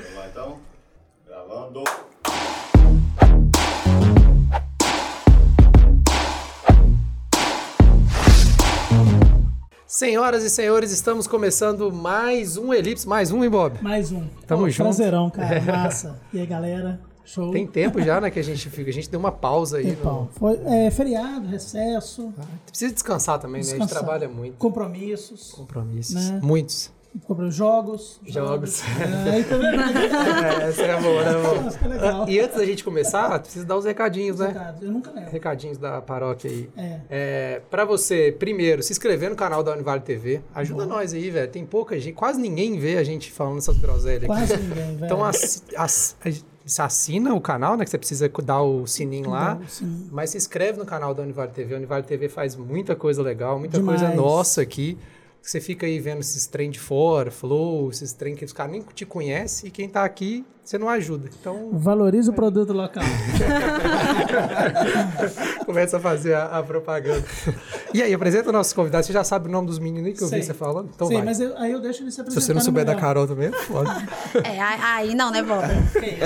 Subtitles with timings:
[0.00, 0.58] Vamos lá então?
[1.26, 1.82] Gravando.
[9.88, 13.82] Senhoras e senhores, estamos começando mais um Elipse, mais um, hein, Bob?
[13.82, 14.28] Mais um.
[14.46, 14.84] Tamo Pô, junto.
[14.84, 15.60] Prazerão, cara.
[15.66, 16.20] Massa.
[16.32, 17.00] E aí, galera?
[17.24, 17.50] Show.
[17.50, 18.90] Tem tempo já, né, que a gente fica.
[18.90, 19.96] A gente deu uma pausa aí.
[19.96, 20.22] Tempão.
[20.22, 20.28] No...
[20.28, 22.32] Foi é, feriado, recesso,
[22.66, 23.66] Precisa descansar também, né?
[23.66, 24.04] A gente Descansar.
[24.04, 24.56] trabalha muito.
[24.56, 26.30] compromissos, Compromissos.
[26.30, 26.40] Né?
[26.40, 26.96] Muitos.
[27.24, 28.20] Comprou jogos.
[28.26, 28.82] Jogos.
[29.26, 29.68] É, aí também.
[29.78, 31.72] É, essa é boa, né, amor?
[31.78, 32.28] Que legal.
[32.28, 34.52] E antes da gente começar, precisa dar os recadinhos, né?
[34.52, 35.30] Cara, Eu nunca lembro.
[35.30, 36.68] Recadinhos da paróquia aí.
[36.76, 37.00] É.
[37.10, 40.40] É, pra você, primeiro, se inscrever no canal da Univale TV.
[40.54, 41.50] Ajuda nós aí, velho.
[41.50, 44.26] Tem pouca gente, quase ninguém vê a gente falando essas groselhas aqui.
[44.26, 45.04] Quase ninguém, velho.
[45.04, 46.16] Então assi- ass-
[46.64, 47.84] você assina o canal, né?
[47.84, 49.58] Que você precisa dar o sininho lá.
[49.68, 50.08] Sininho.
[50.12, 51.74] Mas se inscreve no canal da Univale TV.
[51.74, 54.00] A Univale TV faz muita coisa legal, muita Demais.
[54.02, 54.98] coisa nossa aqui.
[55.40, 58.82] Você fica aí vendo esses trem de fora, flow, esses trem que os caras nem
[58.94, 61.30] te conhecem e quem tá aqui, você não ajuda.
[61.40, 63.02] Então, Valoriza o produto local.
[65.64, 67.24] começa a fazer a, a propaganda.
[67.94, 69.06] E aí, apresenta o nosso convidado.
[69.06, 70.40] Você já sabe o nome dos meninos aí que eu Sei.
[70.40, 70.90] vi você falando?
[70.94, 71.24] Então Sim, vai.
[71.24, 72.44] mas eu- aí eu deixo ele se Se apresentar.
[72.44, 72.94] você não souber da.
[72.94, 73.90] Carol também, é foda.
[74.44, 75.62] É, aí não, né, Bob?
[75.92, 76.18] Que.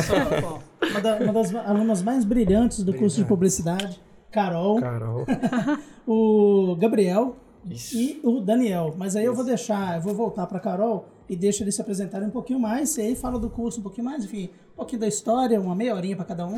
[0.91, 4.01] Uma, da- uma das alunas mais brilhantes do curso de publicidade,
[4.33, 5.27] Carol, Carol.
[6.07, 7.37] o Gabriel
[7.93, 8.95] e o Daniel.
[8.99, 12.29] Mas aí eu vou deixar, eu vou voltar para Carol e deixo eles se apresentarem
[12.29, 12.97] um pouquinho mais.
[12.97, 15.95] E aí fala do curso um pouquinho mais, enfim, um pouquinho da história, uma meia
[15.95, 16.57] horinha para cada um.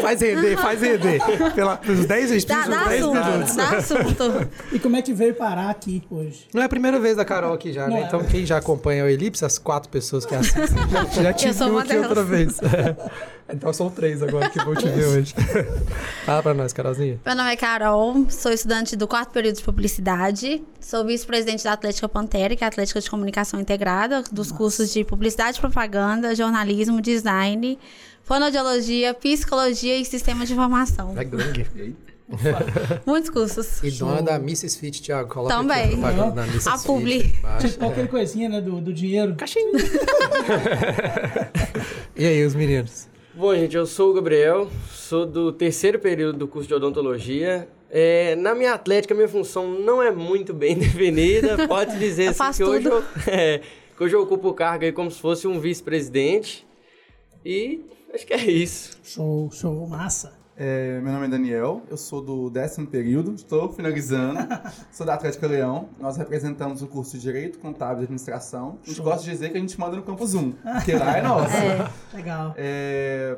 [0.00, 1.20] Faz render, faz render.
[1.54, 3.22] Pela, pelos 10 Dá, espíritos, dá 10 minutos.
[3.22, 4.48] assunto, dá assunto.
[4.72, 6.46] E como é que veio parar aqui hoje?
[6.54, 8.02] Não é a primeira vez da Carol aqui já, Não né?
[8.02, 8.06] é.
[8.06, 11.78] Então quem já acompanha o Elipse, as quatro pessoas que assistem, já, já te viu
[11.78, 12.08] aqui delas.
[12.08, 12.58] outra vez.
[13.48, 15.34] Então são três agora que vão te ver hoje.
[16.26, 17.20] Fala pra nós, Carolzinha.
[17.24, 22.08] Meu nome é Carol, sou estudante do quarto período de publicidade, sou vice-presidente da Atlética
[22.08, 27.78] Pantera, que é a Atlética de Comunicação Integrada, dos cursos de publicidade, propaganda, jornalismo, design,
[28.24, 31.14] fonoaudiologia, psicologia e sistemas de informação.
[31.16, 31.94] É gangue.
[33.06, 33.80] Muitos cursos.
[33.84, 34.76] E dona da Mrs.
[34.78, 35.28] Fit, Thiago.
[35.28, 35.84] Coloca aqui Também.
[35.84, 36.68] a propaganda da Mrs.
[36.68, 37.32] A Fit publi.
[37.60, 39.36] Tipo qualquer coisinha, né, do, do dinheiro.
[39.36, 39.70] Caixinha.
[42.16, 43.06] e aí, os meninos?
[43.36, 47.68] Bom, gente, eu sou o Gabriel, sou do terceiro período do curso de odontologia.
[47.90, 51.68] É, na minha atlética, minha função não é muito bem definida.
[51.68, 53.60] Pode dizer assim, que, hoje eu, é,
[53.94, 56.66] que hoje eu ocupo o cargo aí como se fosse um vice-presidente.
[57.44, 58.98] E acho que é isso.
[59.04, 60.35] Show, show, massa.
[60.58, 64.38] É, meu nome é Daniel, eu sou do décimo período, estou finalizando,
[64.90, 65.90] sou da Atlética Leão.
[66.00, 68.78] Nós representamos o curso de Direito, Contábil e Administração.
[68.82, 71.22] A gente gosta de dizer que a gente manda no Campus 1, porque lá é
[71.22, 71.54] nosso.
[72.14, 72.54] Legal.
[72.56, 73.36] É,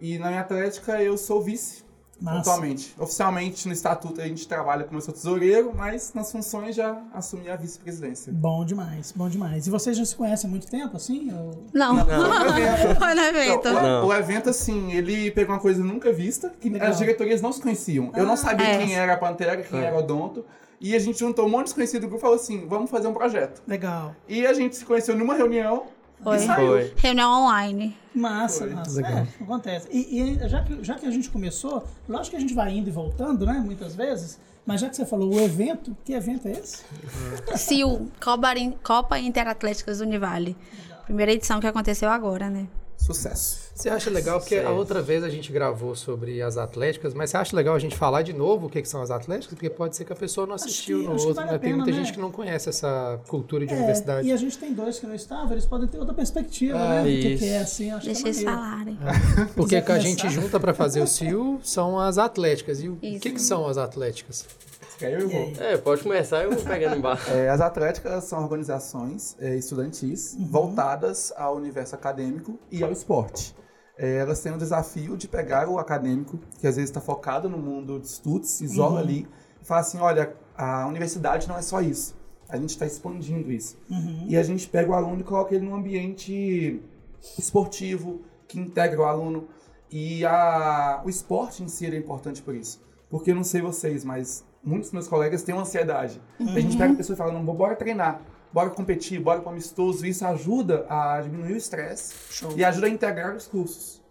[0.00, 1.84] e na minha Atlética eu sou vice,
[2.20, 2.38] Massa.
[2.40, 2.94] atualmente.
[2.98, 7.48] Oficialmente no estatuto a gente trabalha como eu sou tesoureiro, mas nas funções já assumi
[7.50, 8.32] a vice-presidência.
[8.32, 9.66] Bom demais, bom demais.
[9.66, 11.30] E vocês já se conhecem há muito tempo, assim?
[11.32, 12.02] Ou- Não, Não,
[12.56, 12.98] evento.
[12.98, 13.64] foi no evento.
[13.68, 14.06] Não, o- Não.
[14.06, 16.88] O, evento, assim, ele pegou uma coisa nunca vista, que Legal.
[16.90, 18.10] as diretorias não se conheciam.
[18.16, 18.78] Eu não sabia é.
[18.78, 20.44] quem era a Pantera, quem era o Odonto.
[20.78, 23.08] E a gente juntou um monte de desconhecido do grupo e falou assim, vamos fazer
[23.08, 23.62] um projeto.
[23.66, 24.14] Legal.
[24.28, 25.84] E a gente se conheceu numa reunião
[26.22, 26.38] Foi.
[26.38, 26.94] Foi.
[26.96, 27.96] Reunião online.
[28.14, 28.74] Massa, Foi.
[28.74, 29.00] massa.
[29.02, 29.88] É, acontece.
[29.92, 32.88] E, e já, que, já que a gente começou, lógico que a gente vai indo
[32.88, 33.62] e voltando, né?
[33.64, 34.38] Muitas vezes.
[34.64, 36.84] Mas já que você falou o evento, que evento é esse?
[37.56, 38.48] CIU, Copa,
[38.82, 40.56] Copa Interatléticas Univale.
[41.04, 42.66] Primeira edição que aconteceu agora, né?
[43.06, 43.66] Sucesso.
[43.74, 47.36] Você acha legal, porque a outra vez a gente gravou sobre as atléticas, mas você
[47.36, 49.54] acha legal a gente falar de novo o que, que são as atléticas?
[49.54, 51.58] Porque pode ser que a pessoa não assistiu que- no outro, vale né?
[51.58, 51.96] Tem pena, muita né?
[52.04, 54.26] gente que não conhece essa cultura de É, universidade.
[54.26, 57.02] e a gente tem dois que não estavam, eles podem ter outra perspectiva, Ah, né?
[57.02, 57.44] Do que, isso.
[57.44, 58.98] que é assim, acho Deixa que é eles falarem.
[59.54, 62.80] Porque quiser que a gente junta para fazer o CIO são as atléticas.
[62.82, 63.20] E o Isso.
[63.20, 64.44] que, que são as atléticas?
[64.98, 65.52] Quer eu, vou.
[65.58, 67.30] É, pode começar, eu vou pegando embaixo.
[67.30, 73.54] É, as atléticas são organizações é, estudantis voltadas ao universo acadêmico e ao esporte.
[73.98, 77.58] É, elas têm o desafio de pegar o acadêmico, que às vezes está focado no
[77.58, 79.26] mundo de estudos, se isola ali,
[79.60, 82.16] e fala assim, olha, a universidade não é só isso.
[82.48, 83.76] A gente está expandindo isso.
[84.28, 86.80] E a gente pega o aluno e coloca ele num ambiente
[87.38, 89.48] esportivo, que integra o aluno.
[89.90, 92.80] E a, o esporte em si é importante por isso.
[93.10, 96.20] Porque eu não sei vocês, mas muitos dos meus colegas têm uma ansiedade.
[96.40, 98.20] A gente pega a pessoa e fala, não, bora treinar,
[98.52, 100.04] bora competir, bora para amistoso.
[100.04, 102.14] Isso ajuda a diminuir o estresse
[102.56, 104.04] e ajuda a integrar os cursos.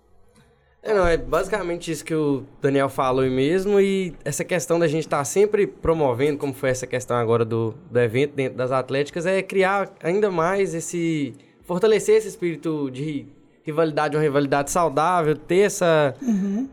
[0.82, 4.88] É, não, é basicamente isso que o Daniel falou aí mesmo, e essa questão da
[4.88, 9.26] gente estar sempre promovendo, como foi essa questão agora do, do evento dentro das atléticas,
[9.26, 11.34] é criar ainda mais esse.
[11.64, 13.26] fortalecer esse espírito de
[13.66, 16.14] rivalidade, uma rivalidade saudável, ter essa.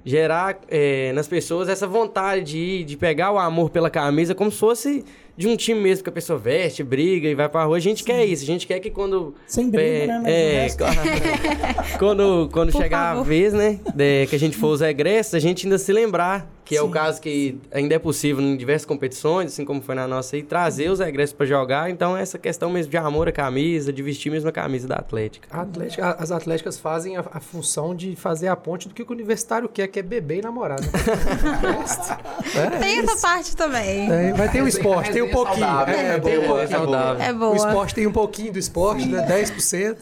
[0.05, 4.51] gerar é, nas pessoas essa vontade de ir, de pegar o amor pela camisa, como
[4.51, 5.05] se fosse
[5.35, 7.79] de um time mesmo que a pessoa veste, briga e vai pra rua.
[7.79, 8.43] A gente quer isso.
[8.43, 9.35] A gente quer que quando.
[9.47, 10.67] Sem briga, né?
[10.67, 13.25] Mas É, quando, quando Por chegar a favor.
[13.25, 13.81] vez, né?
[13.95, 16.47] de- que a gente for os egressos, a gente ainda se lembrar.
[16.65, 16.93] Que é o Sim.
[16.93, 20.91] caso que ainda é possível em diversas competições, assim como foi na nossa aí, trazer
[20.91, 21.91] os egressos pra jogar.
[21.91, 25.49] Então, essa questão mesmo de amor à camisa, de vestir mesmo a camisa da Atlética.
[25.51, 29.07] A Atlética- as atléticas fazem a, a função de fazer a ponte do que o
[29.11, 30.81] universitário quer, que é beber e namorar.
[30.81, 30.87] Né?
[32.55, 34.09] é, Tem essa parte também.
[34.09, 35.67] Tem- vai ter o esporte, tem um resenha pouquinho.
[35.67, 36.63] saudável, É, é tem um boa, pouquinho.
[36.63, 37.23] é saudável.
[37.23, 37.53] É boa.
[37.53, 39.27] O esporte tem um pouquinho do esporte, né?
[39.27, 39.97] 10%.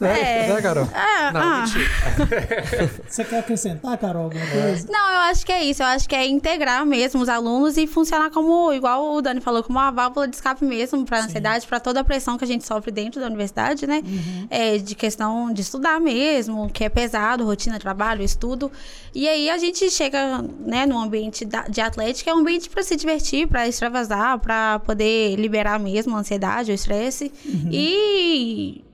[0.00, 0.52] Né, É.
[0.52, 0.88] né Carol?
[0.94, 1.60] Ah, Não, ah.
[1.62, 2.90] mentira.
[3.08, 4.86] Você quer acrescentar, Carol, alguma coisa?
[4.90, 5.77] Não, eu acho que é isso.
[5.82, 9.62] Eu acho que é integrar mesmo os alunos e funcionar como, igual o Dani falou,
[9.62, 12.46] como uma válvula de escape mesmo para a ansiedade, para toda a pressão que a
[12.46, 14.02] gente sofre dentro da universidade, né?
[14.50, 18.70] É, de questão de estudar mesmo, que é pesado, rotina, trabalho, estudo.
[19.14, 22.96] E aí a gente chega, né, no ambiente de atlética, é um ambiente para se
[22.96, 27.32] divertir, para extravasar, para poder liberar mesmo a ansiedade, o estresse
[27.70, 28.84] e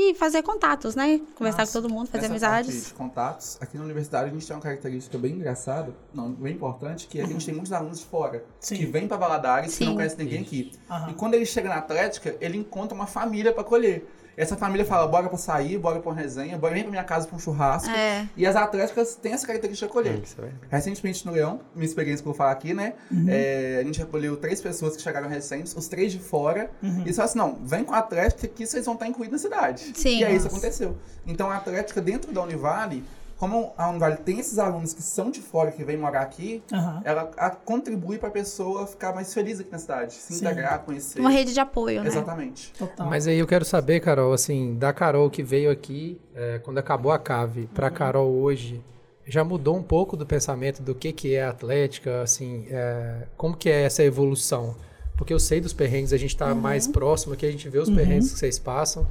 [0.00, 1.20] e fazer contatos, né?
[1.34, 1.72] Conversar Nossa.
[1.72, 2.86] com todo mundo, fazer Essa parte amizades.
[2.86, 7.06] de contatos, aqui na universidade a gente tem uma característica bem engraçada, não, bem importante,
[7.06, 8.76] que a gente tem muitos alunos de fora, Sim.
[8.76, 9.96] que vêm para Valadares, que não Sim.
[9.96, 10.72] conhecem ninguém aqui.
[10.90, 11.10] Aham.
[11.10, 14.06] E quando ele chega na Atlética, ele encontra uma família para acolher.
[14.40, 17.26] Essa família fala, bora pra sair, bora pra uma resenha, bora vem pra minha casa
[17.26, 17.90] pra um churrasco.
[17.90, 18.26] É.
[18.34, 20.18] E as atléticas têm essa característica de acolher.
[20.22, 20.50] Isso é.
[20.74, 22.94] Recentemente no Leão, minha experiência que eu vou falar aqui, né?
[23.10, 23.26] Uhum.
[23.28, 26.70] é, a gente acolheu três pessoas que chegaram recentes, os três de fora.
[26.82, 27.04] Uhum.
[27.04, 29.92] E só assim, não, vem com a Atlética que vocês vão estar incluídos na cidade.
[29.94, 30.20] Sim.
[30.20, 30.56] E aí isso Nossa.
[30.56, 30.96] aconteceu.
[31.26, 33.04] Então a Atlética dentro da Univale,
[33.40, 37.00] como a Univale tem esses alunos que são de fora, que vêm morar aqui, Aham.
[37.06, 40.12] ela a- contribui pra pessoa ficar mais feliz aqui na cidade.
[40.12, 40.44] Se Sim.
[40.44, 41.20] integrar, conhecer.
[41.20, 42.06] Uma rede de apoio, né?
[42.08, 42.70] Exatamente.
[42.78, 43.08] Total.
[43.08, 47.10] Mas aí eu quero saber, Carol, assim, da Carol que veio aqui é, quando acabou
[47.10, 48.84] a cave, pra Carol hoje,
[49.26, 53.56] já mudou um pouco do pensamento do que, que é a atlética, assim, é, como
[53.56, 54.76] que é essa evolução?
[55.16, 57.88] Porque eu sei dos perrengues, a gente tá mais próximo aqui, a gente vê os
[57.88, 59.06] perrengues que vocês passam.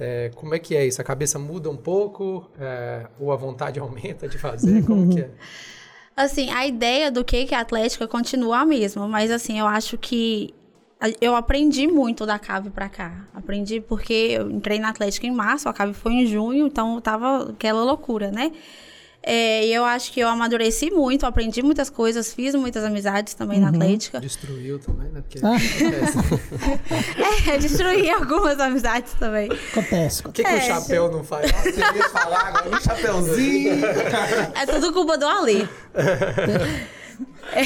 [0.00, 1.00] É, como é que é isso?
[1.00, 2.50] A cabeça muda um pouco?
[2.58, 4.82] É, ou a vontade aumenta de fazer?
[4.84, 5.30] Como que é?
[6.16, 10.52] Assim, a ideia do que é Atlética continua a mesma, mas assim, eu acho que
[11.18, 13.26] eu aprendi muito da Cave pra cá.
[13.32, 17.50] Aprendi porque eu entrei na Atlética em março, a Cave foi em junho, então tava
[17.50, 18.52] aquela loucura, né?
[19.22, 23.60] É, e eu acho que eu amadureci muito, aprendi muitas coisas, fiz muitas amizades também
[23.60, 24.18] na Atlética.
[24.18, 25.20] Destruiu também, né?
[25.20, 25.56] Porque Ah.
[25.56, 26.18] acontece.
[27.50, 29.50] É, destruí algumas amizades também.
[29.72, 30.26] Acontece.
[30.26, 31.50] O que, que o chapéu não faz?
[31.52, 33.84] Você ia falar agora, um chapeuzinho.
[34.54, 35.68] É tudo culpa do Ali.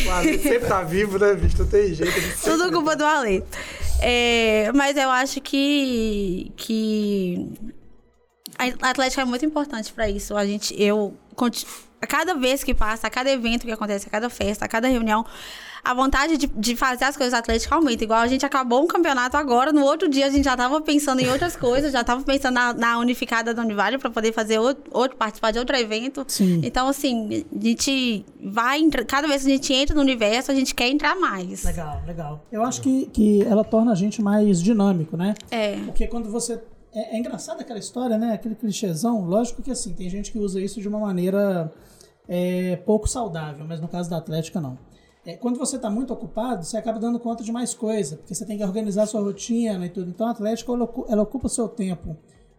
[0.06, 1.56] O Ale sempre tá vivo, né, bicho?
[1.59, 2.12] Não tem jeito.
[2.43, 3.45] Tudo culpa do Ale.
[4.01, 7.49] É, mas eu acho que, que
[8.59, 10.37] a Atlética é muito importante pra isso.
[10.37, 11.15] A gente, eu,
[12.01, 14.89] a cada vez que passa, a cada evento que acontece, a cada festa, a cada
[14.89, 15.25] reunião,
[15.85, 18.03] a vontade de, de fazer as coisas da Atlética aumenta.
[18.03, 21.21] Igual a gente acabou um campeonato agora, no outro dia a gente já tava pensando
[21.21, 24.83] em outras coisas, já tava pensando na, na unificada da Univale pra poder fazer outro,
[24.91, 26.25] outro, participar de outro evento.
[26.27, 26.61] Sim.
[26.65, 30.75] Então, assim, a gente vai, cada vez que a gente entra no universo, a gente
[30.75, 31.65] quer entrar mais.
[31.65, 32.45] Legal, legal.
[32.51, 35.35] Eu acho que, que ela torna a gente mais dinâmico, né?
[35.51, 35.77] É.
[35.85, 36.59] Porque quando você.
[36.94, 38.32] É, é engraçado aquela história, né?
[38.32, 39.25] Aquele clichêzão.
[39.25, 41.73] Lógico que assim, tem gente que usa isso de uma maneira
[42.29, 44.79] é, pouco saudável, mas no caso da Atlética, não.
[45.26, 48.44] É, quando você está muito ocupado, você acaba dando conta de mais coisa, porque você
[48.44, 50.11] tem que organizar sua rotina e tudo.
[50.11, 52.17] Então a Atlética ela, ocu- ela ocupa o seu tempo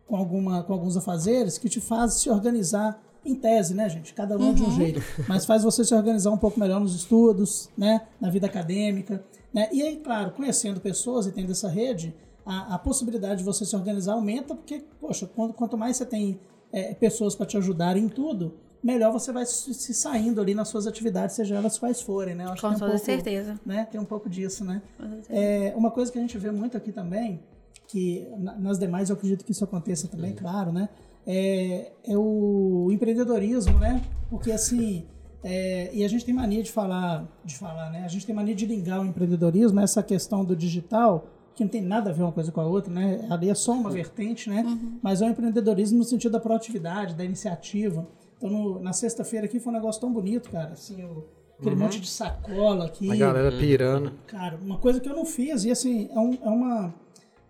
[0.07, 4.13] com, alguma, com alguns afazeres que te fazem se organizar em tese, né, gente?
[4.13, 5.01] Cada um de um jeito.
[5.27, 8.01] Mas faz você se organizar um pouco melhor nos estudos, né?
[8.19, 9.23] Na vida acadêmica.
[9.53, 9.69] Né?
[9.71, 12.13] E aí, claro, conhecendo pessoas e tendo essa rede,
[12.45, 16.39] a, a possibilidade de você se organizar aumenta, porque, poxa, quando, quanto mais você tem
[16.71, 20.67] é, pessoas para te ajudar em tudo, melhor você vai se, se saindo ali nas
[20.67, 22.45] suas atividades, seja elas quais forem, né?
[22.45, 23.59] Eu acho Com que tem um toda pouco, certeza.
[23.65, 23.87] Né?
[23.91, 24.81] Tem um pouco disso, né?
[25.29, 27.39] É, uma coisa que a gente vê muito aqui também,
[27.87, 30.89] que na- nas demais eu acredito que isso aconteça também, claro, né?
[31.25, 34.03] É, é o empreendedorismo, né?
[34.29, 35.05] Porque assim,
[35.43, 38.03] é, e a gente tem mania de falar, de falar, né?
[38.03, 41.81] A gente tem mania de ligar o empreendedorismo, essa questão do digital, que não tem
[41.81, 43.25] nada a ver uma coisa com a outra, né?
[43.29, 44.63] Ali é só uma vertente, né?
[45.01, 48.05] Mas é o empreendedorismo no sentido da proatividade, da iniciativa.
[48.37, 50.73] Então, no- na sexta-feira aqui foi um negócio tão bonito, cara.
[50.73, 51.23] Assim, o-
[51.57, 53.09] aquele monte de sacola aqui.
[53.09, 54.11] A galera pirando.
[54.27, 56.93] Cara, uma coisa que eu não fiz, e assim, é, um, é uma.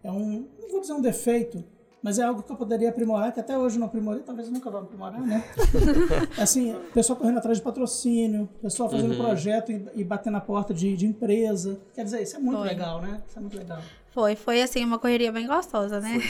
[0.04, 0.46] É um.
[0.62, 1.64] Não vou dizer um defeito,
[2.06, 4.54] mas é algo que eu poderia aprimorar, que até hoje eu não aprimorei, talvez eu
[4.54, 5.44] nunca vou aprimorar, né?
[6.38, 10.96] assim, pessoal correndo atrás de patrocínio, pessoal fazendo projeto e, e batendo na porta de,
[10.96, 11.82] de empresa.
[11.96, 12.68] Quer dizer, isso é muito Foi.
[12.68, 13.24] legal, né?
[13.28, 13.80] Isso é muito legal.
[14.12, 16.22] Foi, foi assim, uma correria bem gostosa, né?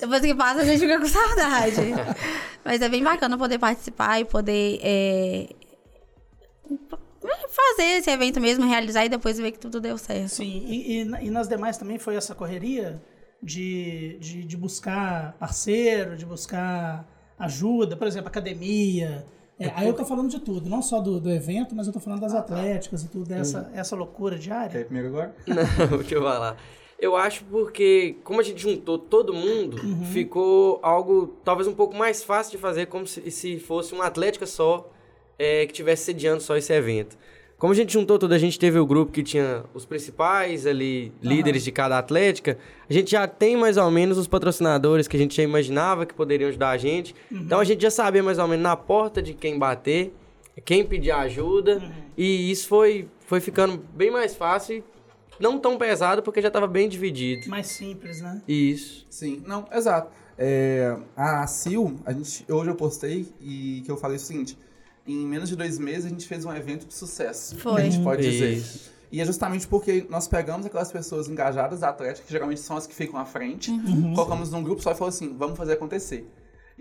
[0.00, 1.80] Depois que passa, a gente fica com saudade.
[2.66, 5.48] Mas é bem bacana poder participar e poder é,
[7.48, 10.28] fazer esse evento mesmo, realizar e depois ver que tudo deu certo.
[10.28, 13.00] Sim, e, e, e nas demais também foi essa correria
[13.42, 17.06] de, de, de buscar parceiro, de buscar
[17.38, 19.26] ajuda, por exemplo, academia.
[19.58, 22.00] É, aí eu tô falando de tudo, não só do, do evento, mas eu tô
[22.00, 24.78] falando das atléticas e tudo, dessa essa loucura Quer diária.
[24.78, 25.34] ir primeiro agora?
[25.46, 26.56] Não, deixa eu falar.
[26.98, 29.78] Eu acho porque, como a gente juntou todo mundo,
[30.12, 34.46] ficou algo talvez um pouco mais fácil de fazer, como se, se fosse uma atlética
[34.46, 34.90] só
[35.38, 37.16] é, que tivesse sediando só esse evento.
[37.60, 41.12] Como a gente juntou tudo, a gente teve o grupo que tinha os principais ali,
[41.22, 42.56] líderes de cada atlética,
[42.88, 46.14] a gente já tem mais ou menos os patrocinadores que a gente já imaginava que
[46.14, 47.14] poderiam ajudar a gente.
[47.30, 50.10] Então a gente já sabia mais ou menos na porta de quem bater,
[50.64, 51.82] quem pedir ajuda,
[52.16, 54.84] e isso foi, foi ficando bem mais fácil e
[55.38, 57.50] não tão pesado porque já estava bem dividido.
[57.50, 58.40] Mais simples, né?
[58.48, 59.06] Isso.
[59.10, 60.10] Sim, não, exato.
[60.38, 64.56] É, a CIL, a gente, hoje eu postei e que eu falei o seguinte:
[65.06, 67.56] em menos de dois meses a gente fez um evento de sucesso.
[67.56, 67.82] Foi.
[67.82, 68.52] A gente pode dizer.
[68.52, 68.90] Isso.
[69.12, 72.86] E é justamente porque nós pegamos aquelas pessoas engajadas da Atlética, que geralmente são as
[72.86, 73.72] que ficam à frente,
[74.14, 76.28] colocamos num grupo só e falou assim: vamos fazer acontecer.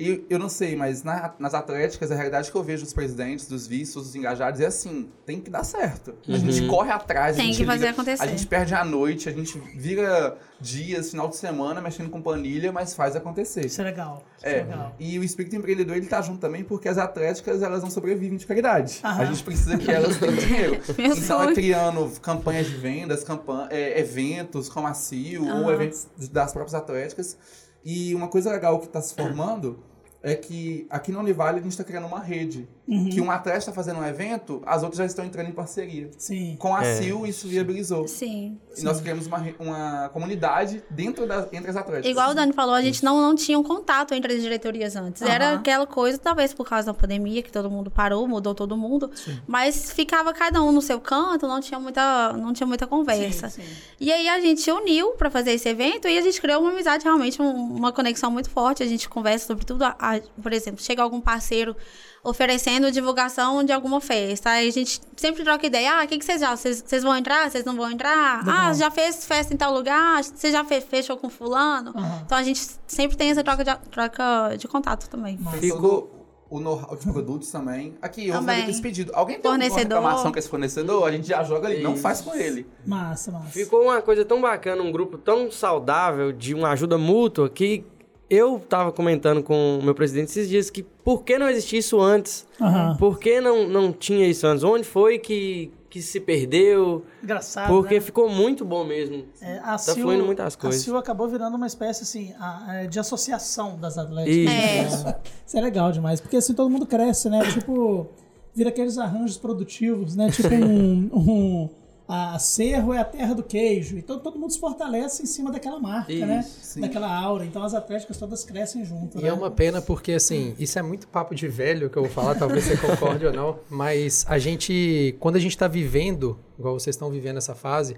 [0.01, 3.48] E eu não sei, mas na- nas atléticas, a realidade que eu vejo dos presidentes,
[3.50, 6.15] dos vistos, dos engajados, é assim: tem que dar certo.
[6.25, 8.24] A gente corre atrás, a Tem gente que fazer liga- acontecer.
[8.24, 12.72] A gente perde a noite, a gente vira dias, final de semana, mexendo com planilha,
[12.72, 13.65] mas faz acontecer.
[13.65, 14.24] Isso é legal.
[14.38, 14.96] Isso é, É, legal.
[14.98, 18.48] e o espírito empreendedor ele tá junto também porque as atléticas elas não sobrevivem de
[18.48, 19.01] caridade.
[19.03, 19.22] Aham.
[19.22, 20.82] A gente precisa que elas tenham dinheiro.
[20.98, 26.53] Então é criando campanhas de vendas, campan é, eventos como a CIO ou eventos das
[26.53, 27.38] próprias atléticas.
[27.84, 29.79] E uma coisa legal que está se formando
[30.21, 32.67] é que aqui na Univale a gente está criando uma rede.
[33.12, 36.10] Que um atleta está fazendo um evento, as outras já estão entrando em parceria.
[36.17, 36.55] Sim.
[36.58, 36.96] Com a É.
[36.96, 38.08] CIO isso viabilizou.
[38.08, 38.58] Sim.
[38.75, 42.10] E nós criamos uma, uma comunidade dentro da, entre as atléticas.
[42.10, 45.22] Igual o Dani falou, a gente não, não tinha um contato entre as diretorias antes.
[45.22, 45.60] Era Aham.
[45.60, 49.12] aquela coisa, talvez por causa da pandemia, que todo mundo parou, mudou todo mundo.
[49.46, 53.50] Mas ficava cada um no seu canto, não tinha muita, não tinha muita conversa.
[53.50, 53.69] Sim, sim.
[54.00, 56.72] E aí a gente se uniu pra fazer esse evento e a gente criou uma
[56.72, 58.81] amizade, realmente, um- uma conexão muito forte.
[58.81, 59.84] A gente conversa sobre tudo.
[59.84, 61.75] A- a- por exemplo, chega algum parceiro
[62.23, 64.49] oferecendo divulgação de alguma festa.
[64.51, 65.99] Aí a gente sempre troca ideia.
[65.99, 66.55] Ah, o que, que vocês já?
[66.55, 67.49] Vocês vocês vão entrar?
[67.49, 68.43] Vocês não vão entrar?
[68.47, 70.23] Ah, já fez festa em tal lugar?
[70.23, 71.91] Você já fe- fechou com fulano?
[71.95, 72.21] Aham.
[72.25, 75.39] Então a gente sempre tem essa troca de, troca de contato também.
[75.59, 76.15] Ficou
[76.49, 77.95] o know-how de produtos também.
[78.01, 78.61] Aqui, eu vou Também.
[78.61, 79.11] fazer esse pedido.
[79.13, 79.97] Alguém tem Fornecedor.
[79.99, 81.07] reclamação com esse fornecedor?
[81.07, 82.65] A gente já joga ali, não faz com ele.
[82.88, 83.49] Massa, massa.
[83.49, 87.85] Ficou uma coisa tão bacana, um grupo tão saudável, de uma ajuda mútua, que
[88.29, 92.00] eu tava comentando com o meu presidente esses dias que por que não existia isso
[92.00, 92.45] antes?
[92.62, 92.95] Aham.
[92.98, 94.63] Por que não, não tinha isso antes?
[94.63, 97.03] Onde foi que, que se perdeu?
[97.24, 98.01] Engraçado, Porque né?
[98.01, 99.25] ficou muito bom mesmo.
[99.41, 100.81] É, a Tá CIO, fluindo muitas A coisas.
[100.81, 104.93] CIO acabou virando uma espécie assim, a- a- de associação das atléticas.
[104.93, 105.07] Isso.
[105.07, 105.19] É.
[105.48, 107.39] Isso é legal demais, porque assim todo mundo cresce, né?
[107.51, 108.07] Tipo,
[108.53, 110.29] vira aqueles arranjos produtivos, né?
[110.29, 111.09] Tipo um.
[111.13, 111.69] um
[112.11, 113.95] a Cerro é a terra do queijo.
[113.95, 116.39] Então todo mundo se fortalece em cima daquela marca, né?
[116.39, 116.81] Isso, sim.
[116.81, 117.45] Daquela aura.
[117.45, 119.19] Então as atléticas todas crescem junto.
[119.19, 119.29] E né?
[119.29, 122.33] é uma pena porque, assim, isso é muito papo de velho que eu vou falar,
[122.33, 126.95] talvez você concorde ou não, mas a gente, quando a gente está vivendo, igual vocês
[126.95, 127.95] estão vivendo essa fase,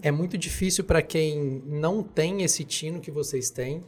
[0.00, 3.84] é muito difícil para quem não tem esse tino que vocês têm,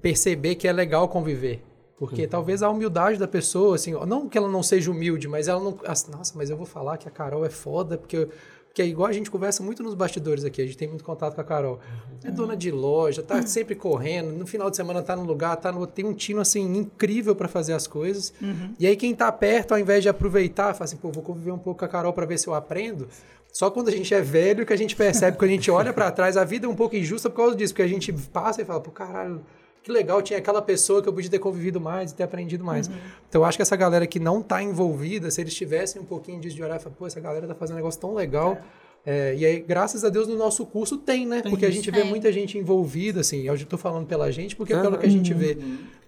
[0.00, 1.62] perceber que é legal conviver.
[2.02, 5.62] Porque talvez a humildade da pessoa, assim, não que ela não seja humilde, mas ela
[5.62, 5.78] não.
[5.86, 8.28] assim, Nossa, mas eu vou falar que a Carol é foda, porque.
[8.72, 11.34] Porque é igual a gente conversa muito nos bastidores aqui, a gente tem muito contato
[11.34, 11.78] com a Carol.
[12.24, 15.70] É dona de loja, tá sempre correndo, no final de semana tá no lugar, tá
[15.70, 18.32] no, tem um tino assim incrível para fazer as coisas.
[18.78, 21.58] E aí quem tá perto, ao invés de aproveitar, fala assim, pô, vou conviver um
[21.58, 23.08] pouco com a Carol para ver se eu aprendo.
[23.52, 26.10] Só quando a gente é velho que a gente percebe, quando a gente olha para
[26.10, 28.64] trás, a vida é um pouco injusta por causa disso, porque a gente passa e
[28.64, 29.42] fala, pô, caralho,
[29.82, 32.88] que legal, tinha aquela pessoa que eu podia ter convivido mais e ter aprendido mais.
[33.28, 36.40] Então eu acho que essa galera que não tá envolvida, se eles tivessem um pouquinho
[36.40, 38.58] disso de olhar e falar, pô, essa galera tá fazendo um negócio tão legal.
[39.04, 41.42] É, e aí, graças a Deus, no nosso curso tem, né?
[41.42, 42.08] porque a gente vê Tem.
[42.08, 43.42] muita gente envolvida, assim.
[43.42, 45.58] Eu já tô falando pela gente, porque pelo que a gente vê,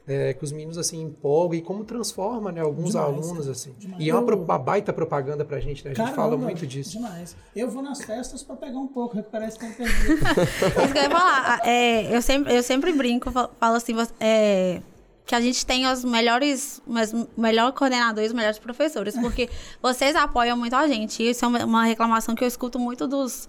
[0.06, 2.60] é, que os meninos, assim, empolgam e como transforma, né?
[2.60, 3.72] Alguns Demais, alunos, assim.
[3.78, 4.02] demais.
[4.02, 5.92] E é uma, uma baita propaganda pra gente, né?
[5.92, 6.90] A gente fala Caramba, muito disso.
[6.92, 7.34] Demais.
[7.56, 10.14] Eu vou nas festas pra pegar um pouco, recuperar esse tempo perdido.
[10.84, 11.60] Isso que eu ia falar.
[11.66, 14.82] É, eu, sempre, eu sempre brinco, fa- falo assim, é,
[15.24, 19.48] que a gente tem os melhores, os melhores coordenadores, os melhores professores, porque
[19.82, 21.22] vocês apoiam muito a gente.
[21.22, 23.48] Isso é uma reclamação que eu escuto muito dos.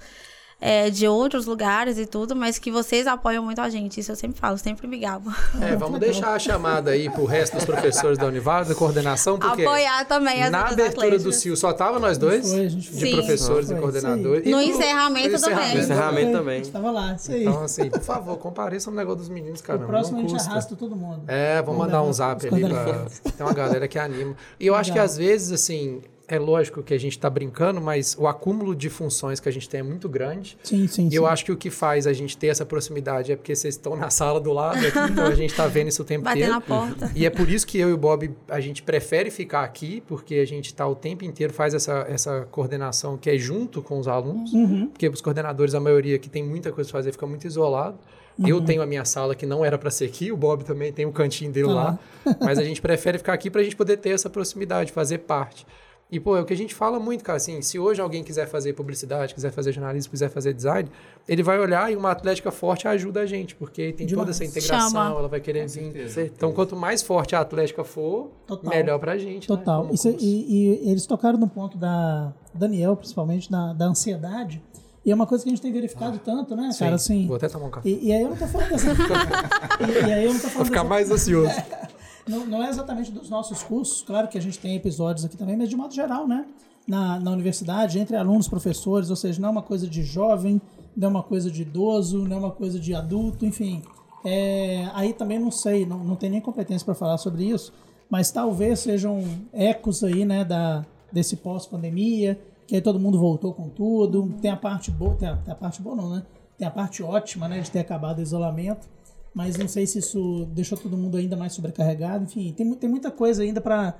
[0.67, 3.99] É, de outros lugares e tudo, mas que vocês apoiam muito a gente.
[3.99, 5.31] Isso eu sempre falo, sempre me gabo.
[5.61, 9.61] É, vamos deixar a chamada aí pro resto dos professores da Univale, da coordenação, porque
[9.61, 11.31] Apoiar também as na abertura do.
[11.31, 12.97] CIO só tava nós dois, Foi, a gente foi.
[12.99, 13.15] de Sim.
[13.15, 14.45] professores Foi, e coordenadores.
[14.47, 15.75] E No pro- encerramento no também.
[15.75, 16.55] No encerramento também.
[16.55, 17.41] A gente tava lá, isso aí.
[17.45, 19.83] Então, assim, por favor, compareçam no negócio dos meninos, cara.
[19.83, 20.51] o próximo a não gente custa.
[20.51, 21.21] arrasta todo mundo.
[21.27, 23.05] É, vamos mandar um zap ali pra...
[23.37, 24.35] Tem uma galera que anima.
[24.59, 28.15] E eu acho que às vezes, assim, é lógico que a gente está brincando, mas
[28.19, 30.57] o acúmulo de funções que a gente tem é muito grande.
[30.63, 31.15] Sim, sim, E sim.
[31.15, 33.95] eu acho que o que faz a gente ter essa proximidade é porque vocês estão
[33.95, 36.57] na sala do lado aqui, então a gente está vendo isso o tempo Bater na
[36.57, 36.61] inteiro.
[36.65, 37.11] porta.
[37.15, 40.35] E é por isso que eu e o Bob, a gente prefere ficar aqui, porque
[40.35, 44.07] a gente está o tempo inteiro, faz essa, essa coordenação que é junto com os
[44.07, 44.87] alunos, Uhum.
[44.87, 47.97] porque os coordenadores, a maioria que tem muita coisa para fazer, fica muito isolado.
[48.45, 48.65] Eu Uhum.
[48.65, 51.11] tenho a minha sala que não era para ser aqui, o Bob também tem o
[51.11, 51.73] cantinho dele Ah.
[51.73, 51.99] lá,
[52.41, 55.65] mas a gente prefere ficar aqui para a gente poder ter essa proximidade, fazer parte.
[56.11, 58.47] E, pô, é o que a gente fala muito, cara, assim, se hoje alguém quiser
[58.47, 60.87] fazer publicidade, quiser fazer jornalismo, quiser fazer design,
[61.27, 64.29] ele vai olhar e uma atlética forte ajuda a gente, porque tem toda Demais.
[64.29, 65.19] essa integração, Chama.
[65.19, 65.69] ela vai querer vir.
[65.69, 66.21] certeza.
[66.21, 68.69] Então, quanto mais forte a atlética for, Total.
[68.69, 69.49] melhor pra gente.
[69.49, 69.81] né, Total.
[69.81, 70.23] como Isso- curso.
[70.23, 74.61] e, e eles tocaram no ponto da Daniel, principalmente, da, da ansiedade.
[75.03, 76.95] E é uma coisa que a gente tem verificado tanto, né, cara?
[76.95, 77.89] Assim, Vou até tomar um café.
[77.89, 78.87] e, e aí eu não tô falando dessa.
[79.81, 81.51] e, e aí eu não tô Vou falando ficar dessa- mais ansioso.
[82.27, 85.55] Não, não é exatamente dos nossos cursos, claro que a gente tem episódios aqui também,
[85.55, 86.45] mas de modo geral, né?
[86.87, 90.61] Na, na universidade, entre alunos, professores, ou seja, não é uma coisa de jovem,
[90.95, 93.83] não é uma coisa de idoso, não é uma coisa de adulto, enfim.
[94.23, 97.71] É, aí também não sei, não, não tenho nem competência para falar sobre isso,
[98.09, 103.69] mas talvez sejam ecos aí, né, da, desse pós-pandemia, que aí todo mundo voltou com
[103.69, 104.33] tudo.
[104.41, 106.23] Tem a parte boa, tem a, tem a parte boa não, né?
[106.57, 108.87] Tem a parte ótima, né, de ter acabado o isolamento
[109.35, 112.23] mas não sei se isso deixou todo mundo ainda mais sobrecarregado.
[112.23, 113.93] Enfim, tem, tem muita coisa ainda para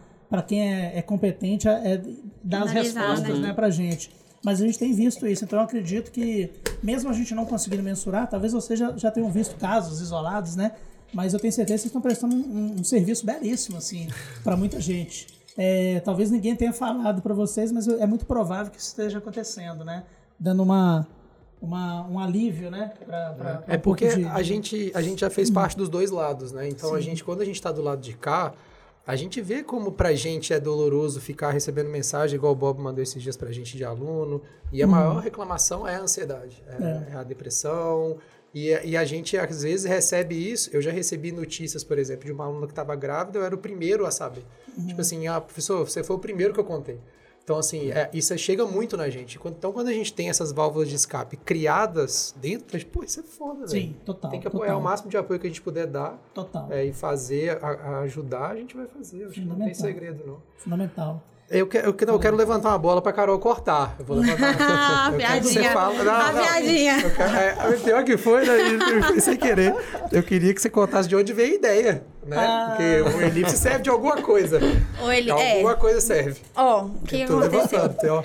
[0.48, 2.01] quem é, é competente é,
[2.42, 3.48] dar as respostas né?
[3.50, 4.10] né, para gente.
[4.44, 6.51] Mas a gente tem visto isso, então eu acredito que,
[6.82, 10.72] mesmo a gente não conseguindo mensurar, talvez vocês já, já tenham visto casos isolados, né?
[11.12, 14.08] Mas eu tenho certeza que vocês estão prestando um, um- um serviço belíssimo, assim,
[14.44, 15.27] para muita gente.
[15.58, 19.84] É, talvez ninguém tenha falado para vocês, mas é muito provável que isso esteja acontecendo,
[19.84, 20.04] né?
[20.39, 21.08] Dando uma,
[21.65, 22.91] uma, um alívio, né?
[23.05, 25.89] Pra, pra- É um pouco porque de- a, gente, a gente já fez parte dos
[25.89, 26.67] dois lados, né?
[26.69, 27.03] Então, a Sim.
[27.03, 28.53] gente, quando a gente tá do lado de cá,
[29.07, 33.03] a gente vê como pra gente é doloroso ficar recebendo mensagem, igual o Bob mandou
[33.03, 34.41] esses dias pra gente de aluno.
[34.72, 38.17] E a maior reclamação é a ansiedade, é, é a depressão.
[38.53, 40.69] E, e a gente, às vezes, recebe isso.
[40.72, 43.57] Eu já recebi notícias, por exemplo, de uma aluna que estava grávida, eu era o
[43.57, 44.43] primeiro a saber.
[44.88, 46.97] Tipo assim, ah, professor, você foi o primeiro que eu contei.
[47.45, 49.39] Então, assim, é, isso chega muito na gente.
[49.45, 53.67] Então, quando a gente tem essas válvulas de escape criadas dentro, pô, isso é foda,
[53.67, 53.69] velho.
[53.69, 54.31] Sim, total.
[54.31, 56.67] Tem que apoiar total, o máximo de apoio que a gente puder dar Total.
[56.71, 59.25] é, e fazer, a, a ajudar, a gente vai fazer.
[59.25, 60.41] Acho que não tem segredo, não.
[60.58, 61.21] Fundamental.
[61.47, 63.95] Eu, que, eu, que- não, eu quero levantar uma bola pra Carol cortar.
[63.99, 64.55] Eu vou levantar.
[64.60, 65.71] Ah, eu que você piadinha.
[65.73, 66.03] fala.
[66.03, 66.41] Não, A não.
[66.43, 66.99] piadinha.
[67.01, 68.53] Eu quero- é, o pior que foi, né?
[69.13, 69.75] eu sem querer.
[70.12, 72.38] Eu queria que você contasse de onde veio a ideia, né?
[72.38, 72.65] Ah.
[72.69, 74.60] Porque o elipse serve de alguma coisa.
[75.03, 76.41] Ou ele, é, Alguma coisa serve.
[76.55, 77.79] ó, o que Tô aconteceu?
[77.81, 78.23] levantando, ó.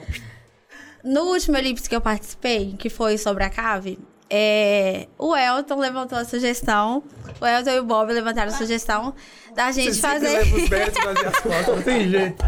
[1.05, 3.99] No último elipse que eu participei, que foi sobre a cave,
[4.31, 7.03] é, o Elton levantou a sugestão,
[7.41, 9.13] o Elton e o Bob levantaram a sugestão
[9.55, 10.29] da gente Você fazer.
[10.39, 12.45] leva os méritos nas minhas costas, não tem jeito.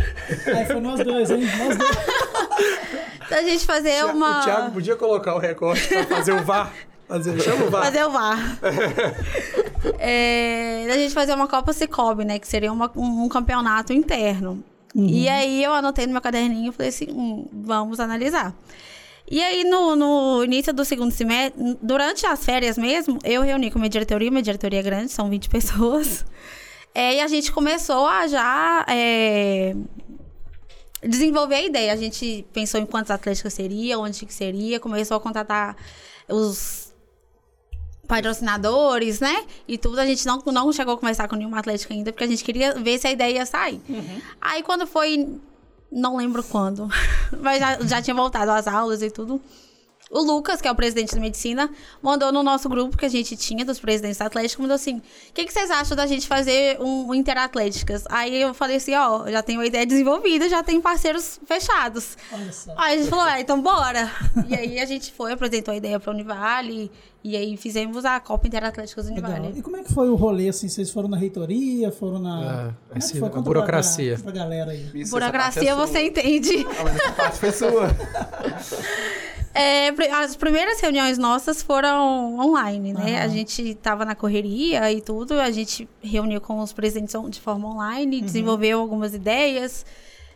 [0.47, 1.41] Aí foi nós dois, hein?
[1.59, 1.97] Nós dois.
[3.29, 4.41] da gente fazer uma.
[4.41, 6.73] O Thiago podia colocar o recorte pra fazer o VAR.
[7.09, 7.83] Fazer, chama o VAR.
[7.85, 8.59] Fazer o VAR.
[9.99, 12.39] é, da gente fazer uma Copa Cicobi, né?
[12.39, 14.63] Que seria uma- um, um campeonato interno.
[14.95, 18.53] E aí eu anotei no meu caderninho e falei assim: hum, vamos analisar.
[19.33, 23.79] E aí, no, no início do segundo semestre, durante as férias mesmo, eu reuni com
[23.79, 26.23] minha diretoria, minha diretoria é grande, são 20 pessoas.
[26.95, 29.75] É, e a gente começou a já é,
[31.03, 31.95] desenvolver a ideia.
[31.95, 35.79] A gente pensou em quantas atléticas seria, onde que seria, começou a contratar
[36.29, 36.93] os
[38.07, 39.47] patrocinadores, né?
[39.67, 39.99] E tudo.
[39.99, 42.75] A gente não, não chegou a conversar com nenhuma atlética ainda, porque a gente queria
[42.75, 43.81] ver se a ideia ia sair.
[44.43, 45.41] Aí quando foi.
[45.93, 46.89] Não lembro quando,
[47.41, 49.41] mas já, já tinha voltado às aulas e tudo.
[50.13, 51.71] O Lucas, que é o presidente da medicina,
[52.03, 55.47] mandou no nosso grupo que a gente tinha dos presidentes atléticos, mandou assim: o que,
[55.47, 58.05] que vocês acham da gente fazer um, um Interatléticas?
[58.11, 62.19] Aí eu falei assim: ó, já tenho a ideia desenvolvida, já tenho parceiros fechados.
[62.31, 62.75] Olha só.
[62.77, 64.11] Aí a gente falou: é, então bora.
[64.47, 66.91] e aí a gente foi, apresentou a ideia pra Univale,
[67.25, 69.31] e aí fizemos a Copa Interatléticas Legal.
[69.31, 69.59] Univale.
[69.59, 70.69] E como é que foi o rolê, assim?
[70.69, 72.39] Vocês foram na reitoria, foram na...
[72.39, 73.29] Ah, Como é que esse- foi?
[73.29, 74.15] a burocracia.
[74.17, 74.91] Pra, pra galera aí.
[74.95, 76.67] Isso, Burocracia essa parte é você entende.
[76.69, 77.89] Ah, mas essa parte foi sua.
[79.55, 83.17] É, as primeiras reuniões nossas foram online, né?
[83.17, 83.25] Aham.
[83.25, 87.69] A gente tava na correria e tudo, a gente reuniu com os presidentes de forma
[87.69, 88.25] online, Uhum.
[88.25, 89.85] desenvolveu algumas ideias.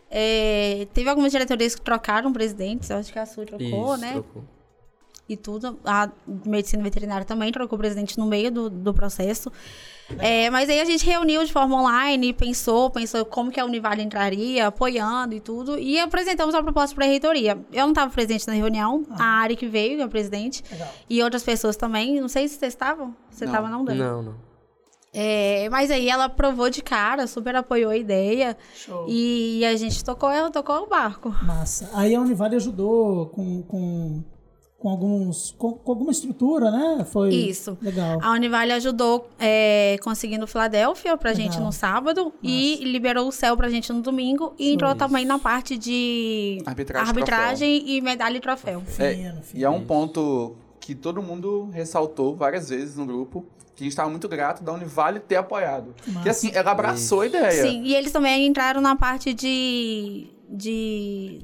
[0.09, 4.11] É, teve algumas diretorias que trocaram presidentes, eu acho que a Sul trocou, Isso, né?
[4.13, 4.43] trocou.
[5.29, 5.79] E tudo.
[5.83, 6.09] A
[6.45, 9.51] medicina veterinária também trocou o presidente no meio do, do processo.
[10.19, 14.01] É, mas aí a gente reuniu de forma online, pensou, pensou como que a Univale
[14.01, 17.59] entraria, apoiando e tudo, e apresentamos a proposta para a reitoria.
[17.73, 20.87] Eu não estava presente na reunião, a Ari que veio, que é a presidente, Legal.
[21.09, 22.21] e outras pessoas também.
[22.21, 23.13] Não sei se vocês estavam.
[23.29, 23.51] Você Não.
[23.51, 23.99] estava não, Dani?
[23.99, 24.47] Não, não.
[25.13, 28.55] É, mas aí ela provou de cara, super apoiou a ideia.
[28.75, 29.05] Show.
[29.09, 31.35] E a gente tocou, ela tocou o barco.
[31.43, 31.89] Massa.
[31.93, 34.23] Aí a Univale ajudou com, com,
[34.79, 35.55] com alguns.
[35.57, 37.05] Com, com alguma estrutura, né?
[37.05, 37.33] Foi.
[37.33, 37.77] Isso.
[37.81, 38.19] Legal.
[38.21, 41.65] A Univale ajudou é, conseguindo Filadélfia pra gente Legal.
[41.65, 44.53] no sábado e liberou o céu pra gente no domingo.
[44.57, 48.81] E entrou também na parte de Arbitragem e arbitragem e medalha e troféu.
[48.81, 49.61] Fino, fino.
[49.61, 53.91] E é um ponto que todo mundo ressaltou várias vezes no grupo, que a gente
[53.91, 55.93] estava muito grato da Univale ter apoiado.
[56.07, 56.21] massa.
[56.21, 57.51] Que assim, ela abraçou a ideia.
[57.63, 60.27] Sim, e eles também entraram na parte de.
[60.49, 61.41] de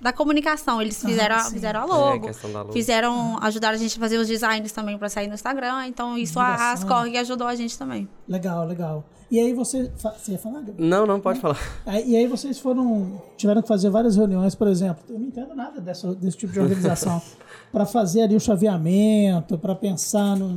[0.00, 0.80] da comunicação.
[0.80, 1.52] Eles fizeram, a- sim.
[1.54, 2.26] fizeram a É, logo.
[2.26, 2.72] questão da logo.
[2.72, 5.86] Fizeram, ajudaram a gente a fazer os designs também pra sair no Instagram.
[5.86, 6.72] Então, isso a.
[6.72, 8.08] Ascorg ajudou a gente também.
[8.28, 9.04] Legal, legal.
[9.30, 9.90] E aí você.
[9.96, 10.76] Você ia falar, Gabriel?
[10.90, 11.56] Não, não, pode falar.
[11.86, 13.22] Aí- e aí vocês foram.
[13.36, 15.04] Tiveram que fazer várias reuniões, por exemplo.
[15.08, 17.22] Eu não entendo nada dessa, desse tipo de organização.
[17.70, 20.48] para fazer ali o chaveamento, para pensar no,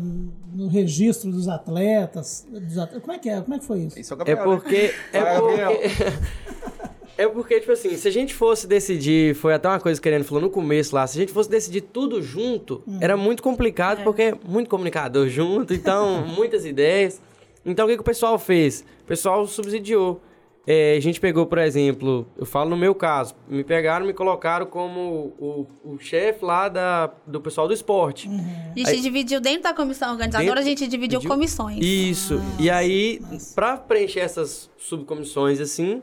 [0.51, 3.39] no registro dos atletas, dos atle- Como é que é?
[3.41, 3.99] Como é que foi isso?
[3.99, 4.55] Isso é o É Gabriel, né?
[4.59, 4.93] porque.
[5.13, 5.71] É Vai, Gabriel.
[5.73, 6.72] porque.
[7.17, 10.11] É porque, tipo assim, se a gente fosse decidir, foi até uma coisa que a
[10.11, 14.03] Karen falou no começo lá, se a gente fosse decidir tudo junto, era muito complicado,
[14.03, 17.21] porque é muito comunicador junto, então, muitas ideias.
[17.65, 18.83] Então, o que, que o pessoal fez?
[19.03, 20.21] O pessoal subsidiou.
[20.65, 24.65] É, a gente pegou, por exemplo, eu falo no meu caso, me pegaram, me colocaram
[24.65, 28.29] como o, o chefe lá da, do pessoal do esporte.
[28.73, 31.79] A gente dividiu dentro da comissão organizadora, Dentro- a gente dividiu dividiu- comissões.
[31.83, 32.41] Isso.
[32.57, 33.19] e aí,
[33.53, 36.01] pra preencher essas subcomissões assim,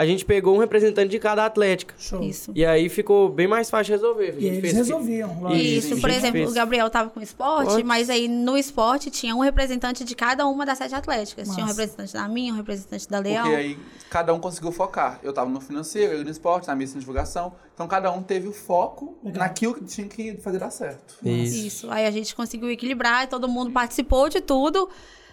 [0.00, 1.94] a gente pegou um representante de cada atlética.
[1.98, 2.22] Show.
[2.22, 2.52] Isso.
[2.54, 4.34] E aí ficou bem mais fácil de resolver.
[4.38, 5.40] E eles fez- resolviam.
[5.42, 5.60] lógico.
[5.62, 7.84] Isso, a por exemplo, fez- o Gabriel tava com esporte, Esporte.
[7.86, 11.48] mas aí no esporte tinha um representante de cada uma das sete atléticas.
[11.50, 13.42] Tinha um representante da minha, um representante da Leão.
[13.42, 15.20] Porque aí cada um conseguiu focar.
[15.22, 17.52] Eu tava no financeiro, eu no esporte, na missa de divulgação.
[17.74, 19.42] Então cada um teve o foco Legal.
[19.42, 21.16] naquilo que tinha que fazer dar certo.
[21.22, 21.66] Isso.
[21.66, 21.90] Isso.
[21.90, 24.88] Aí a gente conseguiu equilibrar, todo mundo participou de tudo,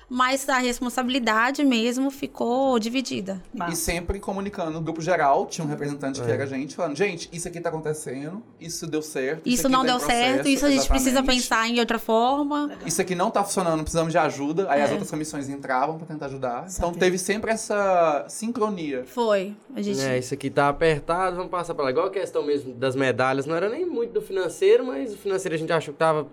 [0.10, 3.42] mas a responsabilidade mesmo ficou dividida.
[3.70, 6.26] E sempre comunicando no grupo geral, tinha um representante É.
[6.26, 9.42] que era a gente, falando, gente, isso aqui tá acontecendo, isso deu certo.
[9.46, 11.42] Isso aqui não tá deu processo, certo, isso a gente precisa exatamente.
[11.42, 12.72] pensar em outra forma.
[12.86, 14.68] Isso aqui não tá funcionando, precisamos de ajuda.
[14.70, 14.94] Aí as É.
[14.94, 16.66] outras comissões entravam pra tentar ajudar.
[16.74, 19.04] Então teve sempre essa sincronia.
[19.06, 19.56] Foi.
[19.76, 20.00] A gente.
[20.02, 21.92] É, isso aqui tá apertado, vamos passar pra lá.
[21.92, 25.56] Igual a questão mesmo das medalhas, não era nem muito do financeiro, mas o financeiro
[25.56, 26.28] a gente achou que tava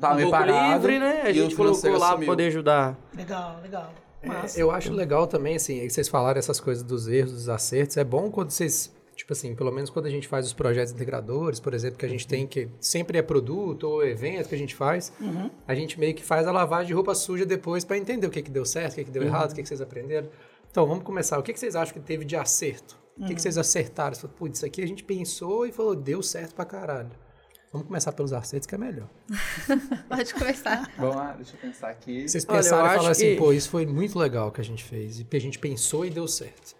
[0.00, 0.74] Tava um meio pouco parado.
[0.74, 1.22] livre, né?
[1.22, 2.26] A e gente colocou lá pra assumiu.
[2.26, 2.96] poder ajudar.
[3.16, 3.92] Legal, legal.
[4.22, 4.58] É, Massa.
[4.60, 7.96] eu acho legal também, assim, que vocês falaram essas coisas dos erros, dos acertos.
[7.96, 11.60] É bom quando vocês, tipo assim, pelo menos quando a gente faz os projetos integradores,
[11.60, 14.74] por exemplo, que a gente tem que sempre é produto ou evento que a gente
[14.74, 15.12] faz,
[15.66, 18.42] a gente meio que faz a lavagem de roupa suja depois para entender o que,
[18.42, 20.28] que deu certo, o que, que deu errado, o que, que vocês aprenderam.
[20.70, 21.38] Então, vamos começar.
[21.38, 22.98] O que, que vocês acham que teve de acerto?
[23.18, 24.14] O que, que vocês acertaram?
[24.36, 27.10] Putz, isso aqui a gente pensou e falou, deu certo pra caralho.
[27.76, 29.06] Vamos começar pelos acertos, que é melhor.
[30.08, 30.90] Pode começar.
[30.98, 32.26] Vamos lá, deixa eu pensar aqui.
[32.26, 34.64] Vocês Olha, pensaram e acho falaram assim, que- pô, isso foi muito legal que a
[34.64, 35.20] gente fez.
[35.20, 36.74] E a gente pensou e deu certo.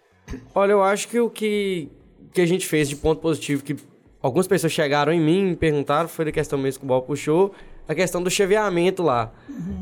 [0.55, 1.87] Olha, eu acho que o que,
[2.33, 3.75] que a gente fez de ponto positivo, que
[4.19, 7.05] algumas pessoas chegaram em mim e me perguntaram, foi da questão mesmo que o Bob
[7.05, 7.53] puxou,
[7.87, 9.31] a questão do chaveamento lá.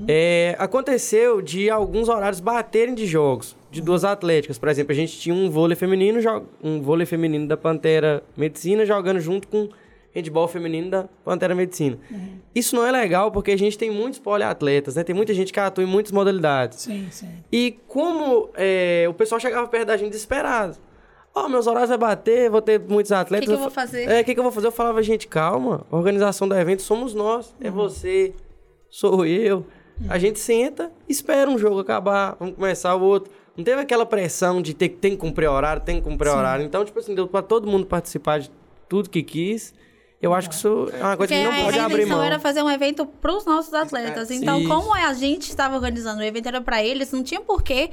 [0.10, 4.58] É, aconteceu de alguns horários baterem de jogos, de duas atléticas.
[4.58, 6.20] Por exemplo, a gente tinha um vôlei feminino,
[6.62, 9.70] um vôlei feminino da Pantera Medicina jogando junto com
[10.16, 11.98] handball feminino da Pantera Medicina.
[12.56, 15.04] Isso não é legal porque a gente tem muitos poliatletas, né?
[15.04, 16.80] Tem muita gente que atua em muitas modalidades.
[16.82, 17.30] Sim, sim.
[17.52, 20.78] E como é, o pessoal chegava perto da gente desesperado.
[21.34, 23.46] Ó, meus horários vai bater, vou ter muitos atletas.
[23.50, 24.10] que eu vou fa- fazer?
[24.10, 24.68] É, o que, que eu vou fazer?
[24.68, 25.86] Eu falava, gente, calma.
[25.92, 27.54] A organização do evento somos nós.
[27.60, 28.34] É você,
[28.90, 29.66] sou eu.
[30.08, 33.32] A gente senta, espera um jogo acabar, vamos começar o outro.
[33.56, 36.66] Não teve aquela pressão de ter que tem que cumprir horário, tem que cumprir horário.
[36.66, 38.50] Então, tipo assim, deu pra todo mundo participar de
[38.90, 39.74] tudo que quis.
[40.26, 42.18] Eu acho que isso é uma coisa Porque que não a, pode a abrir intenção
[42.18, 42.26] mão.
[42.26, 44.32] era fazer um evento para os nossos atletas.
[44.32, 44.68] É, então, isso.
[44.68, 47.92] como a gente estava organizando o evento era para eles, não tinha porquê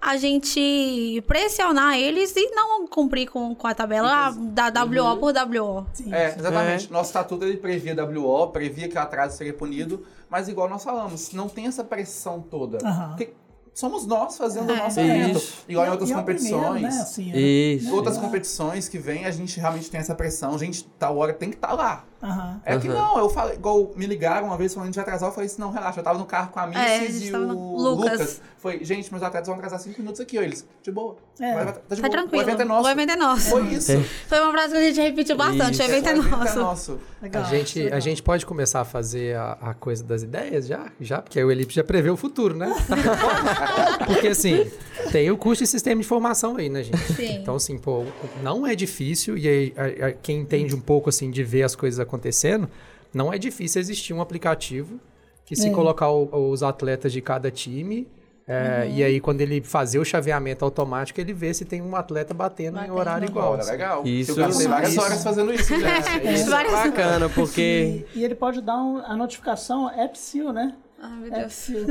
[0.00, 5.32] a gente pressionar eles e não cumprir com, com a tabela ah, da WO por
[5.32, 5.86] WO.
[5.92, 6.12] sim.
[6.14, 6.86] É, exatamente.
[6.86, 6.92] É.
[6.92, 11.32] Nosso estatuto ele previa WO, previa que o atraso seria punido, mas igual nós falamos,
[11.32, 12.78] não tem essa pressão toda.
[12.86, 13.08] Aham.
[13.10, 13.32] Porque
[13.74, 14.76] somos nós fazendo o É.
[14.76, 15.38] nosso evento.
[15.38, 15.64] Isso.
[15.68, 16.82] Igual E em é- outras e é o primeiro, competições.
[16.94, 17.94] né, assim, é- Isso.
[17.94, 18.20] Outras É.
[18.20, 20.58] competições que vem, a gente realmente tem essa pressão.
[20.58, 22.04] Gente, tal hora tem que estar lá.
[22.22, 22.60] Aham.
[22.64, 25.46] É que não, eu falei, igual me ligaram uma vez falando de atrasar, eu falei
[25.48, 27.44] assim, não, relaxa, eu tava no carro com a É, a Missis gente e tava
[27.44, 28.12] o no- Lucas.
[28.12, 28.40] Lucas.
[28.58, 30.42] Foi, gente, meus atletas vão atrasar cinco minutos aqui, ó.
[30.42, 31.16] Eles, de boa.
[31.40, 31.52] É.
[31.52, 32.10] Vai- tá de Tá boa.
[32.10, 32.38] tranquilo.
[32.44, 32.86] O evento é nosso.
[32.86, 33.50] O evento é nosso.
[33.50, 33.92] Foi isso.
[34.28, 35.72] Foi uma frase que a gente repetiu bastante.
[35.72, 35.82] Isso.
[35.82, 36.58] O evento é O evento nosso.
[36.60, 37.00] nosso.
[37.20, 37.42] Legal.
[37.42, 37.96] A gente, legal.
[37.96, 40.86] a gente pode começar a fazer a, a coisa das ideias já?
[41.00, 41.20] Já?
[41.20, 42.72] Porque aí o Elipe já prevê o futuro, né?
[44.06, 44.70] Porque assim,
[45.12, 46.98] tem o curso de sistema de informação aí, né, gente?
[47.12, 47.36] Sim.
[47.36, 48.04] Então, assim, pô,
[48.42, 51.76] não é difícil, e aí a- a- quem entende um pouco assim de ver as
[51.76, 52.68] coisas acontecendo,
[53.14, 54.98] não é difícil existir um aplicativo
[55.44, 55.70] que se É.
[55.70, 58.08] colocar o- os atletas de cada time.
[58.48, 58.94] É, Uhum.
[58.96, 62.76] E aí, quando ele fazer o chaveamento automático, ele vê se tem um atleta batendo
[62.78, 62.96] em Batendo.
[62.96, 63.52] horário igual.
[63.52, 64.02] Olha, legal.
[64.04, 65.78] Isso- Eu gastei várias isso- horas fazendo isso, gente.
[66.34, 68.04] Isso é bacana, porque...
[68.14, 70.74] E, e ele pode dar um- a notificação AppSeal, né?
[71.00, 71.42] Ai, meu Deus.
[71.44, 71.84] AppSeal.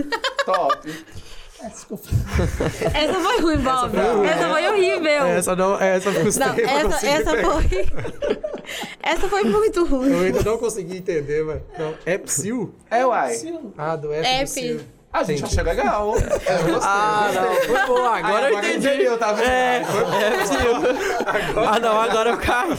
[0.45, 0.89] Top.
[1.63, 2.03] É, desculpa.
[2.93, 3.91] Essa foi ruim, Bob.
[4.27, 5.25] Essa foi horrível.
[5.27, 7.87] Essa não, essa Não, custei pra essa, essa foi.
[9.03, 10.11] essa foi muito ruim.
[10.11, 11.61] Eu ainda não consegui entender, mas.
[11.77, 12.73] Não, é Psyu?
[12.89, 13.35] É, uai.
[13.77, 14.27] Ah, do F.
[14.27, 14.43] App.
[14.43, 14.81] do Psyu.
[15.13, 16.13] A gente achou legal.
[16.17, 16.79] É, eu gostei.
[16.83, 18.87] Ah, não, foi bom, agora eu entendi.
[18.87, 19.47] entendeu, tá vendo?
[19.49, 19.83] É,
[20.23, 20.73] é possível.
[21.67, 22.77] Ah, não, agora eu caio.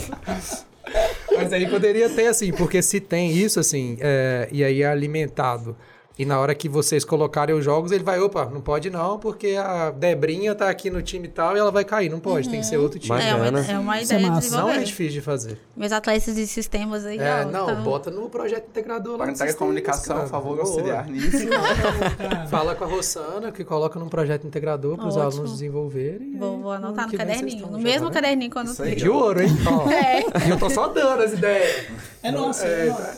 [1.36, 5.76] Mas aí poderia ter, assim, porque se tem isso, assim, é, e aí é alimentado.
[6.18, 9.56] E na hora que vocês colocarem os jogos, ele vai, opa, não pode não, porque
[9.56, 12.10] a Debrinha tá aqui no time tal e ela vai cair.
[12.10, 13.18] Não pode, tem que ser outro time.
[13.20, 14.56] É uma, é uma é ideia de massa.
[14.56, 15.58] Não é difícil de fazer.
[15.74, 19.30] Meus atletas de sistemas aí, É, ó, não, bota no projeto integrador lá.
[19.30, 20.28] Entrega de comunicação, cara.
[20.28, 21.48] por favor, auxiliar nisso.
[22.50, 26.36] Fala com a Rossana, que coloca num projeto integrador para os alunos desenvolverem.
[26.36, 27.66] Vou, vou ano anotar no caderninho.
[27.66, 28.94] No mesmo caderninho quando Isso aí.
[28.94, 29.48] De ouro, hein?
[29.92, 31.86] É, E eu tô só dando as ideias.
[32.22, 33.16] É nossa, é, nossa.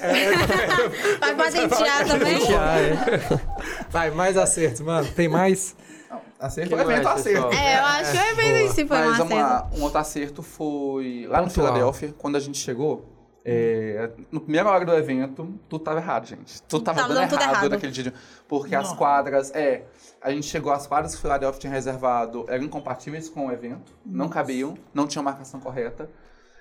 [1.21, 2.39] vai patentear também?
[2.53, 3.41] É.
[3.91, 5.07] Vai, mais acertos, mano.
[5.13, 5.77] Tem mais?
[6.39, 7.49] Acerto o evento, mais, acerto.
[7.49, 7.65] pessoal?
[7.65, 9.79] É, eu acho que o evento em si foi Mas vamos acerto.
[9.79, 11.51] um outro acerto foi lá no.
[11.51, 13.11] Filadélfia, quando a gente chegou.
[13.47, 16.63] é, no primeira hora do evento, tudo tava errado, gente.
[16.63, 17.71] Tudo tava, Tava dando dando tudo errado, errado.
[17.71, 18.13] naquele dia.
[18.49, 18.97] Porque as Não.
[18.97, 19.85] quadras, é.
[20.21, 24.29] A gente chegou, as quadras que Filadélfia tinha reservado eram incompatíveis com o evento, não
[24.29, 26.09] cabiam, não tinham marcação correta.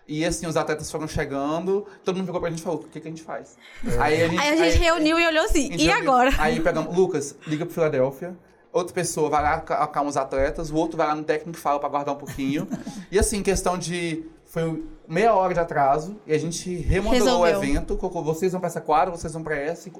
[0.08, 3.00] E assim, os atletas foram chegando, todo mundo ficou pra gente e falou: o que,
[3.00, 3.58] que a gente faz?
[4.00, 6.12] Aí a gente, Aí a gente reuniu e olhou assim, e reuniu.
[6.12, 6.32] agora?
[6.38, 8.36] Aí pegamos, Lucas, liga pro Filadélfia.
[8.72, 10.72] Outra pessoa vai lá, ca- acalma os atletas.
[10.72, 12.68] O outro vai lá no técnico e fala pra guardar um pouquinho.
[13.12, 14.26] e assim, questão de.
[14.46, 17.60] Foi meia hora de atraso e a gente remodelou Resolveu.
[17.60, 17.96] o evento.
[17.98, 19.94] Colocou, vocês vão pra essa quadra, vocês vão pra essa e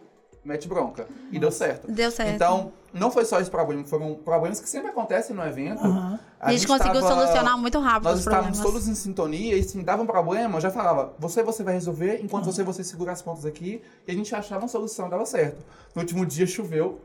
[0.44, 1.08] mete bronca.
[1.32, 1.90] E deu certo.
[1.92, 2.32] Deu certo.
[2.36, 5.84] Então, não foi só esse problema, foram problemas que sempre acontecem no evento.
[5.86, 6.20] Aham.
[6.40, 8.84] a gente conseguiu tava- solucionar muito rápido nós os estávamos problemas.
[8.84, 12.20] todos em sintonia e se dava um problema, eu já falava, você você vai resolver,
[12.24, 15.64] enquanto você você segura as pontas aqui, e a gente achava uma solução, dava certo.
[15.96, 17.00] No último dia choveu,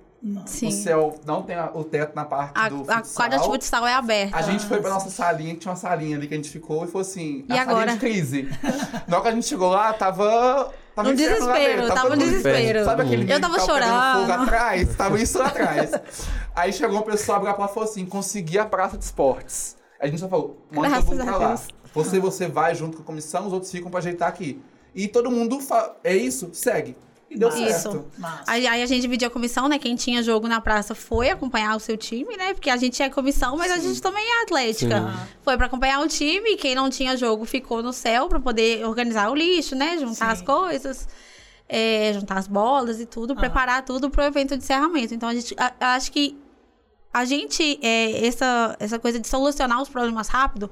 [0.46, 0.66] Sim.
[0.66, 3.86] o céu não tem a- o teto na parte A, do a quadra de futsal
[3.86, 4.36] é aberta.
[4.36, 6.82] A gente foi pra nossa salinha, que tinha uma salinha ali que a gente ficou,
[6.84, 7.78] e falou assim, E a agora?
[7.78, 8.48] salinha de crise.
[9.06, 10.72] Na hora que a gente chegou lá, tava...
[11.02, 12.84] Tava lá desespero, tava todo mundo- desespero.
[12.84, 14.20] Sabe aquele Eu tava que chorando.
[14.20, 14.96] fogo atrás?
[14.96, 15.90] Tava isso atrás.
[16.54, 19.76] Aí chegou uma pessoa, abriu a porta e falou assim, consegui a praça de esportes.
[20.00, 21.48] A gente só falou, manda todo mundo pra lá.
[21.48, 21.68] Deus.
[21.94, 24.60] Você, você vai junto com a comissão, os outros ficam pra ajeitar aqui.
[24.94, 26.50] E todo mundo fala, é isso?
[26.52, 26.96] Segue.
[27.30, 27.58] E deu Isso.
[27.58, 28.06] certo.
[28.46, 29.78] Aí, aí a gente dividiu a comissão, né?
[29.78, 32.54] Quem tinha jogo na praça foi acompanhar o seu time, né?
[32.54, 35.12] Porque a gente é comissão, mas a gente também é atlética.
[35.42, 38.82] Foi pra acompanhar o time, e quem não tinha jogo ficou no céu pra poder
[38.86, 39.98] organizar o lixo, né?
[39.98, 40.44] Juntar as Sim.
[40.46, 41.06] coisas,
[41.68, 45.12] é, juntar as bolas e tudo, preparar tudo pro evento de encerramento.
[45.12, 46.34] Então a gente a- eu acho que
[47.12, 50.70] a gente, é, essa, essa coisa de solucionar os problemas rápido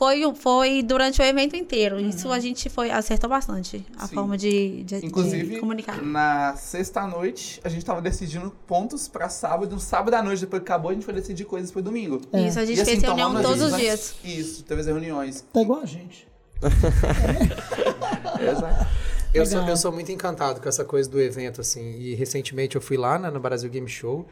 [0.00, 2.00] foi, foi durante o evento inteiro.
[2.00, 3.84] Isso a gente foi, acertou bastante.
[3.98, 4.14] A Sim.
[4.14, 6.02] forma de, de, de Inclusive, comunicar.
[6.02, 9.74] na sexta-noite, a gente tava decidindo pontos pra sábado.
[9.74, 12.18] No sábado à noite, depois que acabou, a gente foi decidir coisas pro domingo.
[12.32, 14.14] Isso, a gente E assim, fez reunião tomando todos os as- dias.
[14.24, 15.44] Isso, teve as reuniões.
[15.52, 16.26] Tá igual a gente.
[18.40, 18.86] Exato.
[19.32, 21.92] Eu sou, eu sou muito encantado com essa coisa do evento, assim.
[21.98, 24.26] E recentemente eu fui lá né, no Brasil Game Show.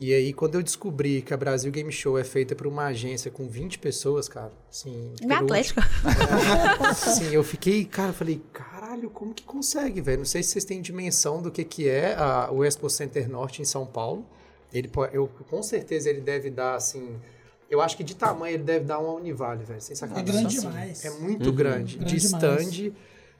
[0.00, 3.30] E aí, quando eu descobri que a Brasil Game Show é feita por uma agência
[3.30, 5.12] com 20 pessoas, cara, assim.
[5.22, 5.82] Na por Atlética.
[6.94, 10.18] Sim, eu fiquei, cara, eu falei, caralho, como que consegue, velho?
[10.18, 13.62] Não sei se vocês têm dimensão do que, que é a- o Expo Center Norte
[13.62, 14.26] em São Paulo.
[14.72, 17.16] Ele, eu, com certeza ele deve dar, assim.
[17.70, 19.80] Eu acho que de tamanho ele deve dar uma Univale, velho.
[19.80, 20.28] Sem sacanagem.
[20.28, 21.04] É grande Assim, demais.
[21.04, 21.96] É muito grande.
[21.98, 22.40] Grande de demais.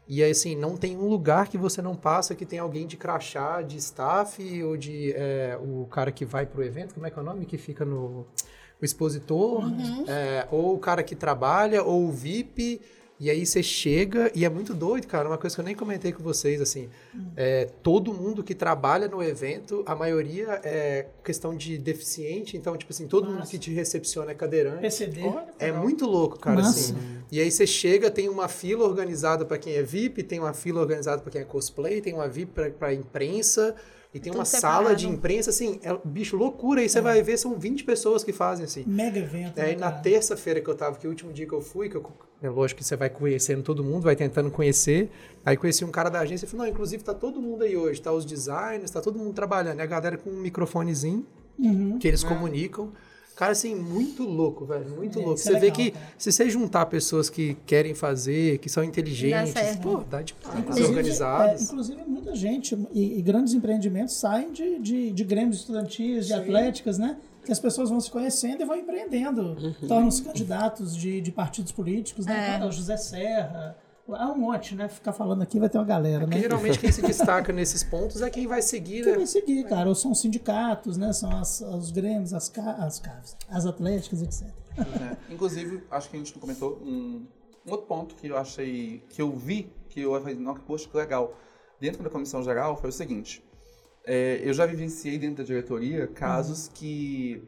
[0.06, 2.96] E aí, assim, não tem um lugar que você não passa que tem alguém de
[2.96, 7.18] crachá, de staff, ou de é, o cara que vai pro evento, como é que
[7.18, 7.46] é o nome?
[7.46, 8.26] Que fica no.
[8.80, 9.62] O expositor,
[10.08, 12.82] é, ou o cara que trabalha, ou o VIP.
[13.18, 15.28] E aí você chega, e é muito doido, cara.
[15.28, 16.88] Uma coisa que eu nem comentei com vocês, assim.
[17.36, 22.56] É, todo mundo que trabalha no evento, a maioria é questão de deficiente.
[22.56, 24.80] Então, tipo assim, todo mundo que te recepciona é cadeirante.
[24.80, 25.22] PCD.
[25.60, 26.70] É muito louco, cara, Massa.
[26.70, 26.96] assim.
[27.30, 30.80] E aí você chega, tem uma fila organizada pra quem é VIP, tem uma fila
[30.80, 33.76] organizada pra quem é cosplay, tem uma VIP pra imprensa,
[34.14, 34.84] e tem Tudo uma separado.
[34.84, 36.80] sala de imprensa, assim, é bicho loucura.
[36.80, 38.84] Aí você vai ver, são 20 pessoas que fazem, assim.
[38.86, 39.58] Mega evento.
[39.60, 40.02] Aí né, na cara?
[40.02, 42.06] terça-feira que eu tava, que é o último dia que eu fui, que eu,
[42.40, 45.10] é lógico que você vai conhecendo todo mundo, vai tentando conhecer.
[45.44, 48.00] Aí conheci um cara da agência e falei, não, inclusive tá todo mundo aí hoje,
[48.00, 49.80] tá os designers, tá todo mundo trabalhando.
[49.80, 51.26] E a galera com um microfonezinho
[51.58, 51.98] Uhum.
[51.98, 52.92] que eles comunicam.
[53.36, 55.40] Cara, assim, muito louco, velho, muito É, louco.
[55.40, 56.06] é Você vê legal, que cara.
[56.16, 59.80] se você juntar pessoas que querem fazer, que são inteligentes, certo.
[59.82, 61.60] pô, dá demais, Inclusive, organizadas.
[61.60, 66.32] é, inclusive, muita gente e, e grandes empreendimentos saem de, de, de grêmios estudantis, de
[66.32, 67.16] atléticas, né?
[67.44, 69.42] que as pessoas vão se conhecendo e vão empreendendo.
[69.60, 69.86] Uhum.
[69.86, 72.58] Tornam-se candidatos de, de partidos políticos, né?
[72.58, 72.64] É.
[72.64, 73.76] O José Serra.
[74.06, 74.86] Há um monte, né?
[74.86, 76.42] Ficar falando aqui vai ter uma galera, Porque né?
[76.42, 79.18] geralmente quem se destaca nesses pontos é quem vai seguir, Quem né?
[79.18, 79.88] vai seguir, cara?
[79.88, 81.12] Ou são sindicatos, né?
[81.12, 83.02] São as, os grêmios, as, as
[83.48, 84.48] as atléticas, etc.
[84.78, 85.32] É.
[85.32, 87.26] Inclusive, acho que a gente não comentou um,
[87.66, 90.96] um outro ponto que eu achei, que eu vi, que eu falei, nossa, poxa, que
[90.96, 91.34] legal.
[91.80, 93.42] Dentro da comissão geral foi o seguinte,
[94.06, 97.42] é, eu já vivenciei dentro da diretoria casos que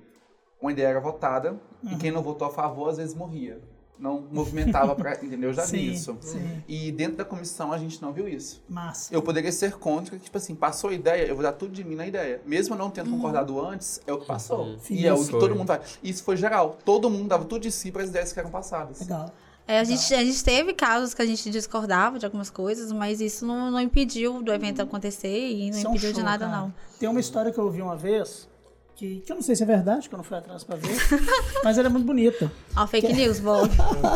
[0.61, 3.61] uma ideia era votada e quem não votou a favor às vezes morria.
[3.99, 5.51] Não movimentava pra, entendeu?
[5.51, 6.17] Eu já Sim, vi isso.
[6.21, 6.63] sim.
[6.69, 8.63] E dentro da comissão a gente não viu isso.
[8.69, 9.15] Massa.
[9.15, 11.83] Eu poderia ser contra, que, tipo assim, passou a ideia, eu vou dar tudo de
[11.83, 12.41] mim na ideia.
[12.45, 14.77] Mesmo eu não tendo concordado antes, é o que passou.
[14.91, 15.41] E é o que Foi.
[15.41, 15.99] todo mundo faz.
[16.03, 16.77] Isso foi geral.
[16.85, 19.01] Todo mundo dava tudo de si para as ideias que eram passadas.
[19.01, 19.33] Legal.
[19.69, 23.21] É, a, gente, a gente teve casos que a gente discordava de algumas coisas, mas
[23.21, 26.25] isso não, não impediu do evento acontecer e não Isso é um impediu de show,
[26.25, 26.57] nada, cara.
[26.61, 26.75] não.
[27.01, 28.49] Tem uma história que eu ouvi uma vez,
[28.97, 30.97] que, que eu não sei se é verdade, que eu não fui atrás pra ver,
[31.63, 32.51] mas ela é muito bonita.
[32.77, 33.61] Ó, fake news, bom.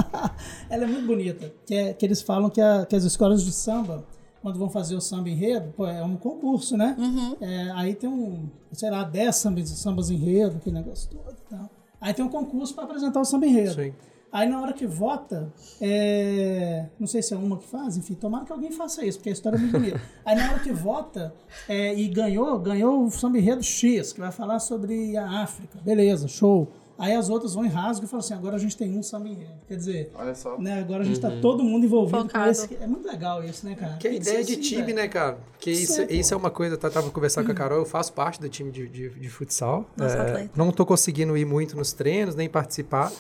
[0.69, 1.53] ela é muito bonita.
[1.67, 4.05] Que, é, que eles falam que, a- que as escolas de samba,
[4.43, 6.97] quando vão fazer o samba enredo, pô, é um concurso, né?
[7.41, 11.69] É, aí tem um, sei lá, 10 sambas, sambas enredo, aquele negócio todo e tal.
[12.01, 13.75] Aí tem um concurso para apresentar o samba enredo.
[13.75, 13.93] Sim.
[14.33, 18.45] Aí na hora que vota, é, não sei se é uma que faz, enfim, tomara
[18.45, 20.01] que alguém faça isso, porque a história é muito bonita.
[20.25, 21.35] Aí na hora que vota
[21.69, 25.79] é, e ganhou, ganhou o samba enredo X, que vai falar sobre a África.
[25.85, 26.69] Beleza, show.
[26.97, 29.27] Aí as outras vão em rasgo e falam assim, agora a gente tem um samba
[29.27, 29.55] enredo.
[29.67, 30.59] Quer dizer, Olha só.
[30.59, 32.77] né, agora a gente tá todo mundo envolvido com esse.
[32.79, 33.97] É muito legal isso, né, cara?
[33.97, 34.97] Que a ideia de assim, time, velho.
[34.97, 35.39] né, cara?
[35.59, 36.35] Que isso, Isso é, isso pô.
[36.35, 38.87] é uma coisa, eu tava conversando com a Carol, eu faço parte do time de,
[38.87, 39.87] de, de futsal.
[39.97, 43.11] Nossa, É, não tô conseguindo ir muito nos treinos, nem participar.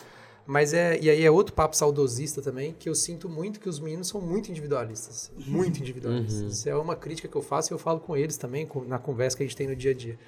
[0.50, 0.98] Mas é.
[1.00, 4.20] E aí é outro papo saudosista também, que eu sinto muito que os meninos são
[4.20, 5.30] muito individualistas.
[5.46, 6.58] Muito individualistas.
[6.58, 8.98] Isso é uma crítica que eu faço e eu falo com eles também, com- na
[8.98, 10.18] conversa que a gente tem no dia a dia.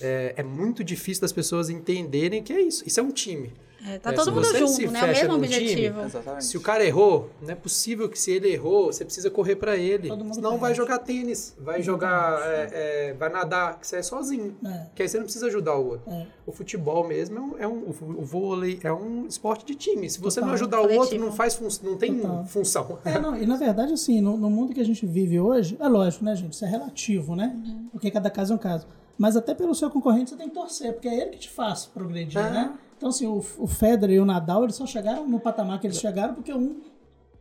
[0.00, 2.82] É, é muito difícil das pessoas entenderem que é isso.
[2.86, 3.52] Isso é um time.
[3.84, 5.02] É, tá É, todo mundo junto, né?
[5.02, 6.00] O mesmo time, objetivo.
[6.02, 6.44] Exatamente.
[6.44, 9.76] Se o cara errou, não é possível que se ele errou, você precisa correr pra
[9.76, 10.08] ele.
[10.32, 14.56] Senão vai jogar tênis, vai jogar, é, é, vai nadar, que você é sozinho.
[14.64, 14.86] É.
[14.94, 16.10] Que aí você não precisa ajudar o outro.
[16.12, 16.26] É.
[16.46, 20.08] O futebol mesmo é um, é um- o vôlei é um esporte de time.
[20.08, 20.54] Se você não Total.
[20.54, 22.44] ajudar o outro, não faz fun não tem Total.
[22.46, 22.98] função.
[23.04, 25.88] É, não, e na verdade, assim, no, no mundo que a gente vive hoje, é
[25.88, 26.52] lógico, né, gente?
[26.52, 27.56] Isso é relativo, né?
[27.90, 28.86] Porque cada caso é um caso.
[29.18, 31.84] Mas até pelo seu concorrente você tem que torcer, porque é ele que te faz
[31.86, 32.50] progredir, É.
[32.50, 32.72] né?
[33.02, 35.98] Então, assim, o, o Federer e o Nadal, eles só chegaram no patamar que eles
[35.98, 36.76] chegaram porque um,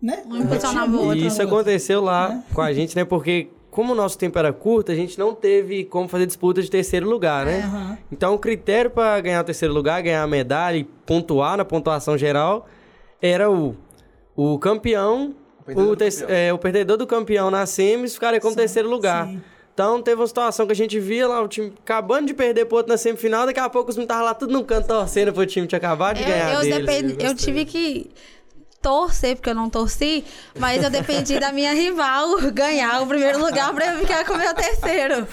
[0.01, 0.23] né?
[0.25, 1.17] Um impulsionava o competia outro.
[1.17, 3.05] E muito isso aconteceu lá com a gente, né?
[3.05, 6.71] Porque como o nosso tempo era curto, a gente não teve como fazer disputa de
[6.71, 7.59] terceiro lugar, né?
[7.61, 7.97] Aham.
[8.11, 12.17] Então o critério para ganhar o terceiro lugar, ganhar a medalha e pontuar na pontuação
[12.17, 12.67] geral
[13.21, 13.75] era o,
[14.35, 16.29] o campeão, O perdedor o, campeão.
[16.29, 19.27] é, o perdedor do campeão na semis ficaria como terceiro lugar.
[19.27, 19.39] sim.
[19.73, 22.77] Então teve uma situação que a gente via lá, o time acabando de perder pro
[22.77, 25.45] outro na semifinal, daqui a pouco os meninos estavam lá tudo num canto torcendo pro
[25.45, 26.85] time tinha acabado de ganhar Eu, eu, deles.
[26.85, 28.11] depend- eu tive que
[28.81, 30.25] torcer, porque eu não torci,
[30.57, 34.37] mas eu dependi da minha rival ganhar o primeiro lugar pra eu ficar com o
[34.37, 35.27] meu terceiro.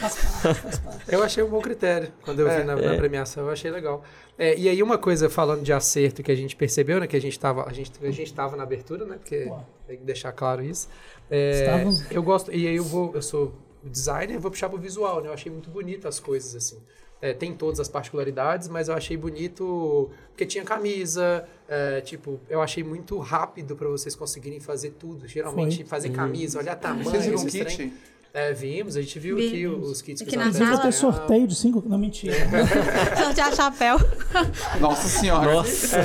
[1.09, 4.05] Eu achei um bom critério quando eu vi na, na premiação, eu achei legal.
[4.39, 7.21] É, e aí uma coisa falando de acerto que a gente percebeu, né, que a
[7.21, 9.59] gente tava, a gente, a gente tava na abertura, né, porque Pô.
[9.87, 10.87] tem que deixar claro isso.
[11.31, 13.53] É, eu gosto, e aí eu vou, eu sou
[13.89, 16.79] designer, vou puxar pro visual, né, eu achei muito bonito as coisas, assim.
[17.21, 22.63] É, tem todas as particularidades, mas eu achei bonito porque tinha camisa, é, tipo, eu
[22.63, 25.27] achei muito rápido para vocês conseguirem fazer tudo.
[25.27, 25.85] Geralmente Foi.
[25.85, 27.93] fazer camisa, olhar tamanho, Vocês viram um esses trem.
[28.35, 29.89] É, vimos, a gente viu aqui Vimos.
[29.91, 31.13] os kits que Aqui os na Inclusive, atletas vai ter sala.
[31.29, 31.83] sorteio de cinco.
[31.87, 32.35] Não, mentira.
[33.17, 33.97] Sortear chapéu.
[34.81, 35.51] Nossa senhora.
[35.55, 35.99] Nossa,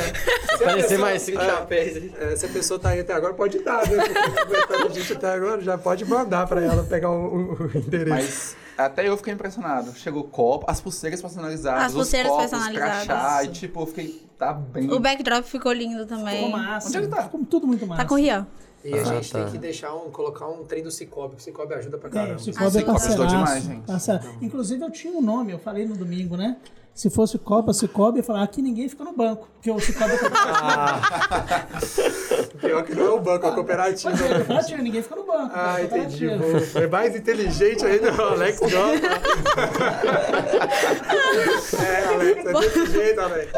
[0.64, 1.98] parecer mais cinco chapéus.
[1.98, 2.14] aí.
[2.20, 3.98] É, se a pessoa tá aí até agora, pode dar, né?
[4.42, 8.10] Aguentando a gente até agora, já pode mandar pra ela pegar o, o- endereço.
[8.10, 9.94] Mas até eu fiquei impressionado.
[9.96, 13.04] Chegou copo, as pulseiras personalizadas, As pulseiras os copos, personalizadas.
[13.06, 14.90] crachá, e tipo, eu fiquei, tá bem.
[14.92, 16.50] O backdrop ficou lindo Ficou também.
[16.52, 16.88] massa.
[16.88, 17.24] Onde é que tá?
[17.24, 18.02] Ficou tudo muito massa.
[18.02, 18.48] Tá com o Rian.
[18.84, 19.44] E a Ah, gente tá.
[19.44, 22.36] tem que deixar um, colocar um trem do Cicobi, o Cicobi ajuda pra É, caramba.
[22.36, 23.28] o Cicobi é Cicobi parceiraço.
[23.36, 23.86] demais, gente.
[23.86, 24.24] parceiro.
[24.42, 26.58] Inclusive, eu tinha um nome, eu falei no domingo, né?
[26.96, 30.18] Se fosse Copa, Cicobi, eu falava, aqui ninguém fica no banco, porque o Cicobi é
[30.18, 32.54] cooperativo.
[32.62, 34.12] Pior que não é o banco, é a cooperativa.
[34.12, 35.52] Pode ser, cooperativo, ninguém fica no banco.
[35.56, 36.28] Ah, é entendi.
[36.76, 38.78] É mais inteligente ainda o Alex gosta.
[41.84, 43.52] é, Alex, é desse jeito, Alex.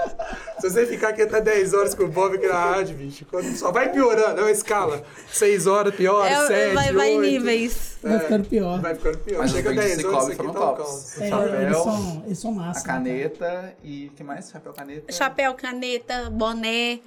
[0.59, 3.25] Se você ficar aqui até 10 horas com o Bob aqui na rádio, bicho,
[3.57, 5.03] só vai piorando, é uma escala.
[5.27, 7.31] 6 horas pior, É, 7, vai, vai em 8.
[7.31, 7.94] níveis.
[8.09, 8.81] Vai ficando pior.
[8.81, 9.39] Vai ficando pior.
[9.39, 10.85] Mas Chega os brindes 10 de horas, cobre isso aqui foram tá um.
[10.85, 12.79] O É, chapéu, eles são, eles são massa.
[12.79, 14.49] a caneta e que mais?
[14.51, 15.11] Chapéu, caneta.
[15.11, 16.99] Chapéu, caneta, boné,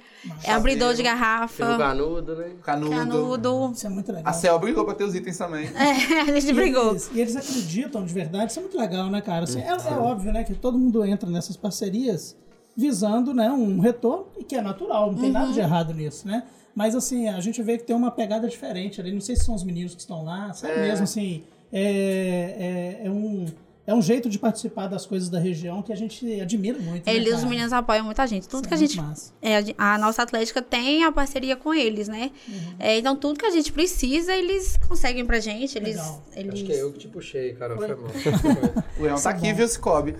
[0.43, 2.51] é abridor de Tem o garrafa, canudo, né?
[2.63, 2.95] Canudo.
[2.95, 3.71] canudo.
[3.73, 4.29] Isso é muito legal.
[4.29, 5.69] A Cel brigou pra ter os itens também.
[5.75, 6.91] É, a gente E brigou.
[6.91, 9.43] eles, e eles acreditam de verdade, isso é muito legal, né, cara?
[9.45, 12.35] Assim, é, é óbvio, né, que todo mundo entra nessas parcerias
[12.75, 16.43] visando, né, um retorno, e que é natural, não tem nada de errado nisso, né?
[16.79, 19.53] Mas, assim, a gente vê que tem uma pegada diferente ali, não sei se são
[19.53, 23.47] os meninos que estão lá, sabe mesmo, assim, é, é, é um...
[23.89, 27.07] É um jeito de participar das coisas da região que a gente admira muito.
[27.07, 27.49] né, Eles, os cara?
[27.49, 28.47] meninos apoiam muita gente.
[28.47, 29.71] Tudo Isso que a é gente.
[29.71, 32.29] é, a nossa Atlética tem a parceria com eles, né?
[32.47, 32.75] Uhum.
[32.77, 35.75] É, então, tudo que a gente precisa, eles conseguem pra gente.
[35.75, 35.95] Eles.
[35.95, 36.23] Legal.
[36.35, 36.53] eles...
[36.53, 37.75] Acho que é eu que te puxei, cara.
[37.75, 38.11] Foi mal.
[38.99, 40.13] O Leão tá aqui, viu, Cicobi?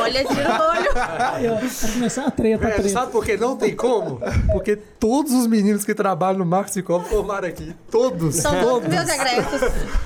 [0.00, 0.92] Olha, tira o olho.
[0.94, 2.88] Vai começar a treta, Velho, treta.
[2.90, 4.20] sabe por que não tem como?
[4.52, 7.74] Porque todos os meninos que trabalham no Marcos e Copo formaram aqui.
[7.90, 8.36] Todos.
[8.36, 9.60] São todos meus egressos.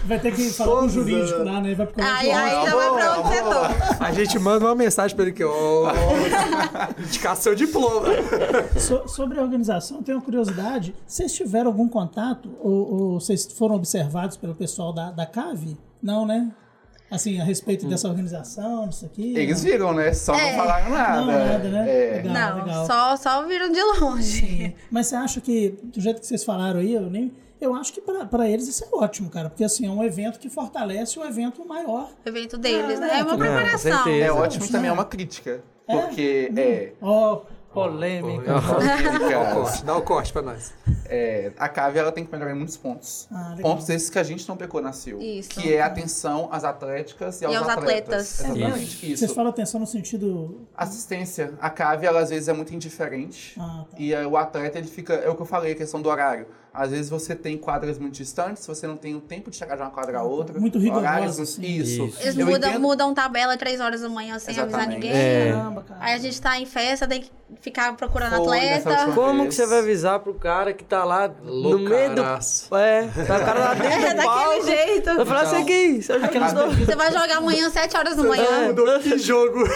[0.04, 1.74] Vai ter que falar com o jurídico lá, né?
[1.74, 3.96] Vai pro Aí, aí já vai pra outro setor.
[4.00, 5.92] A gente manda uma mensagem pra ele que, ó,
[6.98, 8.06] indicar seu diploma.
[8.78, 10.94] So- sobre a organização, tenho uma curiosidade.
[11.06, 12.72] Vocês tiveram algum contato ou,
[13.12, 15.76] ou vocês foram observados pelo pessoal da, da CAVE?
[16.02, 16.50] Não, né?
[17.08, 19.32] Assim, a respeito dessa organização, disso aqui?
[19.36, 19.70] Eles não?
[19.70, 20.12] viram, né?
[20.12, 20.50] Só É.
[20.50, 21.20] não falaram nada.
[21.20, 21.88] Não, nada, né?
[21.88, 22.16] É.
[22.16, 22.86] Legal, Não, legal.
[22.86, 24.74] só, só viram de longe.
[24.90, 27.32] Mas você acha que, do jeito que vocês falaram aí, eu nem.
[27.60, 29.48] Eu acho que pra pra eles isso é ótimo, cara.
[29.48, 32.10] Porque assim, é um evento que fortalece o evento maior.
[32.24, 33.20] O evento deles, né?
[33.20, 33.78] É uma com preparação.
[33.78, 34.24] certeza.
[34.26, 35.62] É ótimo também, é uma crítica.
[35.86, 36.92] Porque é.
[37.00, 37.42] Ó,
[37.72, 38.54] polêmica.
[38.54, 40.72] Dá o polêmicas, corte, dá o corte pra nós.
[41.04, 43.28] é, a CAVE ela tem que melhorar em muitos pontos.
[43.30, 43.70] Ah, legal.
[43.72, 45.20] pontos esses que a gente não pecou na CIL.
[45.20, 45.50] Isso.
[45.50, 48.40] Que é atenção às atléticas e aos, aos atletas.
[48.40, 49.12] Exatamente.
[49.12, 49.18] Isso.
[49.20, 50.66] Vocês falam atenção no sentido.
[50.76, 51.52] Assistência.
[51.60, 53.54] A CAVE, ela às vezes é muito indiferente.
[53.60, 53.96] Ah, tá.
[53.98, 55.14] E aí, o atleta, ele fica.
[55.14, 56.46] É o que eu falei, a questão do horário.
[56.76, 59.82] Às vezes você tem quadras muito distantes, você não tem o tempo de chegar de
[59.82, 60.60] uma quadra a outra.
[60.60, 61.62] Muito rigoroso, Horários, assim.
[61.62, 62.04] Isso.
[62.06, 62.18] Isso.
[62.22, 64.94] Eles mudam, entendo- mudam tabela três horas da manhã sem avisar Exatamente.
[65.06, 65.10] ninguém.
[65.12, 65.52] É.
[65.52, 66.00] Caramba, cara.
[66.04, 69.12] Aí a gente tá em festa, tem que ficar procurando Foi atleta.
[69.14, 69.48] Como vez.
[69.48, 72.22] que você vai avisar pro cara que tá lá no meio do.
[72.22, 72.74] Loucaraço.
[72.76, 74.66] É, tá o cara lá dentro É, do daquele palco.
[74.66, 75.14] jeito.
[75.16, 78.66] Vai falar assim aqui, você vai jogar amanhã, 7 horas da manhã.
[78.68, 79.58] Mudou que jogo.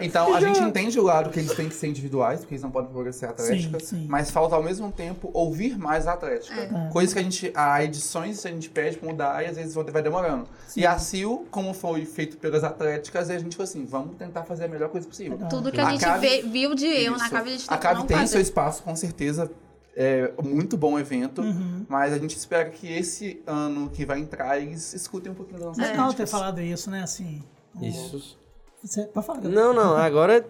[0.00, 2.70] Então, a gente entende o lado que eles têm que ser individuais, porque eles não
[2.70, 4.06] podem favorecer a atlética, Sim, sim.
[4.08, 6.54] mas falta ao mesmo tempo ouvir mais a atlética.
[6.60, 6.90] É.
[6.92, 10.02] Coisas que a gente, a edições a gente pede pra mudar e às vezes vai
[10.02, 10.46] demorando.
[10.76, 14.64] E a CIL, como foi feito pelas atléticas, a gente falou assim, vamos tentar fazer
[14.64, 15.38] a melhor coisa possível.
[15.48, 16.42] Tudo que a, A gente Cave- vê-
[16.74, 18.42] viu de erro na cave, a gente A tem Cave que tem não seu fazer.
[18.42, 19.50] espaço, com certeza.
[19.94, 21.84] É muito bom evento, Uhum.
[21.88, 25.68] mas a gente espera que esse ano que vai entrar, eles escutem um pouquinho das
[25.68, 27.02] nossas Legal ter falado isso, né?
[27.02, 27.42] Assim.
[27.82, 28.38] Isso.
[28.82, 29.40] Você, pode falar.
[29.42, 30.46] Não, não, agora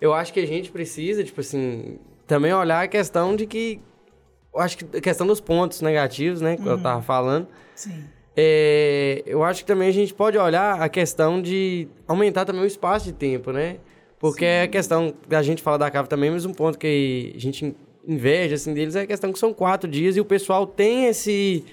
[0.00, 3.78] eu acho que a gente precisa, tipo assim, também olhar a questão de que.
[4.54, 7.46] Eu acho que a questão dos pontos negativos, né, que eu tava falando.
[7.74, 8.04] Sim.
[8.34, 12.66] É, eu acho que também a gente pode olhar a questão de aumentar também o
[12.66, 13.76] espaço de tempo, né?
[14.22, 17.38] Porque é a questão, a gente fala da cava também, mas um ponto que a
[17.40, 17.74] gente
[18.06, 21.64] inveja assim, deles é a questão que são quatro dias e o pessoal tem esse,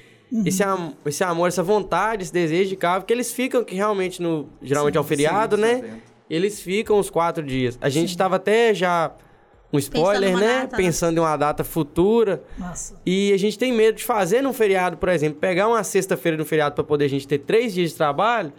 [0.45, 4.19] esse, am- esse amor, essa vontade, esse desejo de cava, que eles ficam, que realmente
[4.21, 5.75] no, geralmente é o feriado, sim, né?
[5.81, 6.01] sim.
[6.27, 7.77] Eles ficam os quatro dias.
[7.81, 9.11] A gente estava até já,
[9.71, 10.61] um spoiler, numa né?
[10.61, 10.83] data, né?
[10.83, 12.41] Pensando em uma data futura.
[12.57, 12.99] Massa.
[13.05, 16.45] E a gente tem medo de fazer num feriado, por exemplo, pegar uma sexta-feira no
[16.45, 18.51] feriado para poder a gente ter três dias de trabalho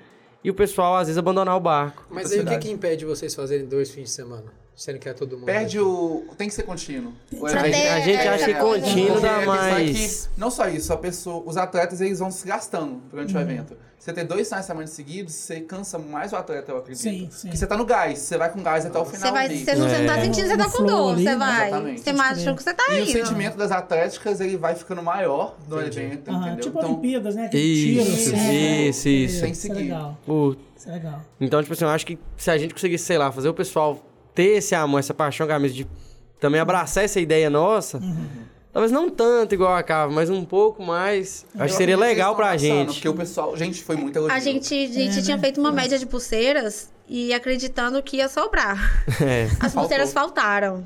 [0.42, 2.04] e o pessoal às vezes abandonar o barco.
[2.10, 4.52] Mas aí o que, que impede vocês fazerem dois fins de semana?
[4.74, 5.44] Sendo que é todo mundo.
[5.44, 6.24] Perde o.
[6.38, 7.12] Tem que ser contínuo.
[7.30, 10.26] Evento- ter a gente essa acha que contínuo dá a é mais.
[10.32, 13.40] que, não só isso, a pessoa, os atletas eles vão se gastando durante Uhum.
[13.40, 13.76] o evento.
[14.00, 17.02] Você ter dois finais de semana seguidos, você cansa mais o atleta, eu acredito.
[17.02, 17.48] Sim, sim.
[17.48, 19.20] Porque você tá no gás, você vai com gás até o final.
[19.20, 20.20] Você, vai, você, não, você não tá É.
[20.22, 21.12] sentindo, você No tá com dor.
[21.12, 21.36] ali, Você né?
[21.36, 21.66] vai.
[21.68, 22.00] Exatamente.
[22.00, 25.78] Você machuca que você tá E o sentimento das atléticas, ele vai ficando maior no
[25.82, 26.60] evento, Aham, entendeu?
[26.64, 27.44] tipo então, Olimpíadas, né?
[27.44, 28.88] Aquele Isso, tiro, assim.
[28.88, 29.40] isso, isso.
[29.42, 29.82] Tem que Isso é seguir.
[29.82, 30.18] legal.
[30.24, 31.20] Pô, Isso é legal.
[31.38, 34.02] Então, tipo assim, eu acho que se a gente conseguisse, sei lá, fazer o pessoal
[34.34, 35.86] ter esse amor, essa paixão, camisa de
[36.40, 38.26] também abraçar essa ideia nossa, Uhum.
[38.72, 41.44] Talvez não tanto igual a Cava, mas um pouco mais.
[41.54, 42.92] Acho que seria eu legal pra passando, gente.
[42.94, 44.36] Porque o pessoal, gente, foi muito elogio.
[44.36, 45.42] A gente, a gente É, tinha né?
[45.42, 49.04] feito uma média de pulseiras e acreditando que ia sobrar.
[49.20, 49.48] É.
[49.60, 50.84] As pulseiras faltaram.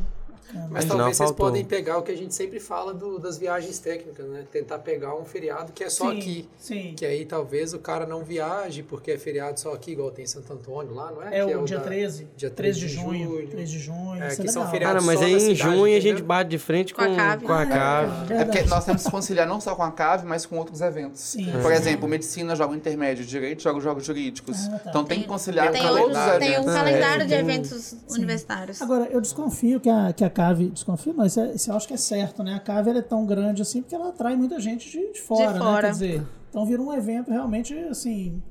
[0.70, 1.46] Mas talvez vocês faltou.
[1.46, 4.44] podem pegar o que a gente sempre fala do- das viagens técnicas, né?
[4.50, 6.48] Tentar pegar um feriado que é só Sim, aqui.
[6.59, 6.94] Sim.
[6.96, 10.28] Que aí talvez o cara não viaje porque é feriado só aqui, igual tem em
[10.28, 11.40] Santo Antônio lá, não é?
[11.40, 12.26] É Que o dia da- 13.
[12.36, 13.24] dia 13 de 13 de junho.
[13.30, 13.48] julho.
[13.48, 14.22] 13 de junho.
[14.22, 16.24] É, que é são feriados Cara, mas só aí em cidade, junho a gente entendeu?
[16.26, 17.44] bate de frente Com com, a cave.
[17.46, 18.32] com a Ah, cave.
[18.34, 20.80] é, É porque nós temos que conciliar não só com a CAVE, mas com outros
[20.80, 21.20] eventos.
[21.20, 21.50] Sim.
[21.62, 24.57] Por exemplo, medicina joga o intermédio, direito joga os jogos jurídicos.
[24.68, 24.90] Ah, tá.
[24.90, 26.74] Então tem que conciliar Tem, com todos outros, os calendário, tem um eventos.
[26.74, 28.82] calendário de tem eventos universitários.
[28.82, 30.43] Agora, eu desconfio que a, que a CAVE.
[30.53, 32.55] Desconfio, não, isso, é, isso eu acho que é certo, né?
[32.55, 35.53] A CAVE ela é tão grande assim porque ela atrai muita gente de, de fora,
[35.53, 35.59] né?
[35.59, 35.88] fora.
[35.88, 38.42] Quer dizer, então vira um evento realmente assim.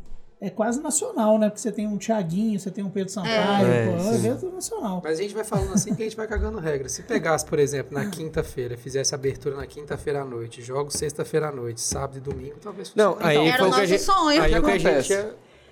[0.41, 1.47] É quase nacional, né?
[1.47, 4.51] Porque você tem um Tiaguinho, você tem um Pedro Sampaio, É, pô, é um evento
[4.51, 5.01] nacional.
[5.01, 6.89] Mas a gente vai falando assim que a gente vai cagando regra.
[6.89, 11.51] Se pegasse, por exemplo, na quinta-feira, fizesse abertura na quinta-feira à noite, jogos sexta-feira à
[11.53, 14.01] noite, sábado e domingo, talvez fosse Não, aí Era foi o nosso gente...
[14.01, 14.41] sonho.
[14.41, 15.13] Aí O que a gente...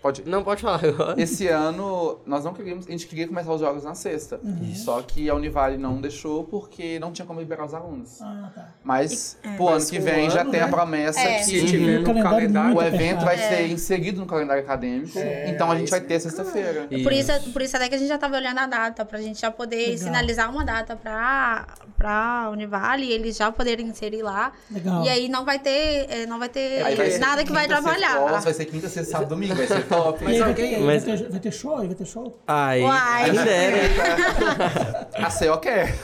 [0.02, 0.24] Pode.
[0.28, 1.22] Não, pode falar agora.
[1.22, 4.40] Esse ano, nós não queríamos, a gente queria começar os jogos na sexta.
[4.76, 8.22] Só que a Univale não deixou porque não tinha como liberar os alunos.
[8.22, 8.68] Ah, tá.
[8.84, 9.56] Mas É.
[9.56, 10.72] pro ano Mas que o vem já ano, tem a né?
[10.72, 11.44] promessa É.
[11.44, 12.32] Se que tiver Um no calendário
[12.74, 13.56] calendário, o evento vai apertado.
[13.58, 15.20] ser inserido no calendário acadêmico.
[15.48, 16.88] então a gente vai ter sexta-feira.
[17.04, 19.40] Por isso, por isso até que a gente já estava olhando a data, pra gente
[19.40, 19.98] já poder Legal.
[20.00, 24.52] sinalizar uma data pra, pra Univale e eles já poderem inserir lá.
[24.72, 25.04] Legal.
[25.04, 28.20] E aí não vai ter, não vai ter vai nada que vai atrapalhar.
[28.20, 30.24] nossa, vai ser quinta, sexta, sábado, domingo, vai ser top.
[30.24, 31.78] Vai, alguém- mas- vai, ter, vai ter show?
[31.78, 32.40] Vai ter show?
[32.48, 33.26] Aí, Uai.
[33.32, 35.08] quem dera.
[35.14, 35.96] A CO quer.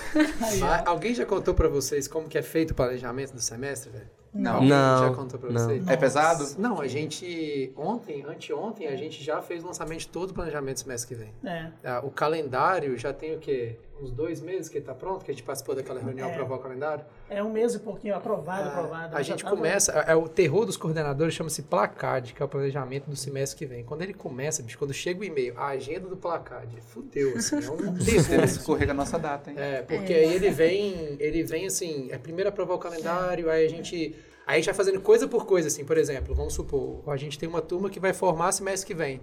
[0.85, 4.07] Alguém já contou pra vocês como que é feito o planejamento do semestre, velho?
[4.33, 4.53] Não.
[4.55, 5.59] Alguém Não, já contou pra não.
[5.65, 5.87] vocês?
[5.87, 6.45] É pesado?
[6.59, 10.75] Não, a gente, ontem, anteontem, a gente já fez o lançamento de todo o planejamento
[10.75, 11.33] do semestre que vem.
[11.43, 11.67] É.
[11.83, 13.77] Ah, o calendário já tem o quê?
[13.99, 16.31] Uns dois meses que ele tá pronto, que a gente participou daquela reunião É.
[16.33, 17.03] para aprovar o calendário?
[17.29, 19.17] É um mês e pouquinho, aprovado, Ah, aprovado.
[19.17, 22.47] a gente tava- começa, é é o terror dos coordenadores chama-se Placard, que é o
[22.47, 23.83] planejamento do semestre que vem.
[23.83, 27.69] Quando ele começa, bicho, quando chega o e-mail, a agenda do Placard, fudeu, assim, é
[27.71, 28.43] um terror.
[28.43, 29.57] Escorrega a nossa data, hein?
[29.59, 33.69] É, porque aí ele vem, ele vem assim, é primeiro aprovar o calendário, aí a
[33.69, 34.15] gente,
[34.47, 37.37] aí a gente vai fazendo coisa por coisa, assim, por exemplo, vamos supor, a gente
[37.37, 39.19] tem uma turma que vai formar semestre que vem.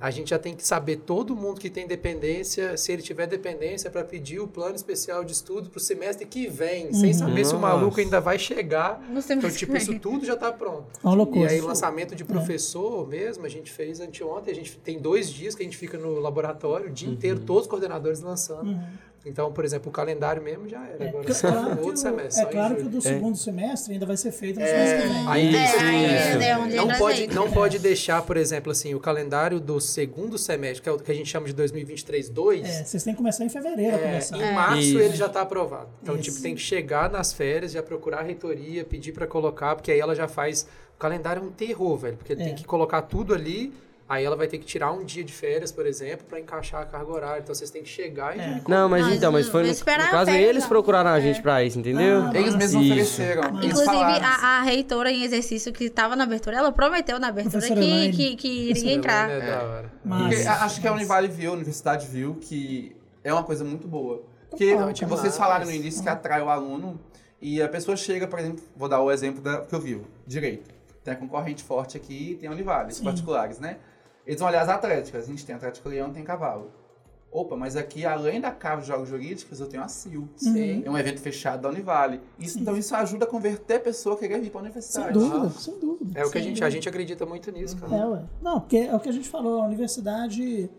[0.00, 3.90] A gente já tem que saber todo mundo que tem dependência, se ele tiver dependência,
[3.90, 7.58] para pedir o plano especial de estudo pro semestre que vem, sem saber se o
[7.58, 7.74] Nossa.
[7.76, 9.00] maluco ainda vai chegar.
[9.02, 10.86] No semestre Então, tipo, isso tudo já tá pronto.
[11.02, 11.52] É uma loucura.
[11.52, 14.50] E aí, lançamento de professor mesmo, a gente fez anteontem.
[14.50, 17.64] A gente tem dois dias que a gente fica no laboratório, o dia inteiro, todos
[17.64, 18.78] os coordenadores lançando.
[19.26, 21.02] Então, por exemplo, o calendário mesmo já era.
[21.04, 22.42] É, Agora, só claro outro semestre.
[22.42, 25.28] é claro que o do segundo semestre ainda vai ser feito no semestre que vem.
[25.28, 29.80] Aí, É, é onde não pode, não pode deixar, por exemplo, assim, o calendário do
[29.80, 33.18] segundo semestre, que é o que a gente chama de 2023-2, É, vocês têm que
[33.18, 34.36] começar em fevereiro a É, começar.
[34.36, 34.98] em março Isso.
[34.98, 35.88] ele já está aprovado.
[36.02, 36.24] Então, Isso.
[36.24, 40.00] tipo, tem que chegar nas férias, já procurar a reitoria, pedir para colocar, porque aí
[40.00, 40.66] ela já faz.
[40.94, 42.36] O calendário é um terror, velho, porque É.
[42.36, 43.72] tem que colocar tudo ali.
[44.06, 46.84] Aí ela vai ter que tirar um dia de férias, por exemplo, para encaixar a
[46.84, 47.40] carga horária.
[47.40, 48.60] Então vocês têm que chegar e É.
[48.68, 50.68] Não, mas Não, então, mas eles foi no, no a caso férias, eles não.
[50.68, 52.22] procuraram a gente pra isso, entendeu?
[52.24, 52.92] Ah, Eles mesmos Isso.
[52.92, 53.42] ofereceram.
[53.48, 54.26] Eles Inclusive, falaram.
[54.26, 58.36] a, a reitora em exercício que estava na abertura, ela prometeu na abertura que, que,
[58.36, 59.30] que iria entrar.
[59.30, 59.92] É da hora.
[60.04, 63.64] Mas- Porque a- acho que a Univale viu, a universidade viu que é uma coisa
[63.64, 64.22] muito boa.
[64.50, 67.00] Porque Total, tipo, vocês falaram no início que atrai o aluno
[67.40, 70.70] e a pessoa chega, por exemplo, vou dar o exemplo da, que eu vi, direito.
[71.02, 73.78] Tem a concorrente forte aqui e tem a Univale, os particulares, né?
[74.26, 75.24] Eles vão olhar as atléticas.
[75.24, 76.70] A gente tem Atlético Leão tem Cavalo.
[77.30, 80.28] Opa, mas aqui, além da Cava de Jogos Jurídicos, eu tenho a CIL.
[80.36, 80.84] Sim.
[80.84, 82.20] É um evento fechado da Univale.
[82.38, 85.12] Isso, então isso ajuda a converter a pessoa a querer vir para a Sem universidade.
[85.12, 86.20] dúvida, sem dúvida.
[86.20, 87.96] É o que a sem gente, a gente acredita muito nisso, cara.
[87.96, 88.22] É, ué.
[88.40, 90.70] Não, porque é o que a gente falou, a universidade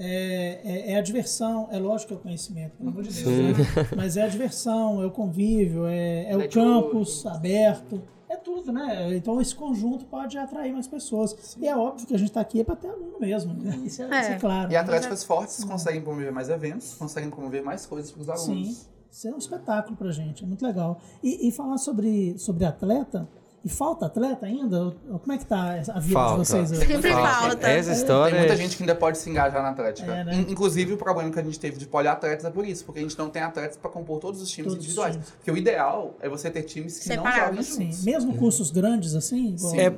[0.00, 3.58] é, é, é a diversão, é lógico que é o conhecimento, pelo amor de Deus,
[3.58, 3.64] né?
[3.96, 6.54] Mas é a diversão, é o convívio, é, é o Network.
[6.90, 9.16] campus aberto, é tudo, né?
[9.16, 11.56] Então esse conjunto pode atrair mais pessoas.
[11.58, 13.76] E é óbvio que a gente está aqui é para ter aluno mesmo, né?
[13.84, 14.20] Isso é, É.
[14.22, 14.70] isso é claro.
[14.72, 18.68] E atléticas fortes conseguem promover mais eventos, conseguem promover mais coisas para os alunos.
[18.68, 21.00] Sim, isso é um espetáculo pra gente, é muito legal.
[21.22, 23.28] E, e falar sobre, sobre atleta,
[23.64, 24.94] e falta atleta ainda?
[25.22, 26.42] Como é que tá a vida Falta.
[26.42, 26.86] de vocês hoje?
[26.86, 27.68] Sempre falta.
[27.68, 28.30] Essa história.
[28.30, 30.10] Tem muita gente que ainda pode se engajar na Atlética.
[30.12, 30.34] É, né?
[30.34, 33.02] In- Inclusive, o problema que a gente teve de poliatletas é por isso, porque a
[33.02, 35.12] gente não tem atletas para compor todos os times Todos os individuais.
[35.16, 35.30] times.
[35.32, 38.04] Porque o ideal é você ter times que não Separados, joguem Sim, juntos.
[38.04, 39.54] mesmo cursos grandes assim?
[39.54, 39.92] igual- É,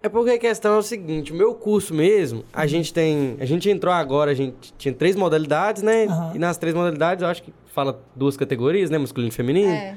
[0.00, 3.36] é porque a questão é o seguinte, o meu curso mesmo, a gente tem.
[3.40, 6.04] A gente entrou agora, a gente tinha três modalidades, né?
[6.04, 6.32] Aham.
[6.36, 8.96] E nas três modalidades eu acho que fala duas categorias, né?
[8.98, 9.72] Masculino e feminino.
[9.72, 9.96] É.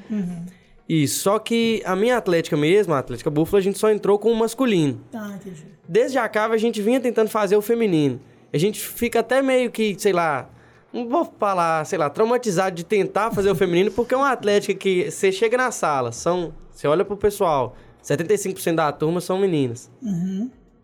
[0.91, 1.21] Isso.
[1.21, 4.35] Só que a minha atlética mesmo, a Atlética Búfala, a gente só entrou com o
[4.35, 4.99] masculino.
[5.09, 5.65] Tá, entendi.
[5.87, 8.19] Desde a cava a gente vinha tentando fazer o feminino.
[8.51, 10.49] A gente fica até meio que, sei lá,
[10.91, 14.73] não vou falar, sei lá, traumatizado de tentar fazer o feminino, porque é uma atlética
[14.73, 19.89] que você chega na sala, são, você olha pro pessoal, 75% da turma são meninas.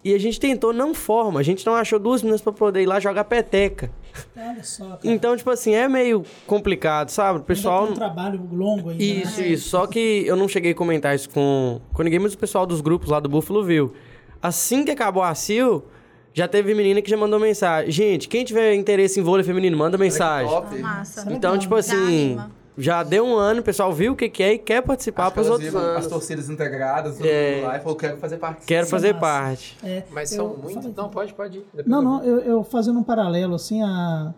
[0.05, 2.85] E a gente tentou, não forma, a gente não achou duas meninas pra poder ir
[2.85, 3.91] lá jogar peteca.
[4.35, 4.99] Olha só, cara.
[5.03, 7.39] Então, tipo assim, é meio complicado, sabe?
[7.39, 7.81] O pessoal.
[7.83, 9.47] Ainda um trabalho longo ainda, Isso, né?
[9.47, 9.69] isso.
[9.69, 12.81] Só que eu não cheguei a comentar isso com, com ninguém, mas o pessoal dos
[12.81, 13.93] grupos lá do Buffalo viu.
[14.41, 15.83] Assim que acabou a CIL,
[16.33, 17.91] já teve menina que já mandou mensagem.
[17.91, 20.49] Gente, quem tiver interesse em vôlei feminino, manda mensagem.
[20.49, 20.77] Top.
[20.77, 21.25] Massa.
[21.31, 22.37] Então, tipo assim.
[22.77, 25.47] Já deu um ano, o pessoal viu o que, que é e quer participar pros
[25.47, 25.97] elas outros anos.
[26.05, 27.55] as torcidas integradas, todo É.
[27.55, 28.65] mundo lá e falou, quero fazer parte.
[28.65, 29.19] Quero é fazer massa.
[29.25, 29.77] parte.
[29.83, 30.73] É, Mas são muito.
[30.73, 30.93] fala aí.
[30.95, 31.65] Não, pode, pode ir.
[31.73, 34.33] Depois Não, não, eu, eu fazendo um paralelo, assim, a.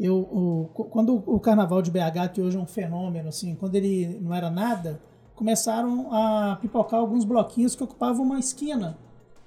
[0.00, 4.18] Eu, o- quando o carnaval de BH, que hoje é um fenômeno, assim, quando ele
[4.20, 4.98] não era nada,
[5.36, 8.96] começaram a pipocar alguns bloquinhos que ocupavam uma esquina.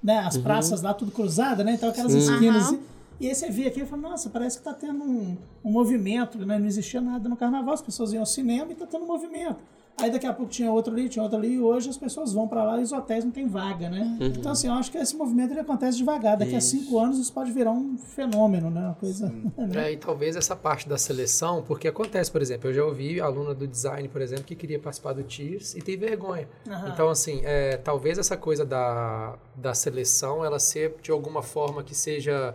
[0.04, 0.20] Né?
[0.20, 1.74] As praças lá, tudo cruzada, né?
[1.74, 2.68] Então aquelas esquinas.
[2.70, 2.80] Aham.
[3.20, 6.38] E, aí você via aqui e falava, nossa, parece que tá tendo um, um movimento,
[6.46, 6.58] né?
[6.58, 9.60] Não existia nada no carnaval, as pessoas iam ao cinema e tá tendo um movimento.
[9.98, 12.48] Aí daqui a pouco tinha outro ali, tinha outro ali, e hoje as pessoas vão
[12.48, 14.18] para lá e os hotéis não tem vaga, né?
[14.20, 16.36] Então, assim, eu acho que esse movimento ele acontece devagar.
[16.36, 18.82] Daqui a cinco anos isso pode virar um fenômeno, né?
[18.82, 19.30] Uma coisa.
[19.58, 19.88] né?
[19.88, 23.56] É, e talvez essa parte da seleção, porque acontece, por exemplo, eu já ouvi aluna
[23.56, 26.50] do design, por exemplo, que queria participar do TIRS e tem vergonha.
[26.92, 31.96] Então, assim, é, talvez essa coisa da, da seleção, ela ser de alguma forma que
[31.96, 32.54] seja.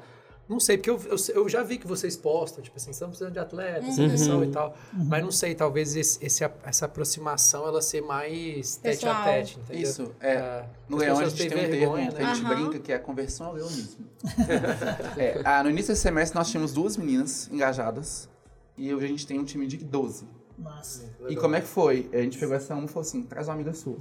[0.50, 3.32] Não sei, porque eu, eu, eu já vi que vocês postam, tipo assim, estamos precisando
[3.34, 4.76] de atleta, seleção e tal.
[4.92, 9.24] Mas não sei, talvez esse, esse- essa aproximação ela ser mais tete a Pessoal.
[9.24, 9.82] tete, entendeu?
[9.82, 10.64] Isso, é.
[10.88, 12.34] No as Leão a gente tem um vergonha, termo que a né?
[12.34, 12.54] gente Aham.
[12.64, 14.04] brinca que é a conversão ao leonismo.
[15.16, 18.28] É, ah, no início desse semestre nós tínhamos duas meninas engajadas
[18.76, 20.26] e hoje a gente tem um time de 12.
[20.58, 21.04] Massa.
[21.28, 22.10] E como é que foi?
[22.12, 23.96] A gente pegou essa uma e falou assim, traz uma amiga sua.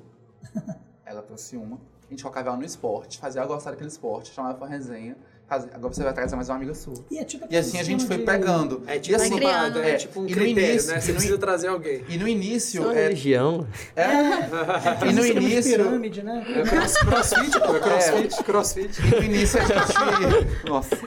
[1.06, 1.78] Ela trouxe uma,
[2.08, 5.18] a gente colocava ela no esporte, fazia ela gostar daquele esporte, chamava pra resenha,
[5.50, 6.93] agora você vai trazer mais uma amiga sua.
[7.10, 8.84] E, é tipo E assim a gente foi pegando.
[8.88, 9.82] É e tipo, assim, criando.
[9.84, 11.00] é tipo um E no critério, início- né?
[11.02, 12.04] Você precisa in- trazer alguém.
[12.08, 13.68] E no início, Só é, religião.
[13.95, 16.45] é, e no de início, pirâmide, né?
[16.70, 19.02] Cross- crossfit, pô, é crossfit, crossfit.
[19.02, 20.68] E no início a gente.
[20.70, 20.97] Nossa.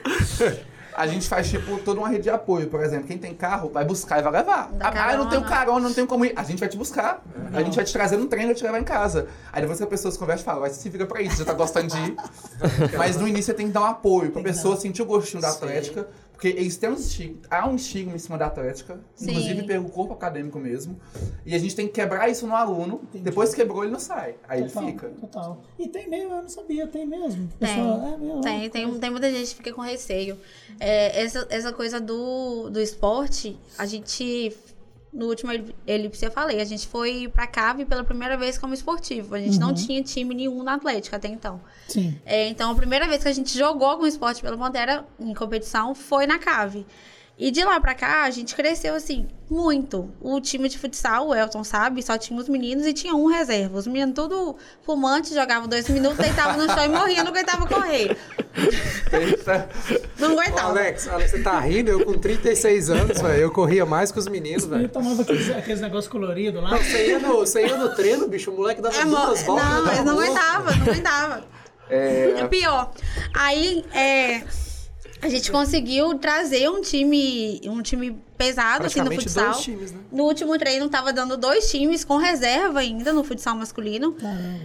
[0.95, 3.07] A gente faz, tipo, toda uma rede de apoio, por exemplo.
[3.07, 4.69] Quem tem carro vai buscar e vai levar.
[4.73, 5.57] Dá Ah, eu não tenho carona.
[5.65, 6.33] carona, não tenho como ir.
[6.35, 7.21] A gente vai te buscar.
[7.53, 9.27] A gente vai te trazer no trem e vai te levar em casa.
[9.51, 11.45] Aí depois que a pessoa se conversa e fala, vai se vira pra isso, já
[11.45, 12.15] tá gostando de ir.
[12.97, 15.49] Mas no início você tem que dar um apoio pra pessoa sentir o gostinho da
[15.49, 15.57] Sim.
[15.57, 16.07] atlética.
[16.43, 19.29] Porque eles têm um estigma, há um estigma em cima da atlética, Sim.
[19.29, 20.99] inclusive pelo corpo acadêmico mesmo.
[21.45, 22.99] E a gente tem que quebrar isso no aluno.
[23.05, 23.23] Entendi.
[23.23, 24.35] Depois que quebrou, ele não sai.
[24.45, 25.07] Aí Total, ele fica.
[25.21, 25.63] Total.
[25.79, 27.47] E tem mesmo, eu não sabia, tem mesmo.
[27.57, 28.41] Tem, Pessoal, é mesmo.
[28.41, 30.37] tem, tem, tem muita gente que fica com receio.
[30.81, 34.53] É, essa, essa coisa do, do esporte, a gente,
[35.13, 38.73] no último eli- elipse eu falei, a gente foi pra Cave pela primeira vez como
[38.73, 39.35] esportivo.
[39.35, 41.61] A gente não tinha time nenhum na Atlética até então.
[41.87, 42.19] Sim.
[42.25, 45.93] É, então, a primeira vez que a gente jogou algum esporte pela Pantera em competição
[45.93, 46.85] foi na Cave.
[47.35, 50.07] E de lá pra cá, a gente cresceu, assim, muito.
[50.21, 53.79] O time de futsal, o Elton sabe, só tinha os meninos e tinha um reserva.
[53.79, 54.55] Os meninos tudo
[54.85, 58.15] fumante, jogavam dois minutos, deitavam no chão e morriam, não aguentava correr.
[60.19, 60.69] Não Ô, aguentava.
[60.69, 61.89] Alex, Alex, você tá rindo?
[61.91, 64.87] Eu com 36 anos, velho, eu corria mais que os meninos, velho.
[64.89, 66.69] tomava aqueles, aqueles negócios coloridos lá.
[66.71, 69.43] Não, você ia, no, você ia no treino, bicho, o moleque dava É, mo- duas
[69.43, 69.65] voltas.
[69.65, 70.29] não, dava eles não louco.
[70.31, 71.43] aguentavam, não aguentava.
[71.89, 72.91] É pior.
[73.33, 74.43] Aí, é,
[75.23, 79.45] a gente conseguiu trazer um time, um time pesado assim no futsal.
[79.51, 79.99] dois times, né?
[80.11, 84.15] No último treino tava dando dois times com reserva ainda no futsal masculino.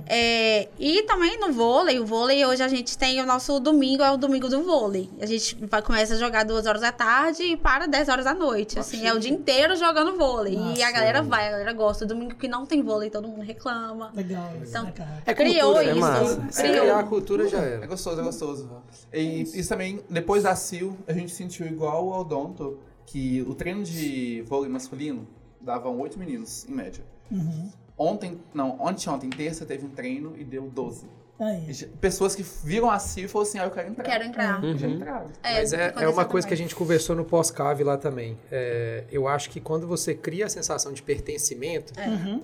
[0.06, 1.98] É, e também no vôlei.
[1.98, 5.08] O vôlei hoje a gente tem o nosso domingo, é o domingo do vôlei.
[5.20, 8.34] A gente vai, começa a jogar duas horas da tarde e para 10 horas da
[8.34, 8.78] noite.
[8.78, 10.54] Assim, é o dia inteiro jogando vôlei.
[10.54, 10.92] e a Nossa.
[10.92, 12.06] galera vai, a galera gosta.
[12.06, 14.10] Domingo que não tem vôlei, todo mundo reclama.
[14.14, 14.94] Legal Então, né?
[15.26, 15.98] É Criou cultura, isso.
[15.98, 16.24] É massa.
[16.36, 16.52] Criou.
[16.52, 17.86] Se criar a cultura já É era.
[17.86, 18.68] gostoso, é gostoso.
[19.12, 22.78] E isso também, depois da CIL, a gente sentiu igual ao Odonto,
[23.10, 25.26] que o treino de vôlei masculino
[25.60, 27.02] davam oito meninos, em média.
[27.30, 27.70] Uhum.
[27.96, 31.06] Ontem, não, ontem, ontem, terça, teve um treino e deu 12.
[31.40, 31.72] Aí.
[32.00, 34.04] Pessoas que viram a CIL e falaram assim, ah, eu quero entrar.
[34.04, 34.64] Quero entrar.
[34.64, 35.30] E Já entraram.
[35.42, 38.36] Mas é, é uma coisa que a gente conversou no pós-cave lá também.
[38.50, 41.92] É, eu acho que quando você cria a sensação de pertencimento,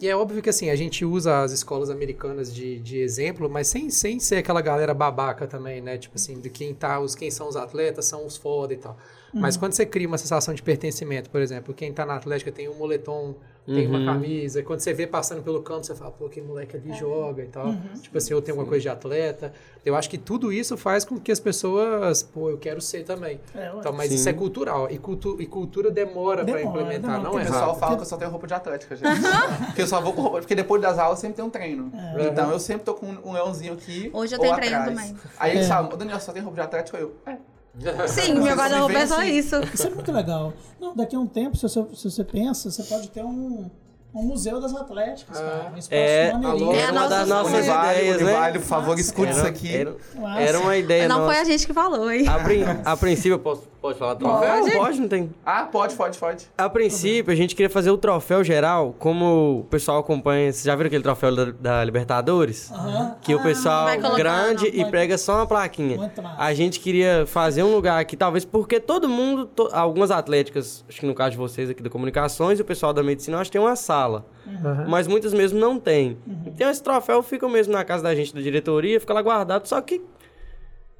[0.01, 3.67] e é óbvio que assim, a gente usa as escolas americanas de, de exemplo, mas
[3.67, 5.99] sem, sem ser aquela galera babaca também, né?
[5.99, 8.97] Tipo assim, de quem tá, os, quem são os atletas, são os foda e tal.
[9.35, 12.68] Mas quando você cria uma sensação de pertencimento, por exemplo, quem tá na Atlética tem
[12.68, 13.35] um moletom,
[13.66, 16.76] tem uma camisa, e quando você vê passando pelo campo, você fala, pô, aquele moleque
[16.76, 17.74] ali joga e tal.
[18.01, 19.53] Tipo assim, ou tem alguma coisa de atleta.
[19.85, 23.41] Eu acho que tudo isso faz com que as pessoas, pô, eu quero ser também.
[23.55, 23.72] É.
[23.78, 24.89] Então, mas isso é cultural.
[24.91, 27.80] E, cultu e cultura demora, pra Demora, implementar, demora, não O é porque pessoal rápido.
[27.80, 29.09] fala que eu só tenho roupa de atlética, gente.
[29.66, 30.39] porque eu só vou com roupa.
[30.41, 31.91] Porque depois das aulas sempre tem um treino.
[32.30, 34.11] Então eu sempre tô com um leãozinho aqui.
[34.12, 35.16] Hoje eu tenho treino também.
[35.39, 35.68] Aí eles É.
[35.68, 36.99] falam, "Ô, Daniel, só tem roupa de atlética?
[36.99, 37.37] Eu, é.
[38.09, 39.37] Sim, meu guarda-roupa é só assim.
[39.37, 39.57] isso.
[39.72, 40.53] Isso é muito legal.
[40.81, 43.68] Não, daqui a um tempo, se você, se você pensa, você pode ter um,
[44.15, 45.73] um museu das atléticas, cara.
[45.75, 46.67] Um espaço É, maneirinho.
[46.69, 48.23] alô, É a uma das nossa nossas Univale, ideias, né?
[48.25, 49.75] Univale, por favor, escute isso Era, aqui.
[49.77, 49.95] era,
[50.39, 51.41] era uma ideia Não foi nossa.
[51.41, 52.29] a gente que falou, hein?
[52.29, 54.39] A, prin- a princípio, eu posso, pode falar troféu?
[54.61, 54.71] Pode.
[54.77, 55.35] Pode, não tem.
[55.45, 56.47] Ah, pode, pode, pode.
[56.57, 60.53] A princípio, a gente queria fazer o troféu geral, como o pessoal acompanha.
[60.53, 62.71] Vocês já viram aquele troféu da, da Libertadores?
[62.71, 63.17] Aham.
[63.21, 65.97] Que o pessoal grande e prega só uma plaquinha.
[65.97, 66.23] Muito.
[66.39, 71.01] A gente queria fazer um lugar aqui, talvez porque todo mundo, to- algumas atléticas, acho
[71.01, 73.59] que no caso de vocês aqui da comunicações e o pessoal da medicina, acho que
[73.59, 74.03] tem uma sala.
[74.46, 74.86] Aham.
[74.88, 76.16] Mas muitas mesmo não tem.
[76.46, 79.80] Então esse troféu fica mesmo na casa da gente da diretoria, fica lá guardado, só
[79.80, 80.02] que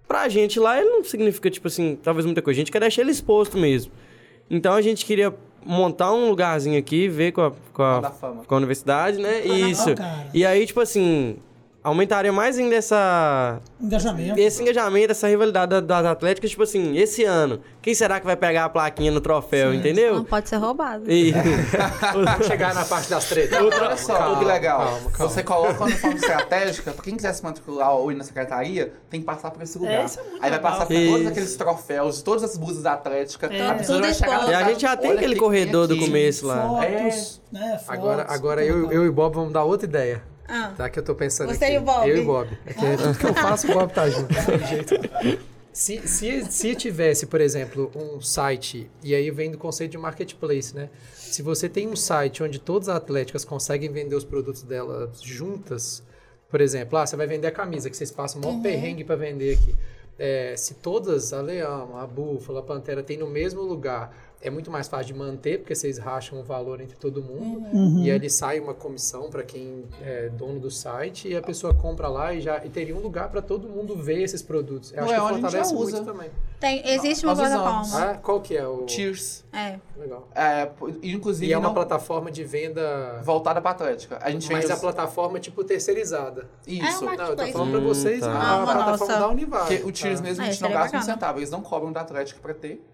[0.07, 2.59] pra gente lá ele não significa, tipo assim, talvez muita coisa.
[2.59, 3.93] A gente quer deixar ele exposto mesmo.
[4.51, 5.35] Então a gente queria
[5.65, 8.13] montar um lugarzinho aqui, ver com a, com a,
[8.47, 9.45] com a universidade, né?
[9.45, 9.91] Isso.
[10.33, 11.37] E aí, tipo assim,
[11.85, 14.41] aumentaria mais ainda essa, Engajamento.
[14.41, 18.35] esse engajamento, essa rivalidade da- das atléticas, tipo assim, esse ano, quem será que vai
[18.37, 19.77] pegar a plaquinha no troféu, Sim.
[19.79, 20.15] entendeu?
[20.15, 21.05] Não pode ser roubado.
[21.11, 21.33] E...
[22.49, 23.59] Chegar na parte das tretas.
[23.61, 24.79] Olha só, Calma, que legal.
[24.79, 25.33] calma, calma.
[25.33, 29.21] Você coloca uma uniforme estratégica, pra quem quiser se matricular ou ir na secretaria, tem
[29.21, 29.93] que passar por esse lugar.
[29.95, 30.73] é muito Aí vai legal.
[30.73, 31.13] passar por Isso.
[31.13, 33.47] todos aqueles troféus, todas as blusas da Atlética.
[33.53, 33.69] É.
[33.69, 34.49] A pessoa Tudo vai chegar.
[34.49, 36.63] E a gente já tem aquele corredor do começo lá.
[36.67, 37.69] Fotos, né?
[37.79, 40.23] Fotos, Agora, agora eu, eu e o Bob vamos dar outra ideia.
[40.49, 40.73] Ah.
[40.77, 40.91] Tá?
[40.91, 41.75] Que eu tô pensando Você aqui.
[41.75, 42.09] e o Bob?
[42.09, 42.59] Eu e o Bob.
[42.67, 44.35] É que tudo que eu faço, o Bob tá junto.
[45.73, 50.75] Se, se, se tivesse, por exemplo, um site, e aí vem do conceito de marketplace,
[50.75, 50.89] né?
[51.15, 56.01] Se você tem um site onde todas as atléticas conseguem vender os produtos delas juntas,
[56.49, 59.17] por exemplo, ah, você vai vender a camisa, que vocês passam um maior perrengue para
[59.17, 59.75] vender aqui.
[60.17, 64.15] É, se todas, a Leão, a Búfala, a Pantera, tem no mesmo lugar,
[64.45, 67.67] é muito mais fácil de manter, porque vocês racham o valor entre todo mundo.
[67.73, 68.03] Uhum.
[68.05, 72.07] E ali sai uma comissão para quem é dono do site e a pessoa compra
[72.09, 74.93] lá e já e teria um lugar para todo mundo ver esses produtos.
[74.93, 76.05] Eu Não, acho é que onde a gente fortalece já muito usa.
[76.05, 76.31] também.
[76.61, 77.83] Tem, existe uma plataforma.
[78.11, 79.45] Ah, qual que é o Cheers.
[79.53, 79.79] É.
[79.99, 80.29] Legal.
[80.35, 80.69] É,
[81.03, 84.19] e, inclusive, E é uma não- plataforma de venda, voltada pra Atlética.
[84.21, 86.49] A gente mas vende a plataforma tipo terceirizada.
[86.67, 87.05] Isso.
[87.05, 88.31] É uma- Não, eu tô falando para Hum, vocês tá.
[88.33, 89.21] a, Ah, uma plataforma nossa.
[89.21, 89.77] da Univale.
[89.79, 90.27] Porque o Cheers tá?
[90.27, 91.15] mesmo a Ah, gente não seria gasta um bacana.
[91.15, 91.39] centavo.
[91.39, 92.85] Eles não cobram da Atlética pra ter.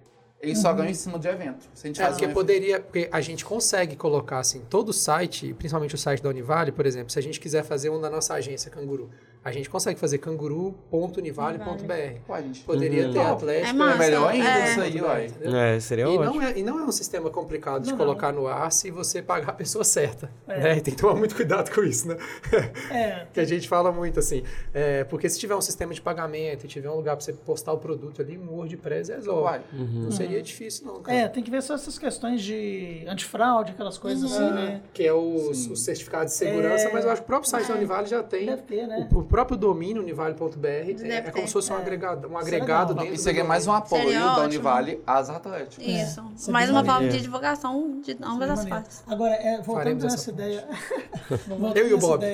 [0.41, 1.68] Eles só ganham em cima de evento.
[1.74, 4.93] Se a gente É, porque um poderia, porque a gente consegue colocar assim, todo o
[4.93, 8.09] site, principalmente o site da Univale, por exemplo, se a gente quiser fazer um da
[8.09, 9.11] nossa agência Canguru,
[9.43, 12.20] a gente consegue fazer canguru.univale.br.
[12.26, 12.62] Pô, a gente...
[12.64, 13.12] Poderia Uhum.
[13.12, 13.30] ter Top.
[13.32, 13.68] Atlético.
[13.68, 14.70] É massa, É melhor ainda é.
[14.70, 15.26] isso aí, uai.
[15.26, 15.57] entendeu?
[15.57, 16.24] É, seria E ótimo.
[16.24, 19.22] não, é, e não é um sistema complicado de Não, colocar no ar se você
[19.22, 20.30] pagar a pessoa certa.
[20.47, 20.61] É.
[20.61, 20.76] Né?
[20.76, 22.16] E tem que tomar muito cuidado com isso, né?
[22.91, 24.43] É, que a gente fala muito assim.
[24.74, 27.72] É, porque se tiver um sistema de pagamento e tiver um lugar para você postar
[27.72, 29.43] o produto ali, um WordPress resolve.
[29.43, 29.61] Uai.
[29.72, 31.16] Não seria difícil, não, cara.
[31.16, 34.82] é, tem que ver só essas questões de antifraude, aquelas coisas assim, né?
[34.93, 36.93] Que é o, o certificado de segurança, É.
[36.93, 38.47] mas eu acho que o próprio site da Univale já tem.
[38.47, 39.09] Deve ter, né?
[39.11, 41.81] O próprio domínio univale.br é, é como se fosse um É.
[41.81, 44.45] agregado, um é agregado dentro Isso do seria mais um apoio Seria da ótimo.
[44.47, 45.87] Univale às Atléticas.
[45.87, 46.20] Isso.
[46.49, 48.68] É Mais uma forma de divulgação de ambas as Maneiro.
[48.68, 49.05] partes.
[49.07, 50.68] Agora, é, voltando Faremos nessa essa ideia.
[51.74, 52.24] Eu e o Bob.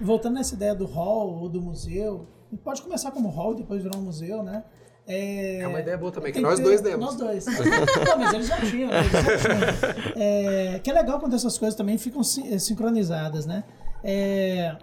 [0.00, 2.26] voltando nessa ideia do hall ou do museu,
[2.62, 4.64] pode começar como hall e depois virar um museu, né?
[5.06, 7.04] É, É uma ideia boa também, que nós dois demos.
[7.04, 7.44] Nós dois.
[7.46, 8.90] Não, mas eles já tinham.
[8.90, 10.14] Eles já tinham.
[10.16, 13.64] É, que é legal quando essas coisas também ficam eh, sincronizadas, né?
[14.04, 14.76] É,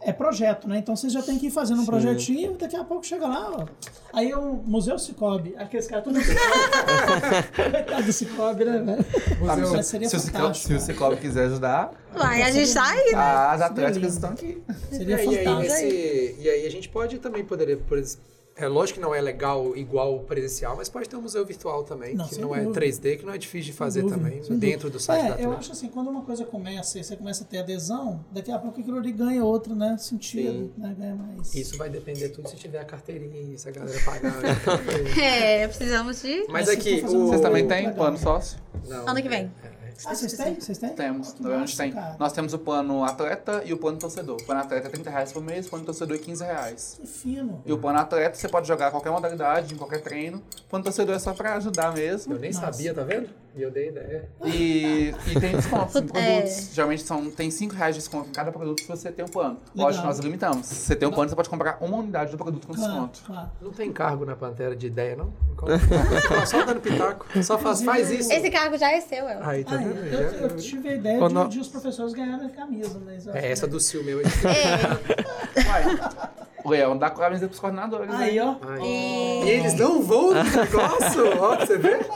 [0.00, 0.78] é projeto, né?
[0.78, 3.50] Então você já tem que ir fazendo um projetinho e daqui a pouco chega lá,
[3.50, 3.66] ó.
[4.12, 5.54] Aí é o Museu Cicobi.
[5.58, 6.38] Aqueles caras tudo Cicobi.
[7.72, 9.04] Coitado do Cicobi, né, velho?
[9.40, 12.72] Mas Mas se, seria se o fantástico, se o Ciclope quiser ajudar, Aí a gente
[12.72, 13.18] tá aí, né?
[13.18, 14.62] as Atléticas estão aqui.
[14.90, 15.72] Seria É, e, aí, fantástico.
[15.84, 18.24] nesse- e aí a gente pode também poderia, por exemplo,
[18.58, 21.84] é lógico que não é legal igual o presencial, mas pode ter um museu virtual
[21.84, 22.80] também, Não, que não é dúvida.
[22.80, 25.52] 3D, que não é difícil de fazer dúvida, também, dentro do site da É, eu
[25.52, 28.80] acho assim, quando uma coisa começa e você começa a ter adesão, daqui a pouco
[28.80, 29.96] aquilo ali ganha outro, né?
[29.98, 30.94] Sentido, né?
[30.98, 31.54] Ganha mais.
[31.54, 34.34] Isso vai depender tudo se tiver a carteirinha, se a galera pagar.
[34.42, 34.48] né?
[35.22, 36.40] É, precisamos de.
[36.48, 37.28] Mas Mas aqui, o...
[37.28, 38.58] Vocês também têm plano sócio?
[38.88, 39.50] Não, Ano que vem.
[39.62, 39.77] é, é.
[40.06, 40.54] Ah, vocês têm?
[40.54, 40.90] Vocês têm?
[40.90, 41.32] Temos.
[41.32, 41.92] Que a gente massa, tem.
[41.92, 42.16] cara.
[42.18, 44.36] Nós temos o plano atleta e o plano torcedor.
[44.40, 46.96] O plano atleta é 30 reais por mês, o plano torcedor é 15 reais.
[47.00, 47.62] Que fino.
[47.66, 50.38] E o plano atleta você pode jogar qualquer modalidade, em qualquer treino.
[50.38, 52.34] O plano torcedor é só pra ajudar mesmo.
[52.34, 52.66] Eu nem Nossa.
[52.72, 53.28] sabia, tá vendo?
[53.58, 54.28] E eu dei ideia.
[54.44, 56.36] E, e tem descontos em É.
[56.40, 56.70] produtos.
[56.72, 59.56] Geralmente são, tem 5 reais de desconto em cada produto se você tem um plano.
[59.74, 59.86] Legal.
[59.88, 60.66] Lógico que nós limitamos.
[60.66, 63.20] Se você tem um plano, você pode comprar uma unidade do produto com Claro, desconto.
[63.26, 63.50] claro.
[63.60, 65.32] Não tem cargo na Pantera de ideia, não?
[66.46, 67.26] Só dando pitaco.
[67.42, 68.32] Só faz, faz isso.
[68.32, 69.42] Esse cargo já é seu, El.
[69.42, 69.96] Aí, tá Ah, vendo?
[70.06, 73.26] eu, eu tive a ideia de, de os professores ganharem camisa, mas...
[73.26, 74.20] eu É essa que- do Sil meu.
[74.20, 74.24] É,
[75.66, 75.98] Uai,
[76.68, 78.12] Léo, dá camisa pros coordenadores.
[78.14, 78.42] Aí, né?
[78.62, 78.84] ó.
[78.84, 81.40] E eles não vão no negócio?
[81.40, 82.06] Ó, pra você ver.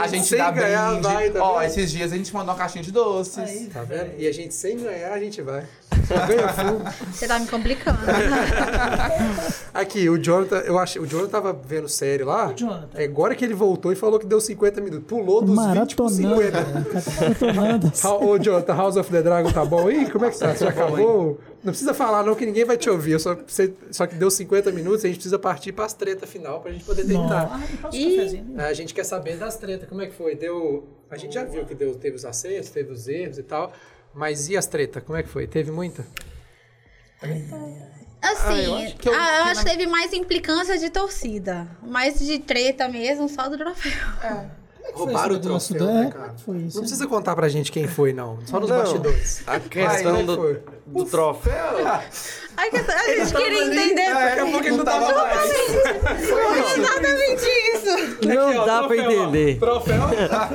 [0.00, 1.02] A gente sem dá ganhar brinde.
[1.08, 1.66] vai, tá Ó, vendo?
[1.66, 3.38] esses dias a gente mandou uma caixinha de doces.
[3.38, 4.10] Aí, Tá vendo?
[4.18, 5.64] E a gente sem ganhar, a gente vai.
[5.92, 6.82] Full.
[7.12, 7.98] Você tá me complicando.
[9.72, 12.52] Aqui, o Jonathan, eu achei, o Jonathan tava vendo série lá.
[12.54, 12.88] Jonathan.
[12.94, 15.06] É agora que ele voltou e falou que deu 50 minutos.
[15.06, 16.14] Pulou dos 20 Maratonando.
[16.16, 16.50] 50.
[16.52, 16.80] cara.
[16.80, 17.10] O cara tá
[17.52, 17.92] maratonando.
[18.04, 20.10] How- Ô, Jonathan, House of the Dragon tá bom aí?
[20.10, 20.54] Como é que tá?
[20.54, 21.38] Você já acabou?
[21.62, 23.20] Não precisa falar não, que ninguém vai te ouvir.
[23.20, 26.72] Só, você- só que deu 50 minutos, a gente precisa partir pras tretas final pra
[26.72, 27.50] gente poder terminar.
[27.52, 28.60] Ah, cafezinho.
[28.60, 30.34] A gente quer saber das tretas, como é que foi?
[30.34, 30.88] Deu.
[31.08, 33.72] A gente já viu que deu, teve os acertos, teve os erros e tal.
[34.12, 35.02] Mas e as tretas?
[35.04, 35.46] Como é que foi?
[35.46, 36.04] Teve muita?
[38.20, 41.68] Assim, eu acho que eu- ah, eu que acho que teve mais implicância de torcida.
[41.82, 43.92] Mais de treta mesmo, só do troféu.
[44.94, 46.34] Roubaram o Foi troféu, né, é, cara?
[46.34, 46.76] é foi isso?
[46.76, 48.38] Não precisa contar pra gente quem foi, não.
[48.44, 48.78] Só nos Não.
[48.78, 49.42] bastidores.
[49.46, 50.54] A Ai, questão é que foi?
[50.86, 51.54] do, do troféu.
[52.56, 54.12] Ai, a gente queria entender.
[54.12, 55.50] Daqui a pouco ele não tava mais.
[56.76, 58.26] Exatamente isso.
[58.26, 59.00] Não Aqui, ó, dá pra ó.
[59.00, 59.58] entender.
[59.58, 60.00] Troféu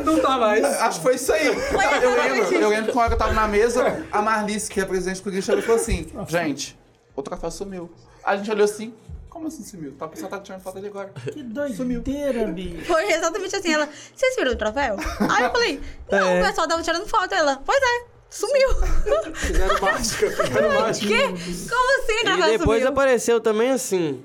[0.05, 0.63] não tá mais.
[0.82, 1.47] Acho que foi isso aí.
[1.47, 4.84] Eu lembro, eu lembro que uma hora eu tava na mesa, a Marlice, que é
[4.84, 6.78] a presidente do e falou assim: gente,
[7.15, 7.89] o troféu sumiu.
[8.23, 8.93] A gente olhou assim:
[9.38, 9.94] como assim sumiu?
[9.98, 11.12] Tá, o pessoal tá tirando foto dele agora.
[11.32, 12.86] Que doideira, bicho.
[12.86, 13.74] Foi exatamente assim.
[13.74, 14.96] Ela, vocês viram o troféu?
[15.30, 15.82] Aí eu falei,
[16.12, 16.42] não, É.
[16.42, 17.34] o pessoal tava tirando foto.
[17.34, 18.70] Ela, pois é, sumiu.
[19.36, 21.08] Fizeram mágica, fizeram mágica.
[21.08, 21.24] Quê?
[21.70, 22.88] Como assim E depois sumiu?
[22.90, 24.24] apareceu também assim,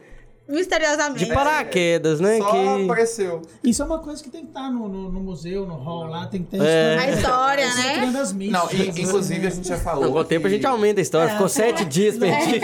[0.53, 1.25] Misteriosamente.
[1.25, 2.39] de paraquedas, né?
[2.39, 2.85] Só que...
[2.85, 3.43] apareceu.
[3.65, 6.27] Isso é uma coisa que tem que estar no, no, no museu, no hall lá,
[6.27, 6.99] tem que ter É.
[6.99, 7.95] A história, é né?
[7.95, 8.63] criando as mídias.
[8.63, 10.13] Não, e, inclusive a gente já falou.
[10.13, 11.33] Com o tempo a gente aumenta a história.
[11.33, 12.61] Ficou sete dias perdido.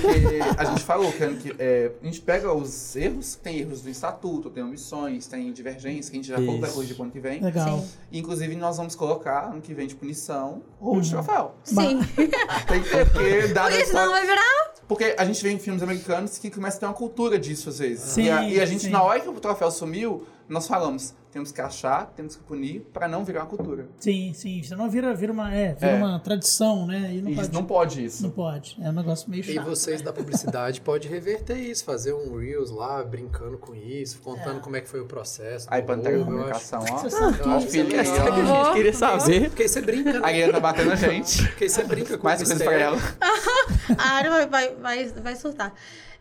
[0.00, 4.50] Porque a gente falou que, é, a gente pega os erros, tem erros do estatuto,
[4.50, 6.74] tem omissões, tem divergência, que a gente já falou Isso.
[6.74, 7.40] corrigir pro ano que vem.
[7.40, 7.78] Legal.
[7.78, 7.88] Sim.
[8.12, 11.54] Inclusive, nós vamos colocar ano que vem de punição ou de troféu.
[11.62, 12.00] Sim.
[12.66, 14.70] Tem que ter, porque senão história- vai virar.
[14.88, 17.78] Porque a gente vê em filmes americanos que começa a ter uma cultura disso às
[17.78, 18.04] vezes.
[18.04, 18.90] Sim, e, a, e a gente, sim.
[18.90, 23.06] na hora que o troféu sumiu, nós falamos, temos que achar, temos que punir, pra
[23.06, 23.86] não virar uma cultura.
[24.00, 24.60] Sim, sim.
[24.64, 25.94] Senão vira, vira, uma, é, vira É.
[25.96, 27.08] uma tradição, né?
[27.14, 27.52] E não E pode.
[27.52, 28.22] não pode isso.
[28.24, 28.76] Não pode.
[28.82, 29.64] É um negócio meio E chato.
[29.64, 34.74] vocês da publicidade podem reverter isso, fazer um Reels lá, brincando com isso, contando como
[34.74, 35.68] é que foi o processo.
[35.70, 36.24] Aí Pantera acho.
[36.24, 36.96] Comunicação, ó.
[36.98, 39.50] Você sabe que- filho É que a gente queria saber.
[39.50, 40.32] Porque aí você brinca, A né?
[40.32, 41.46] Guilherme tá batendo a gente.
[41.46, 42.98] Porque aí você brinca com Mais o coisas pra mistério.
[42.98, 43.16] ela.
[43.98, 45.72] A área vai, vai, vai, vai surtar.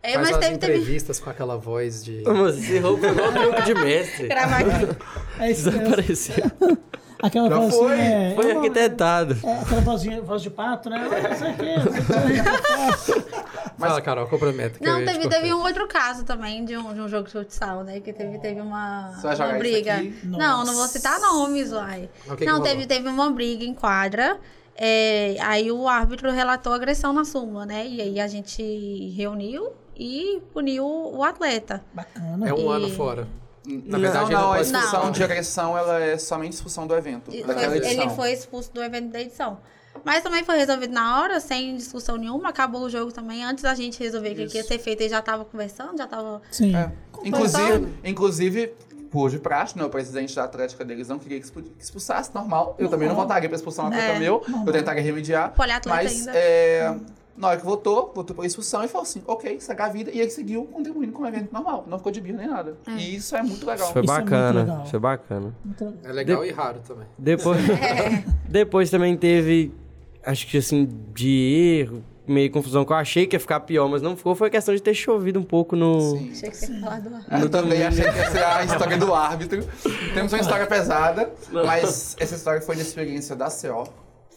[0.01, 0.73] É, Faz mas umas teve, teve.
[0.77, 2.23] entrevistas com aquela voz de...
[2.25, 4.27] Mas esse roubo foi igual truque de mestre.
[4.29, 4.97] Gravar aqui.
[5.39, 5.69] É isso.
[5.69, 6.51] Desapareceu.
[7.21, 9.37] Aquela Já voz foi, assim, é, Foi é uma- arquitetado.
[9.43, 11.05] é aquela vozinha, voz de pato, né?
[11.05, 11.09] O
[11.57, 13.19] quê.
[13.77, 14.39] Fala, Carol, eu
[14.81, 17.99] Não, teve, teve um outro caso também de um, de um jogo de futsal, né?
[17.99, 19.95] Que teve, teve uma, Você vai jogar uma isso briga.
[19.95, 20.19] aqui?
[20.23, 22.09] Não, não vou citar nomes, uai.
[22.25, 24.37] Mas o que que não, teve, teve uma briga em quadra.
[24.75, 27.85] é, aí o árbitro relatou agressão na súmula, né?
[27.85, 31.83] E aí a gente reuniu e puniu o atleta.
[31.93, 32.47] Bacana.
[32.49, 33.27] É um E- ano fora.
[33.67, 34.61] Na não, verdade, não, a pode...
[34.63, 35.11] expulsão Não.
[35.11, 39.21] de agressão ela é somente expulsão do evento, foi- ele foi expulso do evento da
[39.21, 39.59] edição.
[40.03, 42.49] Mas também foi resolvido na hora, sem discussão nenhuma.
[42.49, 43.43] Acabou o jogo também.
[43.43, 46.41] Antes da gente resolver o que ia ser feito, ele já tava conversando, já tava.
[46.51, 46.73] Sim.
[46.75, 46.89] É.
[47.23, 48.73] Inclusive, inclusive,
[49.11, 52.33] por de praxe, né, o presidente da Atlética deles não queria que expu- que expulsasse,
[52.33, 52.75] normal.
[52.79, 55.51] Eu também não votaria pra expulsar um atleta É, meu, eu tentaria remediar.
[55.53, 56.31] Poliatleta Mas ainda.
[56.39, 56.95] é,
[57.39, 60.11] na hora que votou, votou por expulsão e falou assim, ok, segue a vida.
[60.11, 62.77] E ele seguiu contribuindo com o evento normal, não ficou de birra nem nada.
[62.85, 63.93] E isso é muito legal.
[63.93, 64.59] Foi Isso é bacana.
[64.59, 64.85] legal.
[64.85, 65.55] Foi bacana.
[65.65, 67.07] Então, É legal e raro também.
[67.17, 67.61] Depois,
[68.49, 69.73] depois também teve,
[70.21, 74.01] acho que assim, de erro, meio confusão, que eu achei que ia ficar pior, mas
[74.01, 74.35] não ficou.
[74.35, 76.17] Foi questão de ter chovido um pouco no.
[76.17, 76.31] Sim.
[76.31, 77.09] Achei que você ia falar do.
[77.41, 79.65] Eu também achei que ia ser a história do árbitro.
[80.13, 83.87] Temos uma história pesada, mas essa história foi da experiência da CO.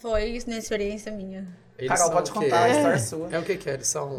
[0.00, 1.46] Foi isso na experiência minha.
[1.84, 3.28] Eles Carol, pode contar, a história é sua.
[3.32, 3.74] É o que que é?
[3.74, 4.16] Eles são...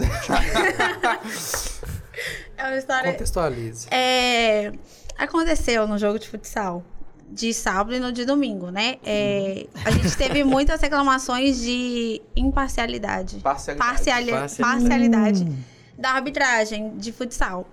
[2.58, 3.12] É uma história.
[3.12, 3.88] Contextualize.
[3.92, 4.72] É,
[5.18, 6.84] aconteceu no jogo de futsal
[7.30, 8.98] de sábado e no de domingo, né?
[9.04, 13.38] É, a gente teve muitas reclamações de imparcialidade.
[13.40, 13.90] Parcialidade.
[13.92, 14.80] Parciali- Parcialidade.
[14.82, 15.58] parcialidade Hum.
[15.98, 17.68] da arbitragem de futsal.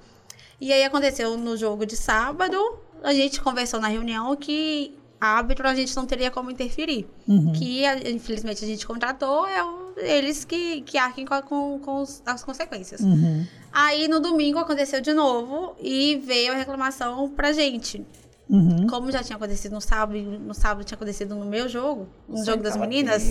[0.61, 2.57] E aí aconteceu no jogo de sábado,
[3.03, 7.07] a gente conversou na reunião que árbitro a gente não teria como interferir.
[7.29, 7.53] Uhum.
[7.53, 12.23] Que infelizmente a gente contratou, é o- eles que, que arquem com, com, com os-
[12.25, 13.01] as consequências.
[13.01, 13.47] Uhum.
[13.73, 18.05] Aí no domingo aconteceu de novo e veio a reclamação pra gente.
[18.49, 18.87] Uhum.
[18.89, 22.63] Como já tinha acontecido no sábado, no sábado tinha acontecido no meu jogo, no jogo
[22.65, 23.23] das meninas,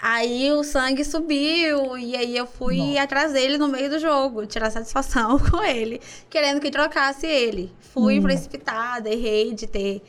[0.00, 4.70] aí o sangue subiu e aí eu fui atrás dele no meio do jogo, tirar
[4.70, 6.00] satisfação com ele,
[6.30, 7.72] querendo que trocasse ele.
[7.80, 10.02] Fui precipitada, errei de ter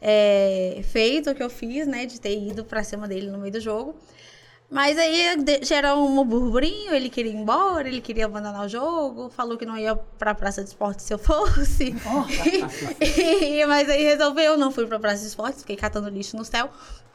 [0.00, 3.52] é, feito o que eu fiz, né, de ter ido pra cima dele no meio
[3.52, 3.94] do jogo.
[4.72, 9.58] Mas aí gerou um burburinho, ele queria ir embora, ele queria abandonar o jogo, falou
[9.58, 11.92] que não ia pra praça de esporte se eu fosse.
[13.00, 16.70] E- mas aí resolveu, não fui pra praça de esporte, fiquei catando lixo no céu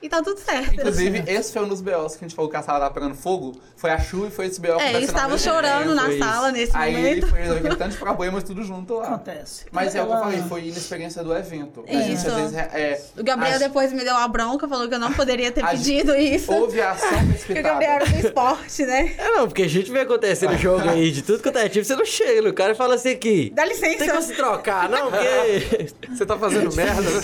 [0.06, 0.74] e tá tudo certo.
[0.76, 3.16] Inclusive, esse foi um dos BOs que a gente falou que a sala tava pegando
[3.16, 3.54] fogo.
[3.76, 6.20] Foi a Chu e foi esse BO que É, eles estavam chorando na isso.
[6.20, 7.28] sala nesse Aí momento.
[7.28, 9.08] foi resolver aquele tanto de problemas tudo junto lá.
[9.08, 9.66] Acontece.
[9.72, 11.84] Mas é o que eu falei, foi inexperiência do evento.
[11.88, 12.28] A gente, Isso.
[12.28, 15.12] às vezes, é, O Gabriel as- depois me deu uma bronca, falou que eu não
[15.14, 16.52] poderia ter a pedido isso.
[16.54, 17.10] houve a ação
[17.46, 18.06] Porque o Gabriel precipitada.
[18.06, 19.14] era do esporte, né?
[19.18, 21.84] É não, porque a gente vê acontecer no jogo aí de tudo quanto é tipo,
[21.86, 23.52] você não chega no cara fala assim aqui.
[23.54, 24.22] Dá Tem como licença.
[24.22, 25.10] se trocar, não?
[25.12, 25.88] Porque.
[26.16, 27.22] Você tá fazendo merda, né?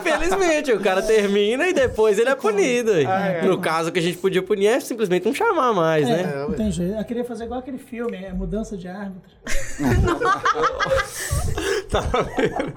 [0.00, 2.92] Infelizmente, o cara termina e depois ele é punido.
[2.92, 3.06] aí.
[3.46, 6.32] No caso, o que a gente podia punir é simplesmente não chamar mais, né?
[6.34, 6.94] É, não tem jeito.
[6.96, 9.30] Eu queria fazer igual aquele filme, é Mudança de Árbitro.
[11.88, 12.72] Tá vendo?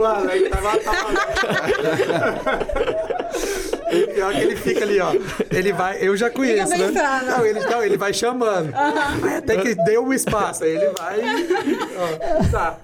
[0.00, 1.08] O Alex tava, tava...
[3.92, 5.12] E pior que ele fica ali, ó.
[5.50, 5.98] Ele vai.
[6.00, 6.78] Eu já conheço, né?
[6.86, 7.26] pensando.
[7.26, 8.72] Não ele, não, ele vai chamando.
[8.72, 10.62] Aí até que deu um espaço.
[10.62, 11.18] Aí ele vai.
[11.98, 12.06] Ó,
[12.50, 12.78] tá.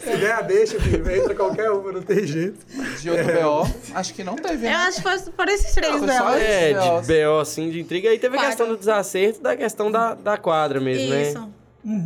[0.00, 2.58] Se der a deixa, filho, entra qualquer uma, não tem jeito.
[3.00, 4.74] De outro BO, acho que não teve, Eu né?
[4.74, 6.42] acho que foi por esses três Não, foi só delas.
[6.42, 8.10] É, de BO, assim, de intriga.
[8.10, 8.48] Aí teve a Quadra.
[8.48, 11.22] questão do desacerto da questão da, da quadra mesmo, né?
[11.22, 11.48] Isso.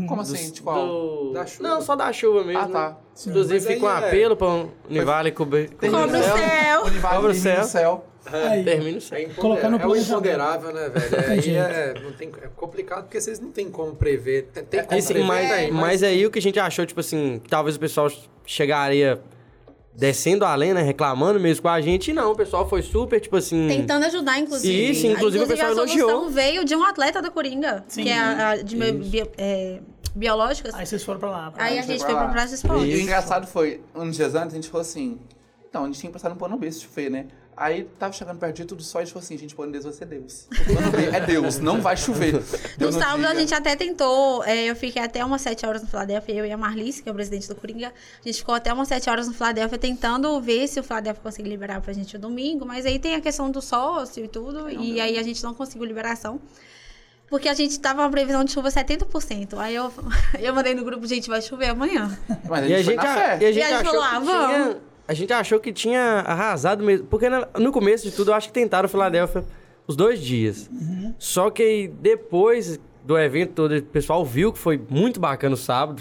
[0.07, 0.53] Como assim?
[0.63, 0.87] Qual?
[0.87, 1.33] Do...
[1.33, 1.69] Da chuva.
[1.69, 2.61] Não, só da chuva mesmo.
[2.63, 2.89] Ah, tá.
[2.91, 2.97] né?
[3.27, 5.71] Inclusive, Mas aí fica um é- apelo para o Univale cobrir.
[5.71, 6.85] Cobre o céu.
[6.85, 7.65] Univale Cobra o céu.
[7.65, 8.05] céu.
[8.27, 9.19] Aí, Termina o céu.
[9.19, 10.11] É, Colocar no é o planejamento.
[10.11, 11.31] imponderável, né, velho?
[11.31, 11.59] Aí jeito.
[11.59, 14.51] é, não tem, é complicado porque vocês não tem como prever.
[14.53, 17.01] Tem, tem como Assim, prever, mas, tem, mas aí o que a gente achou, tipo
[17.01, 18.09] assim, que talvez o pessoal
[18.45, 19.19] chegaria
[19.95, 20.83] descendo além, né?
[20.83, 22.11] Reclamando mesmo com a gente.
[22.11, 23.67] E não, o pessoal foi super, tipo assim.
[23.69, 24.91] Tentando ajudar, inclusive.
[24.91, 26.31] Isso, inclusive o pessoal a solução elogiou.
[26.31, 28.05] veio de um atleta da Coringa, Sim.
[28.05, 29.81] que é a, a de bio- é,
[30.15, 30.75] biológicas.
[30.75, 31.51] aí vocês foram pra lá.
[31.51, 32.23] pra Aí a gente pra foi lá.
[32.25, 32.95] pra Praça de E Esporte.
[32.95, 35.19] o engraçado foi, uns dias antes, a gente falou assim.
[35.69, 37.27] Então, a gente tinha passado um pano B se chover, né?
[37.57, 39.85] Aí tava chegando perto do dia tudo só e gente falou assim, gente, plano Deus
[39.85, 40.47] vai ser Deus.
[40.51, 42.43] O plano B é Deus, não vai chover.
[42.79, 45.89] Deu No sábado a gente até tentou, é, eu fiquei até umas 7 horas no
[45.89, 48.73] Filadélfia, eu e a Marlice, que é o presidente do Coringa, a gente ficou até
[48.73, 52.19] umas 7 horas no Filadélfia tentando ver se o Filadélfia conseguia liberar pra gente o
[52.19, 55.53] domingo, mas aí tem a questão do sócio e tudo, e aí a gente não
[55.53, 56.41] conseguiu liberação.
[57.31, 59.57] Porque a gente tava uma previsão de chuva 70%.
[59.57, 59.93] Aí eu,
[60.41, 62.19] eu mandei no grupo, gente, vai chover amanhã.
[62.49, 64.03] Mas a E a gente gente, a, e a gente E a gente achou falou,
[64.03, 64.75] ah, vamos.
[64.75, 64.90] tinha.
[65.11, 67.05] A gente achou que tinha arrasado mesmo.
[67.07, 69.45] Porque no começo de tudo, eu acho que tentaram o Filadélfia
[69.85, 70.71] os dois dias.
[71.19, 76.01] Só que depois do evento todo, o pessoal viu que foi muito bacana o sábado.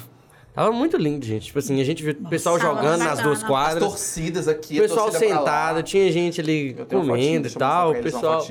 [0.53, 1.47] Tava muito lindo, gente.
[1.47, 3.83] Tipo assim, a gente viu o pessoal jogando nas duas As quadras.
[3.83, 7.93] torcidas aqui, O pessoal sentado, tinha gente ali comendo e tal.
[7.93, 8.45] O pessoal.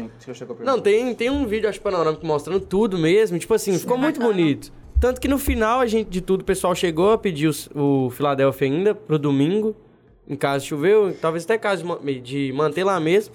[0.64, 3.38] Não, tem, tem um vídeo, acho, panorâmico mostrando tudo mesmo.
[3.38, 4.36] Tipo assim, ficou muito bacana.
[4.36, 4.72] bonito.
[5.00, 8.66] Tanto que no final, a gente, de tudo, o pessoal chegou a pedir o Philadelphia
[8.66, 9.76] ainda pro domingo.
[10.28, 13.34] Em caso choveu, talvez até caso de, ma- de manter lá mesmo.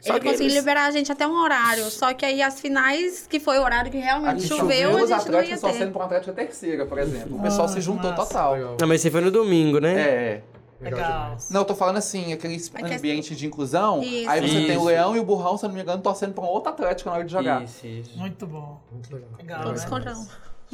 [0.00, 1.84] Só Ele que conseguiu eles- liberar a gente até um horário.
[1.84, 5.18] Só que aí as finais, que foi o horário que realmente Aqui choveu, os a
[5.18, 5.74] gente não ia atletas só ter.
[5.78, 7.36] sendo pra atlética terceira, por exemplo.
[7.38, 8.22] O pessoal se juntou massa.
[8.26, 8.56] total.
[8.80, 9.94] Não, mas você foi no domingo, né?
[9.94, 10.42] É, é.
[10.90, 11.36] Legal.
[11.50, 14.02] Não, eu tô falando assim, aquele questão- ambiente de inclusão.
[14.02, 14.28] Isso.
[14.28, 14.84] Aí você tem o Isso.
[14.84, 17.16] leão e o burrão, se eu não me engano, torcendo pra um outro atlético na
[17.16, 17.62] hora de jogar.
[17.62, 18.18] Isso, isso.
[18.18, 18.78] Muito bom.
[18.92, 19.30] Muito legal.
[19.38, 19.88] Legal, Todos né?
[19.88, 20.26] contra um.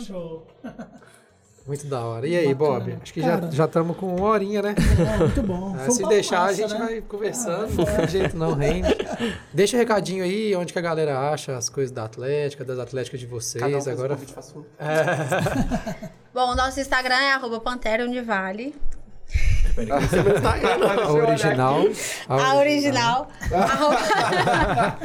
[0.02, 0.46] Show.
[1.66, 2.26] Muito da hora.
[2.26, 2.80] E aí, Bacana.
[2.80, 2.98] Bob?
[3.02, 3.50] Acho que Cara.
[3.52, 4.74] já estamos com uma horinha, né?
[5.14, 5.76] É, muito bom.
[5.80, 6.78] Ah, um se deixar, a massa, gente né?
[6.78, 7.74] vai conversando.
[7.74, 8.88] Não tem jeito não, rende.
[9.52, 13.20] Deixa um recadinho aí, onde que a galera acha as coisas da Atlética, das Atléticas
[13.20, 13.62] de vocês.
[13.62, 14.66] Cada um um Agora, pra sua.
[16.34, 18.74] Bom, o nosso Instagram é arroba Pantera Univale.
[21.00, 21.82] a original.
[22.28, 23.28] A original.
[23.52, 24.98] arroba,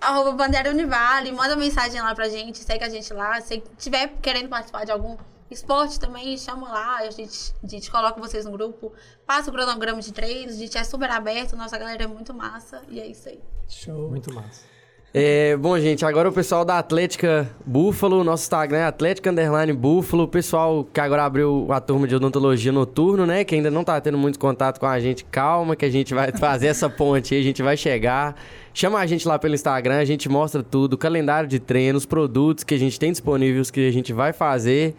[0.00, 1.32] arroba Pantera Univale.
[1.32, 2.58] Manda mensagem lá pra gente.
[2.58, 3.40] Segue a gente lá.
[3.40, 5.16] Se tiver querendo participar de algum
[5.50, 6.96] esporte também, chama lá.
[6.98, 8.92] A gente, a gente coloca vocês no grupo.
[9.26, 10.54] Passa o cronograma de treinos.
[10.54, 11.56] A gente é super aberto.
[11.56, 12.82] Nossa galera é muito massa.
[12.88, 13.40] E é isso aí.
[13.68, 14.08] Show.
[14.08, 14.77] Muito massa.
[15.12, 20.24] É, bom, gente, agora o pessoal da Atlética Búfalo, nosso Instagram é Atlética Underline Búfalo,
[20.24, 23.98] o pessoal que agora abriu a turma de odontologia noturno, né, que ainda não tá
[24.02, 27.40] tendo muito contato com a gente, calma que a gente vai fazer essa ponte aí,
[27.40, 28.36] a gente vai chegar.
[28.74, 32.62] Chama a gente lá pelo Instagram, a gente mostra tudo, o calendário de treinos, produtos
[32.62, 34.94] que a gente tem disponíveis, que a gente vai fazer.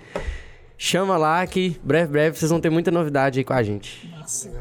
[0.76, 4.10] Chama lá que breve, breve vocês vão ter muita novidade aí com a gente.
[4.30, 4.52] Massa.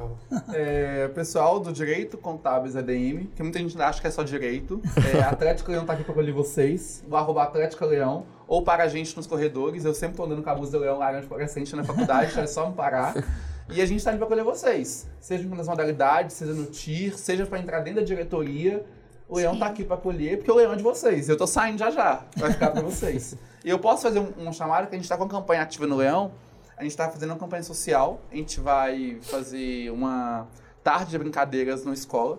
[0.54, 4.80] É, pessoal do Direito Contábeis ADM, que muita gente acha que é só direito.
[5.14, 7.04] É, Atlético Leão tá aqui pra acolher vocês.
[7.08, 8.24] O arroba Atlético Leão.
[8.46, 9.84] Ou para a gente nos corredores.
[9.84, 12.46] Eu sempre tô andando com a blusa do Leão laranja fluorescente na faculdade, então é
[12.46, 13.14] só me parar.
[13.70, 15.06] E a gente tá aqui pra acolher vocês.
[15.20, 18.82] Seja nas modalidades, seja no TIR, seja pra entrar dentro da diretoria.
[19.28, 21.28] O Leão tá aqui pra acolher, porque o Leão é de vocês.
[21.28, 22.24] Eu tô saindo já já.
[22.34, 23.36] Vai ficar pra vocês.
[23.62, 25.86] E eu posso fazer um, um chamado que a gente tá com a campanha ativa
[25.86, 26.30] no Leão.
[26.78, 28.20] A gente tá fazendo uma campanha social.
[28.30, 30.46] A gente vai fazer uma
[30.82, 32.38] tarde de brincadeiras na escola.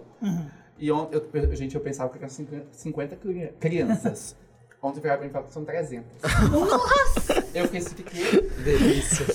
[0.78, 4.36] E ontem, eu, gente, eu pensava que eram 50, 50 cri- crianças.
[4.82, 6.06] Ontem pegaram pra mim e que são 300.
[6.52, 7.46] Nossa!
[7.54, 9.26] Eu pensei que Delícia.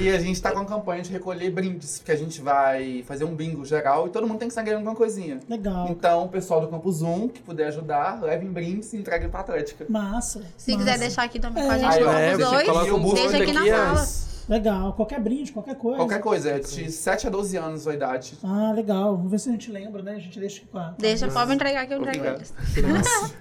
[0.00, 3.24] E a gente tá com a campanha de recolher brindes, porque a gente vai fazer
[3.24, 5.40] um bingo geral e todo mundo tem que estar ganhando alguma coisinha.
[5.48, 5.88] Legal.
[5.90, 9.86] Então, o pessoal do Campo Zoom, que puder ajudar, levem brindes e entreguem pra Atlética.
[9.88, 10.42] Massa.
[10.56, 10.84] Se massa.
[10.84, 11.78] quiser deixar aqui também com a É.
[11.78, 14.28] gente, Aí, é, os dois, bolso deixa aqui na sala.
[14.48, 14.94] Legal.
[14.94, 15.98] Qualquer brinde, qualquer coisa.
[15.98, 18.32] Qualquer coisa, é de 7 a 12 anos a idade.
[18.42, 19.14] Ah, legal.
[19.14, 20.12] Vamos ver se a gente lembra, né?
[20.12, 20.94] A gente deixa aqui com a...
[20.98, 22.54] Deixa, pode me entregar que eu entrego eles.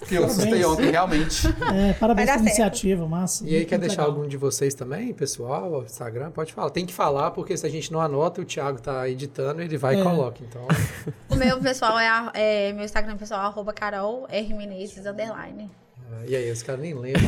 [0.05, 1.47] Que eu assustei ontem, realmente.
[1.73, 3.47] É, parabéns pela iniciativa, massa.
[3.47, 4.16] E aí, quer deixar legal.
[4.17, 6.31] Algum de vocês também, pessoal, Instagram?
[6.31, 6.69] Pode falar.
[6.71, 9.95] Tem que falar, porque se a gente não anota, o Thiago tá editando, ele vai
[9.95, 10.03] e É.
[10.03, 10.39] coloca.
[10.41, 10.65] Então,
[11.29, 14.53] O meu pessoal é, a- é meu Instagram pessoal, arroba Carol R.
[14.53, 15.69] Menezes, underline.
[16.25, 17.21] e aí, os caras nem lembram.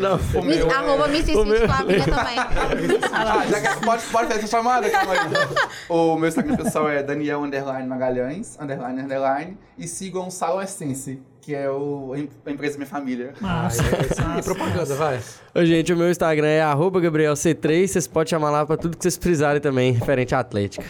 [0.00, 3.00] Não, O Me, meu é- arroba Missy Fit Flavinha também.
[3.12, 4.86] Ah, já que, pode, pode fazer essa chamada?
[5.88, 9.58] O meu Instagram pessoal é Daniel Underline Magalhães, Underline Underline.
[9.78, 13.32] E sigam o Salon Essence, que é o, a empresa da minha família.
[13.40, 13.82] Massa.
[13.82, 15.20] Aí, é propaganda, vai.
[15.54, 17.86] Ô, gente, o meu Instagram é arroba GabrielC3.
[17.86, 20.84] Vocês podem chamar lá pra tudo que vocês precisarem também, referente à Atlética.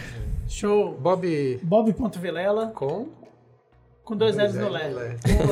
[0.47, 0.97] Show.
[0.99, 3.07] Bob Bob.vilela com
[4.03, 4.89] com dois L's no Lé.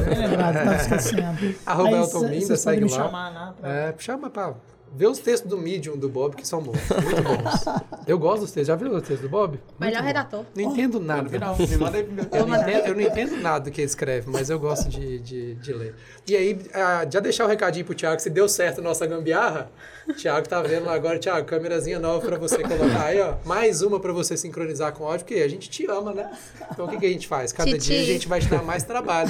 [0.06, 1.56] bem lembrado, tava esquecendo.
[1.66, 2.90] Arroba Elton Minda, segue lá.
[2.90, 3.54] chamar lá.
[3.54, 3.70] Pra...
[3.70, 4.54] É, chama pra
[4.96, 6.78] ver os textos do Medium do Bob, que são bons.
[7.04, 7.66] Muito bons.
[8.08, 8.68] Eu gosto dos textos.
[8.68, 9.52] Já viu os textos do Bob?
[9.52, 10.08] Muito Melhor bom.
[10.08, 10.46] redator.
[10.56, 11.24] Não entendo nada.
[11.24, 13.72] No final, me manda aí pro meu Eu não, entendo, eu não entendo nada do
[13.72, 15.96] que ele escreve, mas eu gosto de, de, de ler.
[16.28, 19.72] E aí, ah, já deixar o recadinho pro Thiago, se deu certo a nossa gambiarra,
[20.08, 23.36] o Thiago tá vendo lá agora, Thiago, câmerazinha nova pra você colocar aí, ó.
[23.46, 26.32] Mais uma pra você sincronizar com o áudio, porque a gente te ama, né?
[26.72, 27.52] Então o que, que a gente faz?
[27.54, 27.88] Cada Titi.
[27.88, 29.30] dia a gente vai te dar mais trabalho.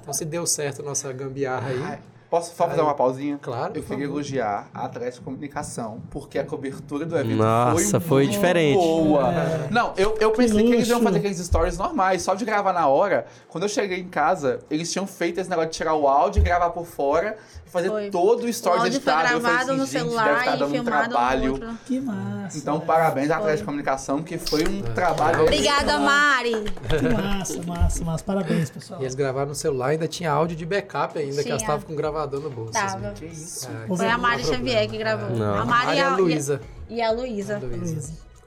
[0.00, 1.98] Então se deu certo a nossa gambiarra aí, Ai,
[2.30, 3.36] Posso só fazer uma pausinha?
[3.42, 8.22] Claro, Eu queria elogiar a Atlética Comunicação, porque a cobertura do evento Nossa, foi, foi
[8.22, 8.78] muito diferente.
[8.78, 9.32] boa.
[9.68, 12.86] Não, eu, eu pensei que eles iam fazer aqueles stories normais, só de gravar na
[12.86, 13.26] hora.
[13.48, 16.44] Quando eu cheguei em casa, eles tinham feito esse negócio de tirar o áudio e
[16.44, 17.36] gravar por fora
[17.70, 18.10] fazer Foi.
[18.10, 19.34] todo o O stories áudio foi editado.
[19.34, 21.52] Eu falei gravado assim, no gente, deve celular estar e dando um filmado no trabalho.
[21.52, 21.78] outro.
[21.86, 22.58] Que massa.
[22.58, 22.84] Então, né?
[22.86, 25.42] parabéns à Atlética Comunicação, que foi um trabalho.
[25.42, 26.52] Obrigada, Mari.
[26.88, 28.24] Que massa, massa, massa.
[28.24, 29.00] Parabéns, pessoal.
[29.00, 31.52] E eles gravaram no celular, ainda tinha áudio de backup ainda, que Tinha.
[31.52, 32.72] elas estavam com o gravador no bolso.
[32.72, 33.08] Tava.
[33.08, 33.14] assim.
[33.14, 33.68] Que isso?
[33.68, 35.30] É, Foi a Mari Xavier que gravou.
[35.30, 35.54] Não.
[35.54, 36.60] A a Mari Maria e a Luísa.
[36.88, 37.60] E a Luísa.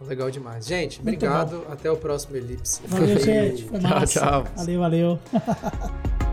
[0.01, 0.65] Legal demais.
[0.65, 1.65] Gente, Muito obrigado.
[1.71, 2.82] Até o próximo Elipse.
[2.88, 3.63] Valeu, gente.
[3.69, 4.19] Foi Tchau, massa.
[4.19, 4.43] tchau.
[4.57, 5.19] Valeu, valeu.